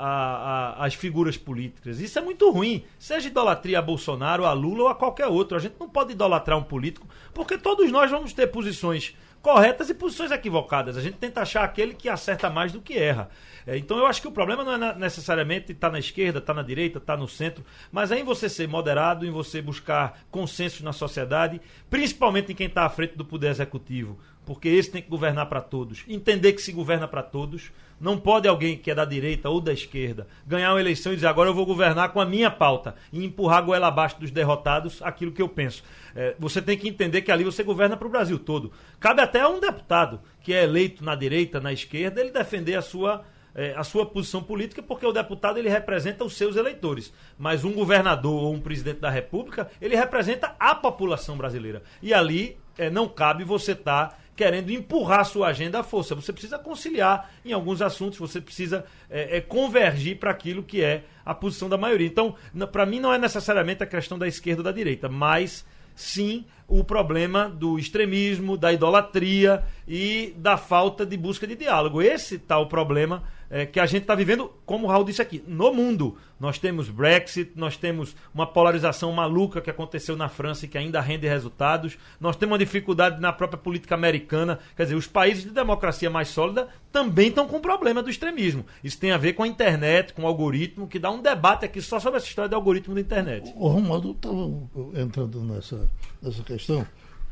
às 0.78 0.94
figuras 0.94 1.36
políticas. 1.36 2.00
Isso 2.00 2.18
é 2.18 2.22
muito 2.22 2.48
ruim. 2.50 2.84
Seja 2.98 3.26
idolatria 3.26 3.80
a 3.80 3.82
Bolsonaro, 3.82 4.46
a 4.46 4.52
Lula 4.52 4.84
ou 4.84 4.88
a 4.88 4.94
qualquer 4.94 5.26
outro. 5.26 5.56
A 5.56 5.60
gente 5.60 5.74
não 5.78 5.88
pode 5.88 6.12
idolatrar 6.12 6.56
um 6.56 6.62
político, 6.62 7.06
porque 7.34 7.58
todos 7.58 7.90
nós 7.90 8.10
vamos 8.12 8.32
ter 8.32 8.46
posições 8.46 9.14
corretas 9.44 9.90
e 9.90 9.94
posições 9.94 10.30
equivocadas. 10.30 10.96
A 10.96 11.02
gente 11.02 11.18
tenta 11.18 11.42
achar 11.42 11.64
aquele 11.64 11.92
que 11.92 12.08
acerta 12.08 12.48
mais 12.48 12.72
do 12.72 12.80
que 12.80 12.96
erra. 12.96 13.28
É, 13.66 13.76
então 13.76 13.98
eu 13.98 14.06
acho 14.06 14.22
que 14.22 14.26
o 14.26 14.32
problema 14.32 14.64
não 14.64 14.72
é 14.72 14.94
necessariamente 14.94 15.72
estar 15.72 15.88
tá 15.88 15.92
na 15.92 15.98
esquerda, 15.98 16.38
estar 16.38 16.54
tá 16.54 16.62
na 16.62 16.66
direita, 16.66 16.96
estar 16.96 17.12
tá 17.12 17.20
no 17.20 17.28
centro, 17.28 17.62
mas 17.92 18.10
é 18.10 18.18
em 18.18 18.24
você 18.24 18.48
ser 18.48 18.66
moderado, 18.66 19.26
em 19.26 19.30
você 19.30 19.60
buscar 19.60 20.18
consensos 20.30 20.80
na 20.80 20.94
sociedade, 20.94 21.60
principalmente 21.90 22.52
em 22.52 22.54
quem 22.54 22.68
está 22.68 22.86
à 22.86 22.88
frente 22.88 23.18
do 23.18 23.24
poder 23.24 23.48
executivo, 23.48 24.18
porque 24.44 24.68
esse 24.68 24.90
tem 24.90 25.02
que 25.02 25.08
governar 25.08 25.46
para 25.46 25.60
todos. 25.60 26.04
Entender 26.08 26.52
que 26.52 26.62
se 26.62 26.72
governa 26.72 27.08
para 27.08 27.22
todos. 27.22 27.70
Não 28.00 28.18
pode 28.18 28.48
alguém 28.48 28.76
que 28.76 28.90
é 28.90 28.94
da 28.94 29.04
direita 29.04 29.48
ou 29.48 29.60
da 29.60 29.72
esquerda 29.72 30.26
ganhar 30.46 30.72
uma 30.72 30.80
eleição 30.80 31.12
e 31.12 31.14
dizer 31.14 31.28
agora 31.28 31.48
eu 31.48 31.54
vou 31.54 31.64
governar 31.64 32.12
com 32.12 32.20
a 32.20 32.26
minha 32.26 32.50
pauta 32.50 32.96
e 33.12 33.24
empurrar 33.24 33.58
a 33.58 33.62
goela 33.62 33.86
abaixo 33.86 34.18
dos 34.18 34.30
derrotados 34.30 35.00
aquilo 35.00 35.32
que 35.32 35.40
eu 35.40 35.48
penso. 35.48 35.82
É, 36.14 36.34
você 36.38 36.60
tem 36.60 36.76
que 36.76 36.88
entender 36.88 37.22
que 37.22 37.30
ali 37.30 37.44
você 37.44 37.62
governa 37.62 37.96
para 37.96 38.06
o 38.06 38.10
Brasil 38.10 38.38
todo. 38.38 38.72
Cabe 38.98 39.22
até 39.22 39.40
a 39.40 39.48
um 39.48 39.60
deputado 39.60 40.20
que 40.42 40.52
é 40.52 40.64
eleito 40.64 41.04
na 41.04 41.14
direita, 41.14 41.60
na 41.60 41.72
esquerda, 41.72 42.20
ele 42.20 42.30
defender 42.30 42.74
a 42.74 42.82
sua 42.82 43.24
é, 43.54 43.72
a 43.76 43.84
sua 43.84 44.04
posição 44.04 44.42
política, 44.42 44.82
porque 44.82 45.06
o 45.06 45.12
deputado 45.12 45.58
ele 45.58 45.68
representa 45.68 46.24
os 46.24 46.36
seus 46.36 46.56
eleitores. 46.56 47.12
Mas 47.38 47.64
um 47.64 47.72
governador 47.72 48.42
ou 48.42 48.52
um 48.52 48.60
presidente 48.60 48.98
da 48.98 49.08
República, 49.08 49.70
ele 49.80 49.94
representa 49.94 50.56
a 50.58 50.74
população 50.74 51.36
brasileira. 51.36 51.82
E 52.02 52.12
ali 52.12 52.58
é, 52.76 52.90
não 52.90 53.08
cabe 53.08 53.44
você 53.44 53.72
estar 53.72 54.08
tá 54.08 54.18
querendo 54.36 54.70
empurrar 54.70 55.24
sua 55.24 55.48
agenda 55.48 55.80
à 55.80 55.82
força. 55.82 56.14
Você 56.14 56.32
precisa 56.32 56.58
conciliar 56.58 57.30
em 57.44 57.52
alguns 57.52 57.80
assuntos, 57.80 58.18
você 58.18 58.40
precisa 58.40 58.84
é, 59.08 59.38
é, 59.38 59.40
convergir 59.40 60.18
para 60.18 60.30
aquilo 60.30 60.62
que 60.62 60.82
é 60.82 61.04
a 61.24 61.34
posição 61.34 61.68
da 61.68 61.78
maioria. 61.78 62.06
Então, 62.06 62.34
para 62.72 62.84
mim, 62.84 63.00
não 63.00 63.12
é 63.12 63.18
necessariamente 63.18 63.82
a 63.82 63.86
questão 63.86 64.18
da 64.18 64.26
esquerda 64.26 64.60
ou 64.60 64.64
da 64.64 64.72
direita, 64.72 65.08
mas 65.08 65.64
sim 65.94 66.44
o 66.66 66.82
problema 66.82 67.48
do 67.48 67.78
extremismo, 67.78 68.56
da 68.56 68.72
idolatria 68.72 69.62
e 69.86 70.34
da 70.36 70.56
falta 70.56 71.06
de 71.06 71.16
busca 71.16 71.46
de 71.46 71.54
diálogo. 71.54 72.02
Esse 72.02 72.36
está 72.36 72.58
o 72.58 72.66
problema 72.66 73.22
é, 73.54 73.64
que 73.64 73.78
a 73.78 73.86
gente 73.86 74.02
está 74.02 74.16
vivendo, 74.16 74.50
como 74.66 74.88
o 74.88 74.90
Raul 74.90 75.04
disse 75.04 75.22
aqui, 75.22 75.40
no 75.46 75.72
mundo. 75.72 76.16
Nós 76.40 76.58
temos 76.58 76.90
Brexit, 76.90 77.52
nós 77.54 77.76
temos 77.76 78.16
uma 78.34 78.48
polarização 78.48 79.12
maluca 79.12 79.60
que 79.60 79.70
aconteceu 79.70 80.16
na 80.16 80.28
França 80.28 80.64
e 80.64 80.68
que 80.68 80.76
ainda 80.76 81.00
rende 81.00 81.28
resultados. 81.28 81.96
Nós 82.18 82.34
temos 82.34 82.54
uma 82.54 82.58
dificuldade 82.58 83.20
na 83.20 83.32
própria 83.32 83.56
política 83.56 83.94
americana. 83.94 84.58
Quer 84.76 84.82
dizer, 84.82 84.96
os 84.96 85.06
países 85.06 85.44
de 85.44 85.50
democracia 85.50 86.10
mais 86.10 86.26
sólida 86.30 86.66
também 86.90 87.28
estão 87.28 87.46
com 87.46 87.60
problema 87.60 88.02
do 88.02 88.10
extremismo. 88.10 88.66
Isso 88.82 88.98
tem 88.98 89.12
a 89.12 89.16
ver 89.16 89.34
com 89.34 89.44
a 89.44 89.46
internet, 89.46 90.14
com 90.14 90.22
o 90.22 90.26
algoritmo, 90.26 90.88
que 90.88 90.98
dá 90.98 91.12
um 91.12 91.22
debate 91.22 91.64
aqui 91.64 91.80
só 91.80 92.00
sobre 92.00 92.16
essa 92.16 92.26
história 92.26 92.48
do 92.48 92.56
algoritmo 92.56 92.92
da 92.92 93.02
internet. 93.02 93.52
O 93.54 93.68
Romualdo 93.68 94.10
estava 94.10 95.00
entrando 95.00 95.44
nessa, 95.44 95.88
nessa 96.20 96.42
questão. 96.42 96.84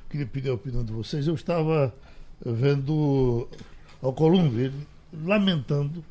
Queria 0.09 0.27
pedir 0.29 0.51
a 0.51 0.55
opinião 0.55 0.85
de 0.85 0.93
vocês. 0.93 1.27
Eu 1.27 1.35
estava 1.35 1.93
vendo 2.47 3.49
ao 4.01 4.13
Columbi 4.13 4.73
lamentando 5.13 6.05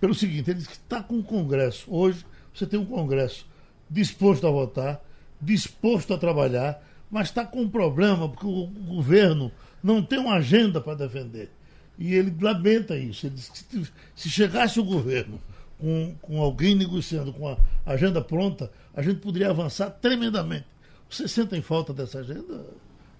pelo 0.00 0.14
seguinte: 0.14 0.50
ele 0.50 0.58
diz 0.58 0.66
que 0.66 0.74
está 0.74 1.02
com 1.02 1.18
o 1.18 1.22
Congresso. 1.22 1.84
Hoje 1.92 2.24
você 2.52 2.66
tem 2.66 2.80
um 2.80 2.86
Congresso 2.86 3.46
disposto 3.88 4.46
a 4.46 4.50
votar, 4.50 5.00
disposto 5.40 6.14
a 6.14 6.18
trabalhar, 6.18 6.82
mas 7.10 7.28
está 7.28 7.44
com 7.44 7.62
um 7.62 7.68
problema, 7.68 8.28
porque 8.28 8.46
o 8.46 8.66
governo 8.66 9.52
não 9.82 10.02
tem 10.02 10.18
uma 10.18 10.34
agenda 10.34 10.80
para 10.80 10.94
defender. 10.94 11.50
E 11.98 12.14
ele 12.14 12.34
lamenta 12.40 12.96
isso. 12.96 13.26
Ele 13.26 13.34
diz 13.34 13.48
que 13.48 13.86
se 14.14 14.30
chegasse 14.30 14.80
o 14.80 14.84
governo 14.84 15.40
com, 15.78 16.14
com 16.22 16.40
alguém 16.40 16.74
negociando 16.74 17.32
com 17.32 17.48
a 17.48 17.56
agenda 17.84 18.20
pronta, 18.20 18.70
a 18.94 19.02
gente 19.02 19.20
poderia 19.20 19.50
avançar 19.50 19.90
tremendamente. 19.90 20.66
Você 21.08 21.26
sente 21.26 21.56
em 21.56 21.62
falta 21.62 21.92
dessa 21.92 22.20
agenda, 22.20 22.64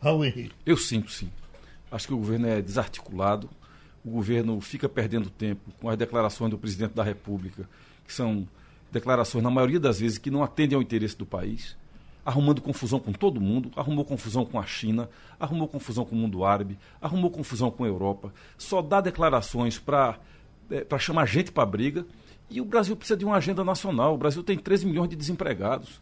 Raul 0.01 0.24
Henrique? 0.24 0.55
Eu 0.64 0.76
sinto, 0.76 1.11
sim. 1.11 1.31
Acho 1.91 2.07
que 2.07 2.14
o 2.14 2.18
governo 2.18 2.47
é 2.47 2.62
desarticulado, 2.62 3.51
o 4.05 4.11
governo 4.11 4.61
fica 4.61 4.88
perdendo 4.88 5.28
tempo 5.28 5.70
com 5.80 5.88
as 5.88 5.96
declarações 5.96 6.51
do 6.51 6.59
presidente 6.59 6.94
da 6.94 7.03
República, 7.03 7.68
que 8.07 8.12
são 8.12 8.46
declarações, 8.90 9.44
na 9.44 9.51
maioria 9.51 9.78
das 9.78 10.01
vezes, 10.01 10.18
que 10.18 10.30
não 10.30 10.42
atendem 10.42 10.76
ao 10.76 10.82
interesse 10.82 11.16
do 11.16 11.26
país, 11.26 11.76
arrumando 12.24 12.61
confusão 12.61 12.98
com 12.98 13.12
todo 13.12 13.40
mundo, 13.40 13.70
arrumou 13.76 14.05
confusão 14.05 14.44
com 14.44 14.59
a 14.59 14.64
China, 14.64 15.09
arrumou 15.38 15.68
confusão 15.68 16.05
com 16.05 16.14
o 16.14 16.18
mundo 16.18 16.44
árabe, 16.44 16.78
arrumou 17.01 17.30
confusão 17.30 17.70
com 17.70 17.84
a 17.84 17.88
Europa, 17.88 18.32
só 18.59 18.82
dá 18.82 19.01
declarações 19.01 19.78
para 19.78 20.18
é, 20.70 20.98
chamar 20.98 21.26
gente 21.26 21.51
para 21.51 21.66
briga. 21.66 22.07
E 22.48 22.61
o 22.61 22.64
Brasil 22.64 22.96
precisa 22.96 23.16
de 23.16 23.24
uma 23.24 23.36
agenda 23.36 23.62
nacional. 23.62 24.14
O 24.14 24.18
Brasil 24.18 24.42
tem 24.42 24.59
13 24.59 24.86
milhões 24.86 25.09
de 25.09 25.16
desempregados. 25.16 26.01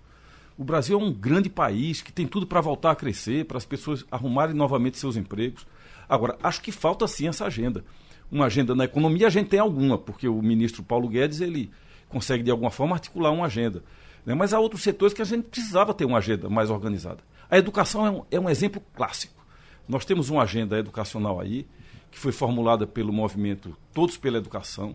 O 0.57 0.65
Brasil 0.65 0.99
é 0.99 1.03
um 1.03 1.13
grande 1.13 1.49
país 1.51 2.01
que 2.01 2.11
tem 2.11 2.27
tudo 2.27 2.47
para 2.47 2.61
voltar 2.61 2.91
a 2.91 2.97
crescer, 2.97 3.45
para 3.45 3.59
as 3.59 3.67
pessoas 3.67 4.05
arrumarem 4.11 4.55
novamente 4.55 4.99
seus 4.99 5.17
empregos. 5.17 5.67
Agora, 6.09 6.39
acho 6.43 6.63
que 6.63 6.73
falta 6.73 7.07
sim 7.07 7.29
essa 7.29 7.45
agenda. 7.45 7.85
Uma 8.31 8.47
agenda 8.47 8.75
na 8.75 8.85
economia 8.85 9.27
a 9.27 9.31
gente 9.31 9.49
tem 9.49 9.61
alguma, 9.61 9.99
porque 9.99 10.29
o 10.29 10.41
ministro 10.43 10.83
Paulo 10.83 11.09
Guedes 11.09 11.41
ele 11.41 11.71
consegue 12.09 12.43
de 12.43 12.51
alguma 12.51 12.71
forma 12.71 12.95
articular 12.95 13.31
uma 13.31 13.47
agenda. 13.47 13.83
Né? 14.25 14.35
Mas 14.35 14.53
há 14.53 14.61
outros 14.61 14.83
setores 14.83 15.15
que 15.15 15.23
a 15.23 15.25
gente 15.25 15.45
precisava 15.45 15.95
ter 15.95 16.05
uma 16.05 16.19
agenda 16.19 16.49
mais 16.49 16.71
organizada. 16.71 17.23
A 17.51 17.57
educação 17.57 18.07
é 18.07 18.11
um, 18.11 18.25
é 18.31 18.41
um 18.41 18.51
exemplo 18.51 18.83
clássico. 18.95 19.45
Nós 19.89 20.05
temos 20.05 20.29
uma 20.29 20.43
agenda 20.43 20.79
educacional 20.79 21.41
aí, 21.41 21.67
que 22.11 22.19
foi 22.19 22.33
formulada 22.33 22.87
pelo 22.87 23.13
movimento 23.13 23.77
Todos 23.93 24.17
pela 24.17 24.39
Educação, 24.39 24.95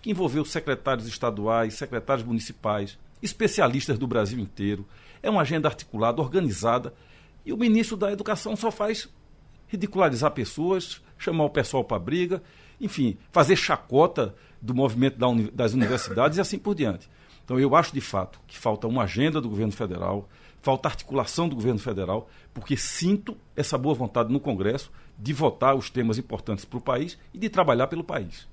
que 0.00 0.10
envolveu 0.10 0.44
secretários 0.44 1.06
estaduais, 1.06 1.74
secretários 1.74 2.26
municipais, 2.26 2.98
especialistas 3.22 3.98
do 3.98 4.06
Brasil 4.06 4.38
inteiro. 4.38 4.84
É 5.22 5.30
uma 5.30 5.42
agenda 5.42 5.68
articulada, 5.68 6.20
organizada, 6.20 6.92
e 7.46 7.52
o 7.52 7.56
ministro 7.56 7.96
da 7.96 8.10
Educação 8.10 8.56
só 8.56 8.70
faz 8.72 9.08
ridicularizar 9.72 10.30
pessoas, 10.32 11.00
chamar 11.16 11.44
o 11.44 11.50
pessoal 11.50 11.82
para 11.82 11.98
briga, 11.98 12.42
enfim, 12.78 13.16
fazer 13.30 13.56
chacota 13.56 14.34
do 14.60 14.74
movimento 14.74 15.16
das 15.52 15.72
universidades 15.72 16.36
e 16.36 16.40
assim 16.40 16.58
por 16.58 16.74
diante. 16.74 17.08
Então, 17.42 17.58
eu 17.58 17.74
acho 17.74 17.92
de 17.94 18.00
fato 18.00 18.38
que 18.46 18.58
falta 18.58 18.86
uma 18.86 19.04
agenda 19.04 19.40
do 19.40 19.48
governo 19.48 19.72
federal, 19.72 20.28
falta 20.60 20.88
articulação 20.88 21.48
do 21.48 21.56
governo 21.56 21.78
federal, 21.78 22.28
porque 22.52 22.76
sinto 22.76 23.36
essa 23.56 23.78
boa 23.78 23.94
vontade 23.94 24.30
no 24.30 24.38
Congresso 24.38 24.92
de 25.18 25.32
votar 25.32 25.74
os 25.74 25.88
temas 25.88 26.18
importantes 26.18 26.64
para 26.64 26.78
o 26.78 26.80
país 26.80 27.18
e 27.32 27.38
de 27.38 27.48
trabalhar 27.48 27.86
pelo 27.86 28.04
país. 28.04 28.46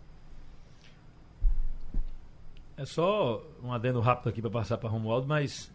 É 2.78 2.86
só 2.86 3.44
um 3.62 3.74
adendo 3.74 4.00
rápido 4.00 4.30
aqui 4.30 4.42
para 4.42 4.50
passar 4.50 4.78
para 4.78 4.90
Romualdo, 4.90 5.28
mas 5.28 5.70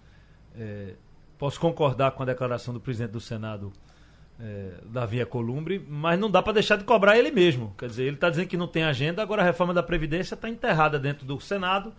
é, 0.56 0.94
posso 1.38 1.60
concordar 1.60 2.12
com 2.12 2.22
a 2.22 2.26
declaração 2.26 2.72
do 2.72 2.80
presidente 2.80 3.10
do 3.10 3.20
Senado 3.20 3.70
é, 4.38 4.72
Davi 4.84 5.20
Alcolumbre, 5.20 5.84
mas 5.88 6.18
não 6.18 6.30
dá 6.30 6.42
para 6.42 6.54
deixar 6.54 6.76
de 6.76 6.84
cobrar 6.84 7.18
ele 7.18 7.30
mesmo. 7.30 7.74
Quer 7.78 7.88
dizer, 7.88 8.04
ele 8.04 8.16
está 8.16 8.28
dizendo 8.28 8.48
que 8.48 8.56
não 8.56 8.66
tem 8.66 8.82
agenda, 8.82 9.22
agora 9.22 9.42
a 9.42 9.44
reforma 9.44 9.72
da 9.72 9.82
Previdência 9.82 10.34
está 10.34 10.48
enterrada 10.48 10.98
dentro 10.98 11.24
do 11.24 11.40
Senado. 11.40 11.92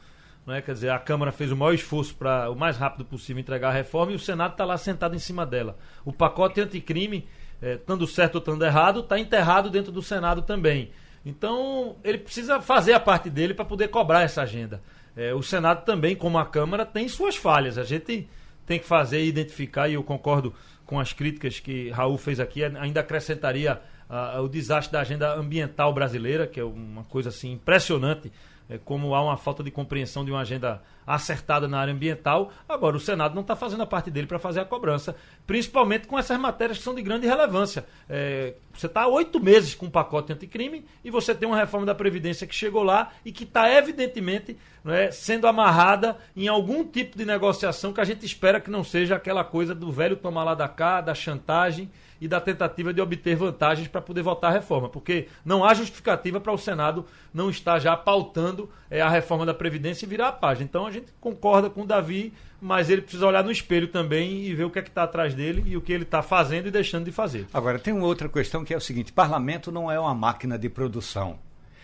Né? 0.45 0.61
Quer 0.61 0.73
dizer, 0.73 0.89
a 0.89 0.99
Câmara 0.99 1.31
fez 1.31 1.51
o 1.51 1.55
maior 1.55 1.73
esforço 1.73 2.15
para 2.15 2.49
o 2.49 2.55
mais 2.55 2.77
rápido 2.77 3.05
possível 3.05 3.39
entregar 3.39 3.69
a 3.69 3.73
reforma 3.73 4.11
e 4.11 4.15
o 4.15 4.19
Senado 4.19 4.51
está 4.51 4.65
lá 4.65 4.77
sentado 4.77 5.15
em 5.15 5.19
cima 5.19 5.45
dela. 5.45 5.77
O 6.03 6.13
pacote 6.13 6.61
anticrime, 6.61 7.27
é, 7.61 7.75
estando 7.75 8.05
certo 8.05 8.35
ou 8.35 8.39
estando 8.39 8.63
errado, 8.63 8.99
está 8.99 9.17
enterrado 9.17 9.69
dentro 9.69 9.91
do 9.91 10.01
Senado 10.01 10.41
também. 10.41 10.91
Então, 11.25 11.95
ele 12.03 12.19
precisa 12.19 12.61
fazer 12.61 12.93
a 12.93 12.99
parte 12.99 13.29
dele 13.31 13.55
para 13.55 13.65
poder 13.65 13.87
cobrar 13.87 14.21
essa 14.21 14.43
agenda. 14.43 14.83
É, 15.15 15.33
o 15.33 15.41
Senado 15.41 15.83
também, 15.83 16.15
como 16.15 16.37
a 16.37 16.45
Câmara, 16.45 16.85
tem 16.85 17.07
suas 17.07 17.35
falhas. 17.35 17.79
A 17.79 17.83
gente 17.83 18.29
tem 18.65 18.79
que 18.79 18.85
fazer 18.85 19.23
e 19.23 19.27
identificar, 19.27 19.87
e 19.87 19.93
eu 19.93 20.03
concordo 20.03 20.53
com 20.85 20.99
as 20.99 21.13
críticas 21.13 21.59
que 21.59 21.89
Raul 21.89 22.17
fez 22.17 22.39
aqui, 22.39 22.63
ainda 22.63 22.99
acrescentaria 22.99 23.81
uh, 24.09 24.41
o 24.41 24.47
desastre 24.47 24.93
da 24.93 25.01
agenda 25.01 25.33
ambiental 25.35 25.93
brasileira, 25.93 26.45
que 26.47 26.59
é 26.59 26.63
uma 26.63 27.03
coisa 27.03 27.29
assim 27.29 27.53
impressionante 27.53 28.31
é, 28.69 28.77
como 28.77 29.13
há 29.13 29.21
uma 29.21 29.37
falta 29.37 29.63
de 29.63 29.71
compreensão 29.71 30.25
de 30.25 30.31
uma 30.31 30.41
agenda 30.41 30.81
acertada 31.05 31.67
na 31.67 31.79
área 31.79 31.93
ambiental. 31.93 32.51
Agora, 32.67 32.97
o 32.97 32.99
Senado 32.99 33.35
não 33.35 33.41
está 33.41 33.55
fazendo 33.55 33.83
a 33.83 33.85
parte 33.85 34.09
dele 34.09 34.25
para 34.25 34.39
fazer 34.39 34.59
a 34.59 34.65
cobrança, 34.65 35.15
principalmente 35.45 36.07
com 36.07 36.17
essas 36.17 36.39
matérias 36.39 36.79
que 36.79 36.83
são 36.83 36.95
de 36.95 37.01
grande 37.01 37.27
relevância. 37.27 37.85
É, 38.09 38.55
você 38.73 38.87
está 38.87 39.03
há 39.03 39.07
oito 39.07 39.39
meses 39.39 39.75
com 39.75 39.85
um 39.85 39.89
pacote 39.89 40.33
anticrime 40.33 40.85
e 41.03 41.11
você 41.11 41.35
tem 41.35 41.47
uma 41.47 41.57
reforma 41.57 41.85
da 41.85 41.93
Previdência 41.93 42.47
que 42.47 42.55
chegou 42.55 42.83
lá 42.83 43.11
e 43.23 43.31
que 43.31 43.43
está, 43.43 43.69
evidentemente, 43.71 44.57
é, 44.85 45.11
sendo 45.11 45.47
amarrada 45.47 46.17
em 46.35 46.47
algum 46.47 46.83
tipo 46.83 47.17
de 47.17 47.25
negociação 47.25 47.93
que 47.93 48.01
a 48.01 48.05
gente 48.05 48.25
espera 48.25 48.59
que 48.59 48.69
não 48.69 48.83
seja 48.83 49.15
aquela 49.15 49.43
coisa 49.43 49.75
do 49.75 49.91
velho 49.91 50.15
tomar 50.15 50.43
lá 50.43 50.55
da 50.55 50.67
cá, 50.67 51.01
da 51.01 51.13
chantagem 51.13 51.89
e 52.19 52.27
da 52.27 52.39
tentativa 52.39 52.93
de 52.93 53.01
obter 53.01 53.35
vantagens 53.35 53.87
para 53.87 54.01
poder 54.01 54.21
votar 54.21 54.51
a 54.51 54.53
reforma, 54.53 54.89
porque 54.89 55.27
não 55.43 55.63
há 55.63 55.73
justificativa 55.73 56.39
para 56.39 56.51
o 56.51 56.57
Senado 56.57 57.05
não 57.33 57.49
estar 57.49 57.79
já 57.79 57.95
pautando 57.95 58.69
é, 58.89 59.01
a 59.01 59.09
reforma 59.09 59.45
da 59.45 59.53
Previdência 59.53 60.05
e 60.05 60.09
virar 60.09 60.29
a 60.29 60.31
página. 60.31 60.65
Então 60.65 60.85
a 60.85 60.91
gente 60.91 61.07
concorda 61.19 61.69
com 61.69 61.81
o 61.81 61.85
Davi, 61.85 62.33
mas 62.61 62.89
ele 62.89 63.01
precisa 63.01 63.27
olhar 63.27 63.43
no 63.43 63.51
espelho 63.51 63.87
também 63.87 64.45
e 64.45 64.53
ver 64.53 64.63
o 64.63 64.69
que 64.69 64.79
é 64.79 64.81
que 64.81 64.89
está 64.89 65.03
atrás 65.03 65.33
dele 65.33 65.63
e 65.65 65.75
o 65.77 65.81
que 65.81 65.91
ele 65.91 66.03
está 66.03 66.21
fazendo 66.21 66.67
e 66.67 66.71
deixando 66.71 67.05
de 67.05 67.11
fazer. 67.11 67.45
Agora, 67.53 67.77
tem 67.77 67.93
uma 67.93 68.07
outra 68.07 68.29
questão 68.29 68.63
que 68.63 68.73
é 68.73 68.77
o 68.77 68.81
seguinte: 68.81 69.11
parlamento 69.11 69.71
não 69.71 69.91
é 69.91 69.99
uma 69.99 70.15
máquina 70.15 70.57
de 70.57 70.69
produção. 70.69 71.37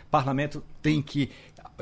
Parlamento 0.10 0.62
tem 0.82 1.02
que 1.02 1.32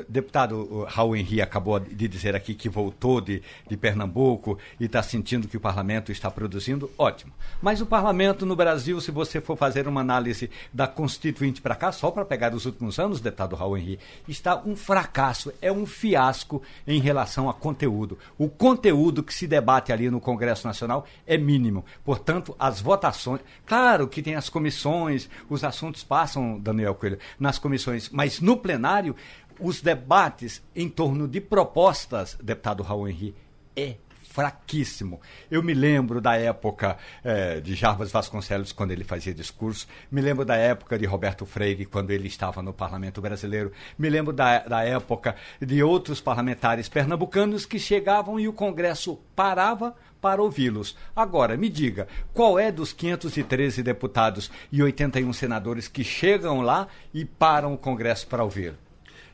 deputado 0.08 0.86
Raul 0.88 1.16
Henri 1.16 1.42
acabou 1.42 1.80
de 1.80 2.08
dizer 2.08 2.36
aqui 2.36 2.54
que 2.54 2.70
voltou 2.70 3.20
de, 3.20 3.42
de 3.68 3.78
Pernambuco 3.78 4.58
e 4.80 4.86
está 4.86 5.02
sentindo 5.02 5.48
que 5.48 5.58
o 5.58 5.60
parlamento 5.60 6.12
está 6.12 6.30
produzindo, 6.30 6.90
ótimo. 6.98 7.34
Mas 7.62 7.82
o 7.82 7.86
parlamento 7.86 8.46
no 8.46 8.56
Brasil, 8.56 9.00
se 9.02 9.12
você 9.12 9.42
for 9.42 9.58
fazer 9.58 9.88
uma 9.88 10.02
análise 10.02 10.50
da 10.74 10.88
Constituinte 10.88 11.62
para 11.62 11.76
cá, 11.76 11.92
só 11.92 12.12
para 12.12 12.26
pegar 12.26 12.54
os 12.54 12.66
últimos 12.66 13.00
anos, 13.00 13.20
deputado 13.20 13.56
Raul 13.56 13.78
Henri, 13.78 14.00
está 14.28 14.56
um 14.58 14.76
fracasso, 14.76 15.54
é 15.62 15.72
um 15.72 15.86
fiasco 15.86 16.62
em 16.88 17.00
relação 17.00 17.50
a 17.50 17.54
conteúdo. 17.54 18.18
O 18.38 18.50
conteúdo 18.50 19.24
que 19.24 19.34
se 19.34 19.48
debate 19.48 19.92
ali 19.92 20.10
no 20.10 20.20
Congresso 20.22 20.68
Nacional 20.68 21.06
é 21.26 21.38
mínimo. 21.38 21.86
Portanto, 22.04 22.56
as 22.60 22.80
votações. 22.80 23.42
Claro 23.66 24.08
que 24.08 24.22
tem 24.22 24.36
as 24.36 24.50
comissões, 24.50 25.30
os 25.50 25.64
assuntos 25.64 26.04
passam, 26.04 26.60
Daniel 26.60 26.96
Coelho, 26.96 27.20
nas 27.40 27.58
comissões, 27.58 28.10
mas 28.10 28.40
no 28.40 28.58
plenário 28.58 29.16
os 29.60 29.82
debates 29.82 30.62
em 30.76 30.90
torno 30.90 31.28
de 31.28 31.42
propostas, 31.42 32.38
deputado 32.42 32.84
Raul 32.84 33.08
Henri, 33.08 33.36
é 33.76 33.96
fraquíssimo. 34.30 35.20
Eu 35.50 35.64
me 35.64 35.74
lembro 35.74 36.22
da 36.22 36.38
época 36.38 36.98
eh, 37.24 37.60
de 37.60 37.74
Jarbas 37.74 38.12
Vasconcelos, 38.12 38.72
quando 38.72 38.92
ele 38.92 39.04
fazia 39.04 39.34
discurso, 39.34 39.88
me 40.10 40.22
lembro 40.22 40.46
da 40.46 40.56
época 40.56 40.98
de 40.98 41.06
Roberto 41.06 41.46
Freire, 41.46 41.86
quando 41.86 42.12
ele 42.12 42.28
estava 42.28 42.62
no 42.62 42.72
Parlamento 42.72 43.20
Brasileiro, 43.20 43.72
me 43.98 44.10
lembro 44.10 44.32
da, 44.32 44.60
da 44.60 44.84
época 44.84 45.36
de 45.60 45.82
outros 45.82 46.22
parlamentares 46.22 46.88
pernambucanos 46.88 47.66
que 47.66 47.80
chegavam 47.80 48.40
e 48.40 48.48
o 48.48 48.54
Congresso 48.54 49.20
parava 49.36 49.96
para 50.22 50.42
ouvi-los. 50.42 50.96
Agora, 51.16 51.58
me 51.58 51.68
diga, 51.68 52.08
qual 52.34 52.60
é 52.60 52.72
dos 52.72 52.94
513 52.94 53.82
deputados 53.82 54.52
e 54.72 54.82
81 54.82 55.34
senadores 55.34 55.88
que 55.88 56.04
chegam 56.04 56.62
lá 56.62 56.88
e 57.14 57.26
param 57.26 57.74
o 57.74 57.78
Congresso 57.78 58.28
para 58.28 58.44
ouvir? 58.44 58.76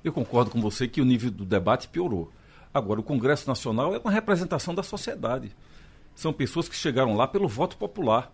Eu 0.06 0.14
concordo 0.14 0.52
com 0.52 0.62
você 0.62 0.88
que 0.88 1.02
o 1.02 1.06
nível 1.06 1.32
do 1.32 1.44
debate 1.44 1.88
piorou. 1.88 2.32
Agora, 2.72 3.00
o 3.00 3.04
Congresso 3.04 3.48
Nacional 3.48 3.96
é 3.96 3.98
uma 3.98 4.12
representação 4.12 4.76
da 4.76 4.84
sociedade. 4.84 5.52
São 6.14 6.32
pessoas 6.32 6.70
que 6.70 6.76
chegaram 6.76 7.16
lá 7.16 7.28
pelo 7.28 7.48
voto 7.48 7.76
popular. 7.76 8.32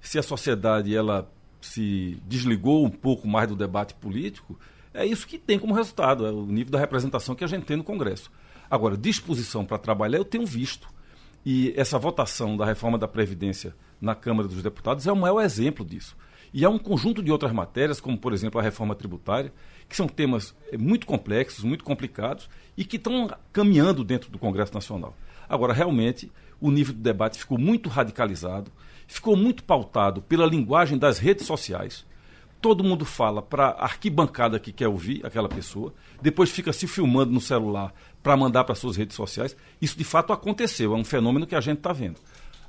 Se 0.00 0.18
a 0.18 0.24
sociedade 0.24 0.94
ela 0.94 1.30
se 1.60 2.20
desligou 2.26 2.84
um 2.84 2.90
pouco 2.90 3.28
mais 3.28 3.48
do 3.48 3.54
debate 3.54 3.94
político, 3.94 4.58
é 4.92 5.06
isso 5.06 5.24
que 5.24 5.38
tem 5.38 5.56
como 5.56 5.72
resultado, 5.72 6.26
é 6.26 6.32
o 6.32 6.46
nível 6.46 6.72
da 6.72 6.80
representação 6.80 7.36
que 7.36 7.44
a 7.44 7.46
gente 7.46 7.64
tem 7.64 7.76
no 7.76 7.84
Congresso. 7.84 8.28
Agora, 8.68 8.96
disposição 8.96 9.64
para 9.64 9.78
trabalhar 9.78 10.18
eu 10.18 10.24
tenho 10.24 10.44
visto. 10.44 10.88
E 11.46 11.72
essa 11.76 11.96
votação 11.96 12.56
da 12.56 12.66
reforma 12.66 12.98
da 12.98 13.06
Previdência 13.06 13.72
na 14.00 14.16
Câmara 14.16 14.48
dos 14.48 14.60
Deputados 14.60 15.06
é 15.06 15.12
o 15.12 15.16
maior 15.16 15.42
exemplo 15.42 15.84
disso. 15.84 16.16
E 16.52 16.64
há 16.64 16.70
um 16.70 16.78
conjunto 16.78 17.22
de 17.22 17.30
outras 17.30 17.52
matérias, 17.52 18.00
como 18.00 18.18
por 18.18 18.32
exemplo 18.32 18.58
a 18.58 18.62
reforma 18.64 18.96
tributária, 18.96 19.52
que 19.88 19.96
são 19.96 20.08
temas 20.08 20.54
eh, 20.72 20.78
muito 20.78 21.06
complexos, 21.06 21.64
muito 21.64 21.84
complicados 21.84 22.48
e 22.76 22.84
que 22.84 22.96
estão 22.96 23.30
caminhando 23.52 24.04
dentro 24.04 24.30
do 24.30 24.38
Congresso 24.38 24.74
Nacional. 24.74 25.16
Agora, 25.48 25.72
realmente, 25.72 26.30
o 26.60 26.70
nível 26.70 26.94
do 26.94 27.00
debate 27.00 27.38
ficou 27.38 27.58
muito 27.58 27.88
radicalizado, 27.88 28.70
ficou 29.06 29.36
muito 29.36 29.62
pautado 29.64 30.22
pela 30.22 30.46
linguagem 30.46 30.98
das 30.98 31.18
redes 31.18 31.46
sociais. 31.46 32.06
Todo 32.60 32.82
mundo 32.82 33.04
fala 33.04 33.42
para 33.42 33.66
a 33.66 33.84
arquibancada 33.84 34.58
que 34.58 34.72
quer 34.72 34.88
ouvir 34.88 35.24
aquela 35.24 35.48
pessoa, 35.48 35.92
depois 36.22 36.50
fica 36.50 36.72
se 36.72 36.86
filmando 36.86 37.30
no 37.30 37.40
celular 37.40 37.92
para 38.22 38.36
mandar 38.36 38.64
para 38.64 38.74
suas 38.74 38.96
redes 38.96 39.14
sociais. 39.14 39.54
Isso 39.80 39.98
de 39.98 40.04
fato 40.04 40.32
aconteceu, 40.32 40.94
é 40.94 40.96
um 40.96 41.04
fenômeno 41.04 41.46
que 41.46 41.54
a 41.54 41.60
gente 41.60 41.78
está 41.78 41.92
vendo. 41.92 42.18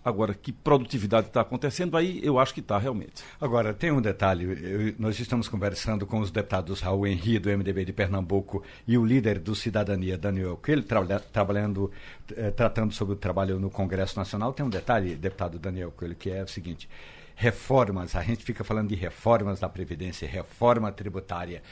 Agora, 0.06 0.36
que 0.36 0.52
produtividade 0.52 1.28
está 1.28 1.42
acontecendo, 1.42 1.98
aí 1.98 2.20
eu 2.24 2.38
acho 2.38 2.54
que 2.54 2.60
está 2.60 2.78
realmente. 2.78 3.24
Agora, 3.42 3.74
tem 3.74 3.92
um 3.92 4.00
detalhe. 4.00 4.46
Eu, 4.46 4.94
nós 5.00 5.20
estamos 5.20 5.48
conversando 5.48 6.06
com 6.06 6.20
os 6.20 6.30
deputados 6.30 6.80
Raul 6.80 7.08
Henri, 7.08 7.40
do 7.40 7.50
MDB 7.50 7.86
de 7.86 7.92
Pernambuco, 7.92 8.62
e 8.88 9.00
o 9.00 9.04
líder 9.04 9.40
do 9.40 9.56
Cidadania, 9.56 10.16
Daniel 10.16 10.58
Coelho, 10.58 10.84
tra 10.84 11.20
trabalhando, 11.20 11.92
eh, 12.36 12.52
tratando 12.52 12.94
sobre 12.94 13.16
o 13.16 13.18
trabalho 13.18 13.60
no 13.60 13.72
Congresso 13.72 14.20
Nacional. 14.20 14.54
Tem 14.54 14.64
um 14.64 14.70
detalhe, 14.70 15.16
deputado 15.16 15.58
Daniel 15.58 15.92
Coelho, 15.92 16.14
que 16.14 16.30
é 16.30 16.44
o 16.44 16.48
seguinte: 16.48 16.88
reformas, 17.36 18.16
a 18.16 18.22
gente 18.22 18.46
fica 18.46 18.64
falando 18.64 18.90
de 18.90 18.96
reformas 18.96 19.60
da 19.60 19.68
Previdência, 19.68 20.28
reforma 20.28 20.92
tributária 20.92 21.64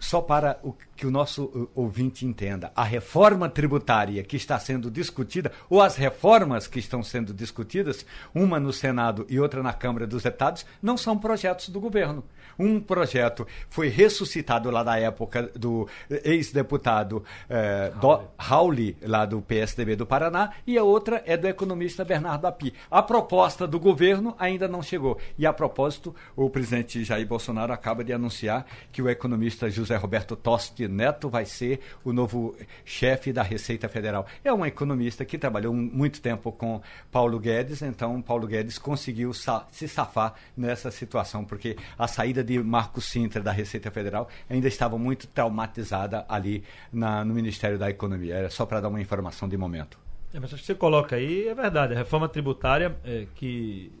só 0.00 0.22
para 0.22 0.58
o, 0.62 0.74
que 1.00 1.06
o 1.06 1.10
nosso 1.10 1.70
ouvinte 1.74 2.26
entenda, 2.26 2.70
a 2.76 2.84
reforma 2.84 3.48
tributária 3.48 4.22
que 4.22 4.36
está 4.36 4.58
sendo 4.58 4.90
discutida, 4.90 5.50
ou 5.70 5.80
as 5.80 5.96
reformas 5.96 6.66
que 6.66 6.78
estão 6.78 7.02
sendo 7.02 7.32
discutidas, 7.32 8.04
uma 8.34 8.60
no 8.60 8.70
Senado 8.70 9.24
e 9.26 9.40
outra 9.40 9.62
na 9.62 9.72
Câmara 9.72 10.06
dos 10.06 10.24
Deputados, 10.24 10.66
não 10.82 10.98
são 10.98 11.16
projetos 11.16 11.70
do 11.70 11.80
governo. 11.80 12.22
Um 12.58 12.78
projeto 12.78 13.46
foi 13.70 13.88
ressuscitado 13.88 14.70
lá 14.70 14.84
na 14.84 14.98
época 14.98 15.50
do 15.56 15.88
ex-deputado 16.10 17.24
eh, 17.48 17.90
Rauli, 18.38 18.94
lá 19.00 19.24
do 19.24 19.40
PSDB 19.40 19.96
do 19.96 20.04
Paraná, 20.04 20.50
e 20.66 20.76
a 20.76 20.84
outra 20.84 21.22
é 21.24 21.38
do 21.38 21.48
economista 21.48 22.04
Bernardo 22.04 22.46
Api. 22.46 22.74
A 22.90 23.02
proposta 23.02 23.66
do 23.66 23.80
governo 23.80 24.36
ainda 24.38 24.68
não 24.68 24.82
chegou. 24.82 25.18
E 25.38 25.46
a 25.46 25.52
propósito, 25.54 26.14
o 26.36 26.50
presidente 26.50 27.02
Jair 27.02 27.26
Bolsonaro 27.26 27.72
acaba 27.72 28.04
de 28.04 28.12
anunciar 28.12 28.66
que 28.92 29.00
o 29.00 29.08
economista 29.08 29.70
José 29.70 29.96
Roberto 29.96 30.36
Tosti 30.36 30.89
Neto 30.90 31.28
vai 31.28 31.44
ser 31.44 31.80
o 32.04 32.12
novo 32.12 32.56
chefe 32.84 33.32
da 33.32 33.42
Receita 33.42 33.88
Federal. 33.88 34.26
É 34.44 34.52
um 34.52 34.66
economista 34.66 35.24
que 35.24 35.38
trabalhou 35.38 35.72
muito 35.72 36.20
tempo 36.20 36.52
com 36.52 36.80
Paulo 37.10 37.38
Guedes, 37.38 37.82
então 37.82 38.20
Paulo 38.20 38.46
Guedes 38.46 38.78
conseguiu 38.78 39.32
sa 39.32 39.66
se 39.70 39.88
safar 39.88 40.34
nessa 40.56 40.90
situação, 40.90 41.44
porque 41.44 41.76
a 41.98 42.06
saída 42.06 42.42
de 42.42 42.62
Marco 42.62 43.00
Sintra 43.00 43.42
da 43.42 43.52
Receita 43.52 43.90
Federal 43.90 44.28
ainda 44.48 44.68
estava 44.68 44.98
muito 44.98 45.26
traumatizada 45.26 46.24
ali 46.28 46.62
na, 46.92 47.24
no 47.24 47.34
Ministério 47.34 47.78
da 47.78 47.88
Economia. 47.88 48.34
Era 48.34 48.50
só 48.50 48.66
para 48.66 48.80
dar 48.80 48.88
uma 48.88 49.00
informação 49.00 49.48
de 49.48 49.56
momento. 49.56 49.98
É, 50.32 50.38
mas 50.38 50.52
acho 50.54 50.62
que 50.62 50.66
você 50.66 50.74
coloca 50.74 51.16
aí, 51.16 51.48
é 51.48 51.54
verdade. 51.54 51.94
A 51.94 51.96
reforma 51.96 52.28
tributária, 52.28 52.96
é, 53.04 53.26
que 53.34 53.92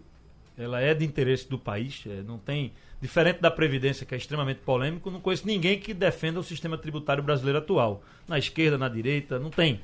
ela 0.56 0.80
é 0.80 0.94
de 0.94 1.04
interesse 1.04 1.48
do 1.48 1.58
país, 1.58 2.04
é, 2.06 2.22
não 2.22 2.38
tem. 2.38 2.72
Diferente 3.00 3.40
da 3.40 3.50
Previdência, 3.50 4.04
que 4.04 4.14
é 4.14 4.18
extremamente 4.18 4.60
polêmico, 4.60 5.10
não 5.10 5.20
conheço 5.20 5.46
ninguém 5.46 5.78
que 5.78 5.94
defenda 5.94 6.38
o 6.38 6.42
sistema 6.42 6.76
tributário 6.76 7.22
brasileiro 7.22 7.58
atual. 7.58 8.02
Na 8.28 8.38
esquerda, 8.38 8.76
na 8.76 8.88
direita, 8.88 9.38
não 9.38 9.50
tem. 9.50 9.80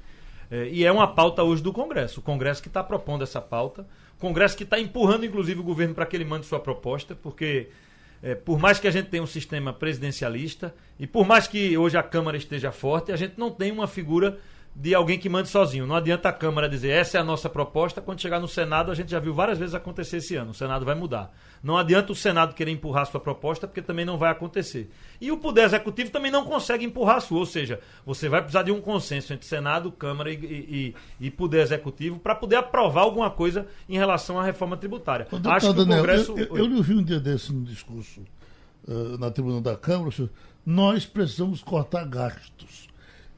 É, 0.50 0.68
e 0.68 0.84
é 0.84 0.92
uma 0.92 1.08
pauta 1.08 1.42
hoje 1.42 1.62
do 1.62 1.72
Congresso. 1.72 2.20
O 2.20 2.22
Congresso 2.22 2.60
que 2.62 2.68
está 2.68 2.84
propondo 2.84 3.22
essa 3.22 3.40
pauta. 3.40 3.86
O 4.16 4.20
Congresso 4.20 4.56
que 4.56 4.64
está 4.64 4.78
empurrando, 4.78 5.24
inclusive, 5.24 5.60
o 5.60 5.62
governo 5.62 5.94
para 5.94 6.04
que 6.04 6.14
ele 6.14 6.24
mande 6.24 6.44
sua 6.46 6.60
proposta, 6.60 7.14
porque 7.14 7.68
é, 8.22 8.34
por 8.34 8.58
mais 8.58 8.78
que 8.78 8.86
a 8.86 8.90
gente 8.90 9.08
tenha 9.08 9.22
um 9.22 9.26
sistema 9.26 9.72
presidencialista 9.72 10.74
e 10.98 11.06
por 11.06 11.26
mais 11.26 11.46
que 11.46 11.76
hoje 11.76 11.96
a 11.96 12.02
Câmara 12.02 12.36
esteja 12.36 12.72
forte, 12.72 13.12
a 13.12 13.16
gente 13.16 13.34
não 13.38 13.50
tem 13.50 13.70
uma 13.70 13.86
figura 13.86 14.38
de 14.78 14.94
alguém 14.94 15.18
que 15.18 15.26
mande 15.26 15.48
sozinho. 15.48 15.86
Não 15.86 15.96
adianta 15.96 16.28
a 16.28 16.32
Câmara 16.32 16.68
dizer 16.68 16.90
essa 16.90 17.16
é 17.16 17.20
a 17.20 17.24
nossa 17.24 17.48
proposta, 17.48 18.02
quando 18.02 18.20
chegar 18.20 18.38
no 18.38 18.46
Senado, 18.46 18.92
a 18.92 18.94
gente 18.94 19.10
já 19.10 19.18
viu 19.18 19.32
várias 19.32 19.58
vezes 19.58 19.74
acontecer 19.74 20.18
esse 20.18 20.36
ano. 20.36 20.50
O 20.50 20.54
Senado 20.54 20.84
vai 20.84 20.94
mudar. 20.94 21.34
Não 21.62 21.78
adianta 21.78 22.12
o 22.12 22.14
Senado 22.14 22.54
querer 22.54 22.72
empurrar 22.72 23.06
sua 23.06 23.18
proposta, 23.18 23.66
porque 23.66 23.80
também 23.80 24.04
não 24.04 24.18
vai 24.18 24.30
acontecer. 24.30 24.90
E 25.18 25.32
o 25.32 25.38
Poder 25.38 25.62
Executivo 25.62 26.10
também 26.10 26.30
não 26.30 26.44
consegue 26.44 26.84
empurrar 26.84 27.16
a 27.16 27.20
sua, 27.20 27.38
ou 27.38 27.46
seja, 27.46 27.80
você 28.04 28.28
vai 28.28 28.42
precisar 28.42 28.64
de 28.64 28.70
um 28.70 28.80
consenso 28.80 29.32
entre 29.32 29.46
Senado, 29.46 29.90
Câmara 29.90 30.30
e, 30.30 30.36
e, 30.36 30.94
e 31.26 31.30
Poder 31.30 31.60
Executivo 31.60 32.18
para 32.18 32.34
poder 32.34 32.56
aprovar 32.56 33.00
alguma 33.00 33.30
coisa 33.30 33.66
em 33.88 33.96
relação 33.96 34.38
à 34.38 34.44
reforma 34.44 34.76
tributária. 34.76 35.26
Ô, 35.32 35.48
Acho 35.48 35.72
que 35.72 35.80
o 35.80 35.86
Congresso. 35.86 36.38
Eu, 36.38 36.54
eu, 36.54 36.76
eu, 36.76 36.82
vi 36.82 36.94
um 36.94 37.02
dia 37.02 37.18
desse 37.18 37.50
no 37.50 37.64
discurso 37.64 38.20
uh, 38.86 39.16
na 39.16 39.30
tribuna 39.30 39.62
da 39.62 39.74
Câmara, 39.74 40.10
nós 40.66 41.06
precisamos 41.06 41.62
cortar 41.62 42.04
gastos. 42.04 42.86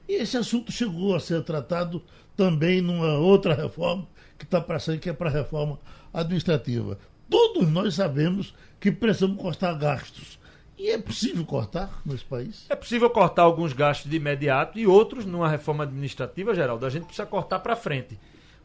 E 0.08 0.14
esse 0.14 0.36
assunto 0.36 0.72
chegou 0.72 1.14
a 1.14 1.20
ser 1.20 1.42
tratado 1.42 2.02
também 2.34 2.80
numa 2.80 3.18
outra 3.18 3.54
reforma 3.54 4.06
que 4.38 4.44
está 4.44 4.60
para 4.60 4.78
sair, 4.78 4.98
que 4.98 5.10
é 5.10 5.12
para 5.12 5.28
a 5.28 5.32
reforma 5.32 5.78
administrativa. 6.14 6.98
Todos 7.28 7.68
nós 7.68 7.94
sabemos 7.94 8.54
que 8.80 8.90
precisamos 8.90 9.36
cortar 9.36 9.74
gastos. 9.74 10.38
E 10.78 10.90
é 10.90 10.96
possível 10.96 11.44
cortar 11.44 12.00
nesse 12.06 12.24
país? 12.24 12.64
É 12.68 12.76
possível 12.76 13.10
cortar 13.10 13.42
alguns 13.42 13.72
gastos 13.72 14.08
de 14.08 14.16
imediato 14.16 14.78
e 14.78 14.86
outros, 14.86 15.26
numa 15.26 15.48
reforma 15.48 15.82
administrativa, 15.82 16.54
Geraldo, 16.54 16.86
a 16.86 16.90
gente 16.90 17.04
precisa 17.04 17.26
cortar 17.26 17.58
para 17.58 17.74
frente. 17.74 18.18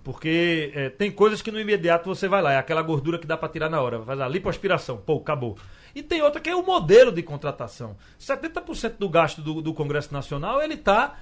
Porque 0.03 0.71
é, 0.75 0.89
tem 0.89 1.09
coisas 1.09 1.41
que 1.41 1.49
no 1.49 1.59
imediato 1.59 2.09
você 2.09 2.27
vai 2.27 2.41
lá, 2.41 2.51
é 2.51 2.57
aquela 2.57 2.81
gordura 2.81 3.17
que 3.17 3.25
dá 3.25 3.37
para 3.37 3.47
tirar 3.47 3.69
na 3.69 3.81
hora, 3.81 4.01
faz 4.01 4.19
a 4.19 4.27
lipoaspiração, 4.27 4.97
pô, 4.97 5.17
acabou. 5.17 5.57
E 5.95 6.01
tem 6.01 6.21
outra 6.21 6.41
que 6.41 6.49
é 6.49 6.55
o 6.55 6.65
modelo 6.65 7.11
de 7.11 7.21
contratação. 7.21 7.95
70% 8.19 8.95
do 8.97 9.07
gasto 9.07 9.41
do, 9.41 9.61
do, 9.61 9.73
Congresso 9.73 10.11
Nacional 10.11 10.61
ele 10.61 10.73
está 10.73 11.19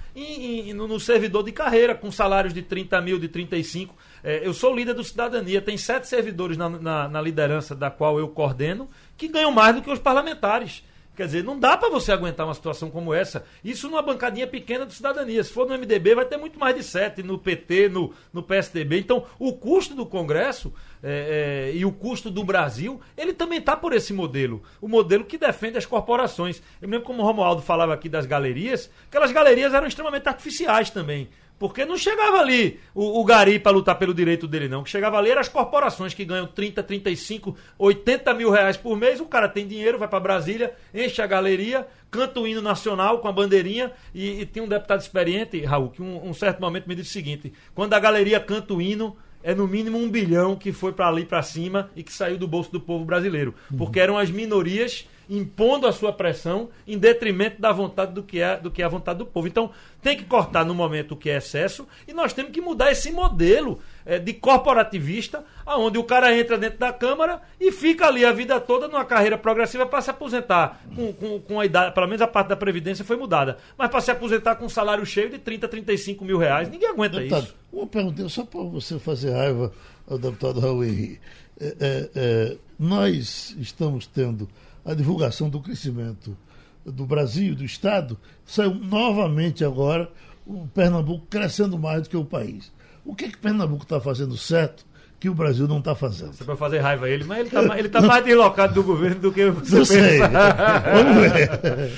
no, 0.73 0.87
no, 0.87 0.99
servidor 0.99 1.43
de 1.43 1.51
carreira, 1.51 1.93
com 1.93 2.09
salários 2.09 2.53
de 2.53 2.61
30 2.61 3.01
mil, 3.01 3.19
de 3.19 3.27
35. 3.27 3.93
É, 4.23 4.47
eu 4.47 4.53
sou 4.53 4.73
líder 4.73 4.93
do 4.93 5.03
Cidadania, 5.03 5.61
tem 5.61 5.77
sete 5.77 6.07
servidores 6.07 6.57
na, 6.57 6.69
na, 6.69 7.07
na 7.07 7.21
liderança 7.21 7.75
da 7.75 7.91
qual 7.91 8.17
eu 8.17 8.29
coordeno 8.29 8.89
que 9.17 9.27
ganham 9.27 9.51
mais 9.51 9.75
do 9.75 9.81
que 9.81 9.91
os 9.91 9.99
parlamentares. 9.99 10.83
Quer 11.15 11.25
dizer, 11.25 11.43
não 11.43 11.59
dá 11.59 11.75
para 11.75 11.89
você 11.89 12.11
aguentar 12.11 12.47
uma 12.47 12.53
situação 12.53 12.89
como 12.89 13.13
essa. 13.13 13.43
Isso 13.63 13.89
numa 13.89 14.01
bancadinha 14.01 14.47
pequena 14.47 14.85
de 14.85 14.93
cidadania. 14.93 15.43
Se 15.43 15.51
for 15.51 15.67
no 15.67 15.77
MDB, 15.77 16.15
vai 16.15 16.25
ter 16.25 16.37
muito 16.37 16.57
mais 16.57 16.75
de 16.75 16.83
sete, 16.83 17.21
no 17.21 17.37
PT, 17.37 17.89
no, 17.89 18.13
no 18.31 18.41
PSDB. 18.41 18.99
Então, 18.99 19.25
o 19.37 19.53
custo 19.53 19.93
do 19.93 20.05
Congresso 20.05 20.73
é, 21.03 21.69
é, 21.73 21.75
e 21.75 21.83
o 21.83 21.91
custo 21.91 22.31
do 22.31 22.43
Brasil, 22.43 23.01
ele 23.17 23.33
também 23.33 23.59
está 23.59 23.75
por 23.75 23.91
esse 23.91 24.13
modelo. 24.13 24.63
O 24.79 24.87
modelo 24.87 25.25
que 25.25 25.37
defende 25.37 25.77
as 25.77 25.85
corporações. 25.85 26.61
Eu 26.81 26.87
me 26.87 26.93
lembro 26.93 27.07
como 27.07 27.21
o 27.21 27.25
Romualdo 27.25 27.61
falava 27.61 27.93
aqui 27.93 28.07
das 28.07 28.25
galerias, 28.25 28.89
aquelas 29.07 29.31
galerias 29.33 29.73
eram 29.73 29.87
extremamente 29.87 30.29
artificiais 30.29 30.89
também. 30.89 31.29
Porque 31.61 31.85
não 31.85 31.95
chegava 31.95 32.39
ali 32.39 32.79
o, 32.91 33.21
o 33.21 33.23
Gari 33.23 33.59
para 33.59 33.71
lutar 33.71 33.95
pelo 33.99 34.15
direito 34.15 34.47
dele, 34.47 34.67
não. 34.67 34.79
O 34.79 34.83
que 34.83 34.89
chegava 34.89 35.19
ali 35.19 35.29
eram 35.29 35.41
as 35.41 35.47
corporações 35.47 36.11
que 36.11 36.25
ganham 36.25 36.47
30, 36.47 36.81
35, 36.81 37.55
80 37.77 38.33
mil 38.33 38.49
reais 38.49 38.77
por 38.77 38.97
mês. 38.97 39.19
O 39.19 39.27
cara 39.27 39.47
tem 39.47 39.67
dinheiro, 39.67 39.99
vai 39.99 40.07
para 40.07 40.19
Brasília, 40.19 40.73
enche 40.91 41.21
a 41.21 41.27
galeria, 41.27 41.87
canta 42.09 42.39
o 42.39 42.47
hino 42.47 42.63
nacional 42.63 43.19
com 43.19 43.27
a 43.27 43.31
bandeirinha. 43.31 43.91
E, 44.11 44.41
e 44.41 44.45
tem 44.47 44.63
um 44.63 44.67
deputado 44.67 45.01
experiente, 45.01 45.63
Raul, 45.63 45.91
que 45.91 46.01
um, 46.01 46.29
um 46.29 46.33
certo 46.33 46.59
momento 46.59 46.87
me 46.87 46.95
disse 46.95 47.11
o 47.11 47.13
seguinte: 47.13 47.53
quando 47.75 47.93
a 47.93 47.99
galeria 47.99 48.39
canta 48.39 48.73
o 48.73 48.81
hino, 48.81 49.15
é 49.43 49.53
no 49.53 49.67
mínimo 49.67 49.99
um 49.99 50.09
bilhão 50.09 50.55
que 50.55 50.71
foi 50.71 50.93
para 50.93 51.09
ali 51.09 51.25
para 51.25 51.43
cima 51.43 51.91
e 51.95 52.01
que 52.01 52.11
saiu 52.11 52.39
do 52.39 52.47
bolso 52.47 52.71
do 52.71 52.81
povo 52.81 53.05
brasileiro. 53.05 53.53
Porque 53.77 53.99
eram 53.99 54.17
as 54.17 54.31
minorias 54.31 55.07
impondo 55.31 55.87
a 55.87 55.93
sua 55.93 56.11
pressão 56.11 56.69
em 56.85 56.97
detrimento 56.97 57.61
da 57.61 57.71
vontade 57.71 58.11
do 58.11 58.21
que 58.21 58.41
é 58.41 58.57
do 58.57 58.69
que 58.69 58.81
é 58.81 58.85
a 58.85 58.89
vontade 58.89 59.19
do 59.19 59.25
povo. 59.25 59.47
Então, 59.47 59.71
tem 60.01 60.17
que 60.17 60.25
cortar 60.25 60.65
no 60.65 60.75
momento 60.75 61.13
o 61.13 61.15
que 61.15 61.29
é 61.29 61.37
excesso 61.37 61.87
e 62.05 62.13
nós 62.13 62.33
temos 62.33 62.51
que 62.51 62.59
mudar 62.59 62.91
esse 62.91 63.11
modelo 63.13 63.79
é, 64.05 64.19
de 64.19 64.33
corporativista, 64.33 65.45
aonde 65.65 65.97
o 65.97 66.03
cara 66.03 66.37
entra 66.37 66.57
dentro 66.57 66.79
da 66.79 66.91
Câmara 66.91 67.41
e 67.59 67.71
fica 67.71 68.07
ali 68.07 68.25
a 68.25 68.33
vida 68.33 68.59
toda 68.59 68.89
numa 68.89 69.05
carreira 69.05 69.37
progressiva 69.37 69.85
para 69.85 70.01
se 70.01 70.09
aposentar 70.09 70.81
com, 70.93 71.13
com, 71.13 71.39
com 71.39 71.59
a 71.59 71.65
idade, 71.65 71.93
pelo 71.93 72.07
menos 72.07 72.21
a 72.21 72.27
parte 72.27 72.49
da 72.49 72.57
Previdência 72.57 73.05
foi 73.05 73.15
mudada, 73.15 73.57
mas 73.77 73.89
para 73.89 74.01
se 74.01 74.11
aposentar 74.11 74.55
com 74.55 74.65
um 74.65 74.69
salário 74.69 75.05
cheio 75.05 75.29
de 75.29 75.37
30, 75.37 75.67
35 75.67 76.25
mil 76.25 76.37
reais, 76.37 76.69
ninguém 76.69 76.89
aguenta 76.89 77.17
deputado, 77.17 77.45
isso. 77.45 77.55
Uma 77.71 77.87
pergunta, 77.87 78.27
só 78.27 78.43
para 78.43 78.61
você 78.63 78.99
fazer 78.99 79.31
raiva 79.31 79.71
ao 80.09 80.17
deputado 80.17 80.59
Raul 80.59 80.83
Henrique. 80.83 81.19
É, 81.59 81.75
é, 81.79 82.09
é, 82.15 82.57
nós 82.77 83.55
estamos 83.59 84.07
tendo 84.07 84.49
a 84.85 84.93
divulgação 84.93 85.49
do 85.49 85.59
crescimento 85.59 86.37
do 86.85 87.05
Brasil, 87.05 87.55
do 87.55 87.63
Estado, 87.63 88.17
saiu 88.45 88.73
novamente 88.73 89.63
agora 89.63 90.09
o 90.45 90.67
Pernambuco 90.67 91.25
crescendo 91.29 91.77
mais 91.77 92.03
do 92.03 92.09
que 92.09 92.17
o 92.17 92.25
país. 92.25 92.71
O 93.05 93.15
que, 93.15 93.29
que 93.29 93.37
Pernambuco 93.37 93.83
está 93.83 93.99
fazendo 93.99 94.35
certo 94.37 94.85
que 95.19 95.29
o 95.29 95.33
Brasil 95.33 95.67
não 95.67 95.79
está 95.79 95.95
fazendo? 95.95 96.33
Você 96.33 96.43
vai 96.43 96.55
fazer 96.55 96.79
raiva 96.79 97.05
a 97.05 97.09
ele, 97.09 97.23
mas 97.23 97.39
ele 97.39 97.47
está 97.47 97.79
ele 97.79 97.89
tá 97.89 98.01
mais 98.01 98.23
deslocado 98.23 98.73
do 98.73 98.83
governo 98.83 99.19
do 99.19 99.31
que 99.31 99.49
você 99.49 99.75
Não 99.75 99.85
sei. 99.85 100.19
Vamos 100.93 101.15
ver. 101.21 101.93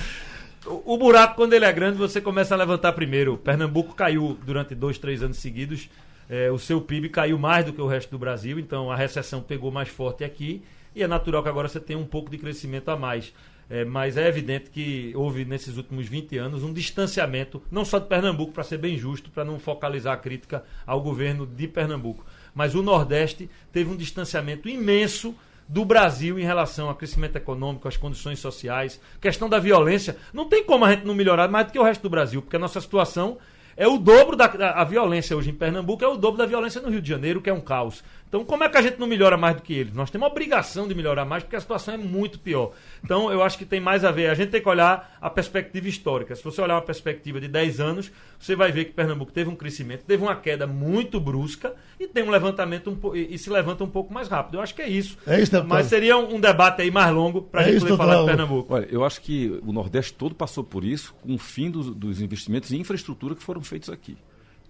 O 0.66 0.94
o 0.94 0.98
buraco, 0.98 1.36
quando 1.36 1.54
ele 1.54 1.66
é 1.66 1.72
grande, 1.72 1.98
você 1.98 2.20
começa 2.22 2.54
a 2.54 2.58
levantar 2.58 2.94
primeiro. 2.94 3.38
Pernambuco 3.38 3.96
caiu 3.96 4.38
durante 4.46 4.76
dois, 4.76 4.98
três 4.98 5.24
anos 5.24 5.38
seguidos. 5.38 5.90
É, 6.30 6.50
o 6.52 6.58
seu 6.58 6.82
PIB 6.82 7.10
caiu 7.10 7.38
mais 7.38 7.66
do 7.66 7.74
que 7.74 7.82
o 7.82 7.88
resto 7.88 8.10
do 8.12 8.18
Brasil, 8.18 8.58
então 8.58 8.90
a 8.90 8.96
recessão 8.96 9.42
pegou 9.42 9.72
mais 9.72 9.90
forte 9.90 10.24
aqui. 10.24 10.64
E 10.96 11.04
é 11.04 11.08
natural 11.08 11.44
que 11.44 11.50
agora 11.50 11.68
você 11.68 11.80
tenha 11.80 12.00
um 12.00 12.06
pouco 12.06 12.30
de 12.30 12.38
crescimento 12.38 12.90
a 12.90 12.98
mais. 12.98 13.34
É, 13.70 13.86
mas 13.86 14.18
é 14.18 14.28
evidente 14.28 14.70
que 14.70 15.14
houve 15.16 15.46
nesses 15.46 15.78
últimos 15.78 16.08
20 16.08 16.38
anos 16.38 16.64
um 16.64 16.74
distanciamento, 16.74 17.62
não 17.72 17.86
só 17.86 17.98
de 17.98 18.08
Pernambuco, 18.08 18.52
para 18.52 18.64
ser 18.64 18.78
bem 18.78 18.98
justo, 18.98 19.32
para 19.32 19.46
não 19.46 19.58
focalizar 19.58 20.14
a 20.14 20.18
crítica 20.18 20.64
ao 20.86 21.02
governo 21.02 21.48
de 21.48 21.68
Pernambuco, 21.68 22.26
mas 22.54 22.76
o 22.76 22.84
Nordeste 22.84 23.50
teve 23.72 23.90
um 23.90 23.96
distanciamento 23.96 24.68
imenso 24.68 25.34
do 25.68 25.86
Brasil 25.86 26.38
em 26.38 26.44
relação 26.44 26.90
ao 26.90 26.96
crescimento 26.96 27.38
econômico, 27.38 27.88
às 27.88 27.98
condições 27.98 28.40
sociais, 28.40 29.00
questão 29.22 29.50
da 29.50 29.60
violência. 29.60 30.18
Não 30.34 30.48
tem 30.48 30.64
como 30.64 30.86
a 30.86 30.92
gente 30.92 31.06
não 31.06 31.16
melhorar 31.16 31.48
mais 31.48 31.68
do 31.68 31.72
que 31.72 31.80
o 31.80 31.84
resto 31.84 32.02
do 32.04 32.10
Brasil, 32.10 32.42
porque 32.42 32.58
a 32.58 32.60
nossa 32.60 32.82
situação 32.82 33.38
é 33.76 33.88
o 33.88 33.98
dobro 33.98 34.36
da 34.36 34.46
a, 34.46 34.84
violência 34.84 35.36
hoje 35.36 35.50
em 35.50 35.54
Pernambuco, 35.54 36.04
é 36.04 36.08
o 36.08 36.18
dobro 36.18 36.38
da 36.38 36.46
violência 36.46 36.82
no 36.82 36.90
Rio 36.90 37.02
de 37.02 37.10
Janeiro, 37.10 37.42
que 37.42 37.50
é 37.50 37.54
um 37.54 37.62
caos. 37.62 38.04
Então, 38.34 38.44
como 38.44 38.64
é 38.64 38.70
que 38.70 38.76
a 38.76 38.82
gente 38.82 39.00
não 39.00 39.06
melhora 39.06 39.38
mais 39.38 39.58
do 39.58 39.62
que 39.62 39.72
eles? 39.76 39.94
Nós 39.94 40.10
temos 40.10 40.28
a 40.28 40.32
obrigação 40.32 40.88
de 40.88 40.96
melhorar 40.96 41.24
mais, 41.24 41.44
porque 41.44 41.56
a 41.56 41.60
situação 41.62 41.94
é 41.94 41.98
muito 41.98 42.40
pior. 42.40 42.72
Então, 43.04 43.32
eu 43.32 43.44
acho 43.44 43.60
que 43.60 43.64
tem 43.64 43.80
mais 43.80 44.04
a 44.04 44.10
ver. 44.10 44.28
A 44.28 44.34
gente 44.34 44.50
tem 44.50 44.60
que 44.60 44.68
olhar 44.68 45.16
a 45.22 45.30
perspectiva 45.30 45.88
histórica. 45.88 46.36
Se 46.36 46.44
você 46.44 46.60
olhar 46.60 46.74
uma 46.74 46.82
perspectiva 46.82 47.40
de 47.40 47.48
10 47.48 47.80
anos, 47.80 48.12
você 48.40 48.56
vai 48.56 48.72
ver 48.72 48.86
que 48.86 48.92
Pernambuco 48.92 49.32
teve 49.32 49.52
um 49.52 49.56
crescimento, 49.56 50.04
teve 50.04 50.24
uma 50.24 50.36
queda 50.36 50.66
muito 50.66 51.20
brusca 51.20 51.76
e 52.00 52.08
tem 52.08 52.24
um 52.24 52.32
levantamento 52.32 52.90
um 52.90 52.96
po- 52.96 53.16
e, 53.16 53.36
e 53.36 53.38
se 53.38 53.52
levanta 53.52 53.84
um 53.84 53.90
pouco 53.90 54.12
mais 54.12 54.28
rápido. 54.28 54.56
Eu 54.56 54.62
acho 54.62 54.74
que 54.74 54.82
é 54.82 54.90
isso. 54.90 55.16
É 55.28 55.40
isso, 55.40 55.52
deputado. 55.52 55.68
Mas 55.70 55.86
seria 55.86 56.18
um, 56.18 56.34
um 56.34 56.40
debate 56.40 56.82
aí 56.82 56.90
mais 56.90 57.14
longo 57.14 57.44
para 57.44 57.60
a 57.62 57.64
É 57.64 57.66
gente 57.68 57.76
isso, 57.78 57.86
poder 57.86 57.98
falar 57.98 58.20
de. 58.22 58.26
Pernambuco. 58.26 58.74
Olha, 58.74 58.88
eu 58.90 59.06
acho 59.06 59.22
que 59.22 59.62
o 59.64 59.72
Nordeste 59.72 60.12
todo 60.12 60.34
passou 60.34 60.64
por 60.64 60.84
isso 60.84 61.14
com 61.22 61.36
o 61.36 61.38
fim 61.38 61.70
dos, 61.70 61.94
dos 61.94 62.20
investimentos 62.20 62.72
em 62.72 62.80
infraestrutura 62.80 63.36
que 63.36 63.44
foram 63.44 63.62
feitos 63.62 63.92
aqui. 63.92 64.18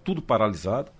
Tudo 0.04 0.20
paralisado. 0.20 0.92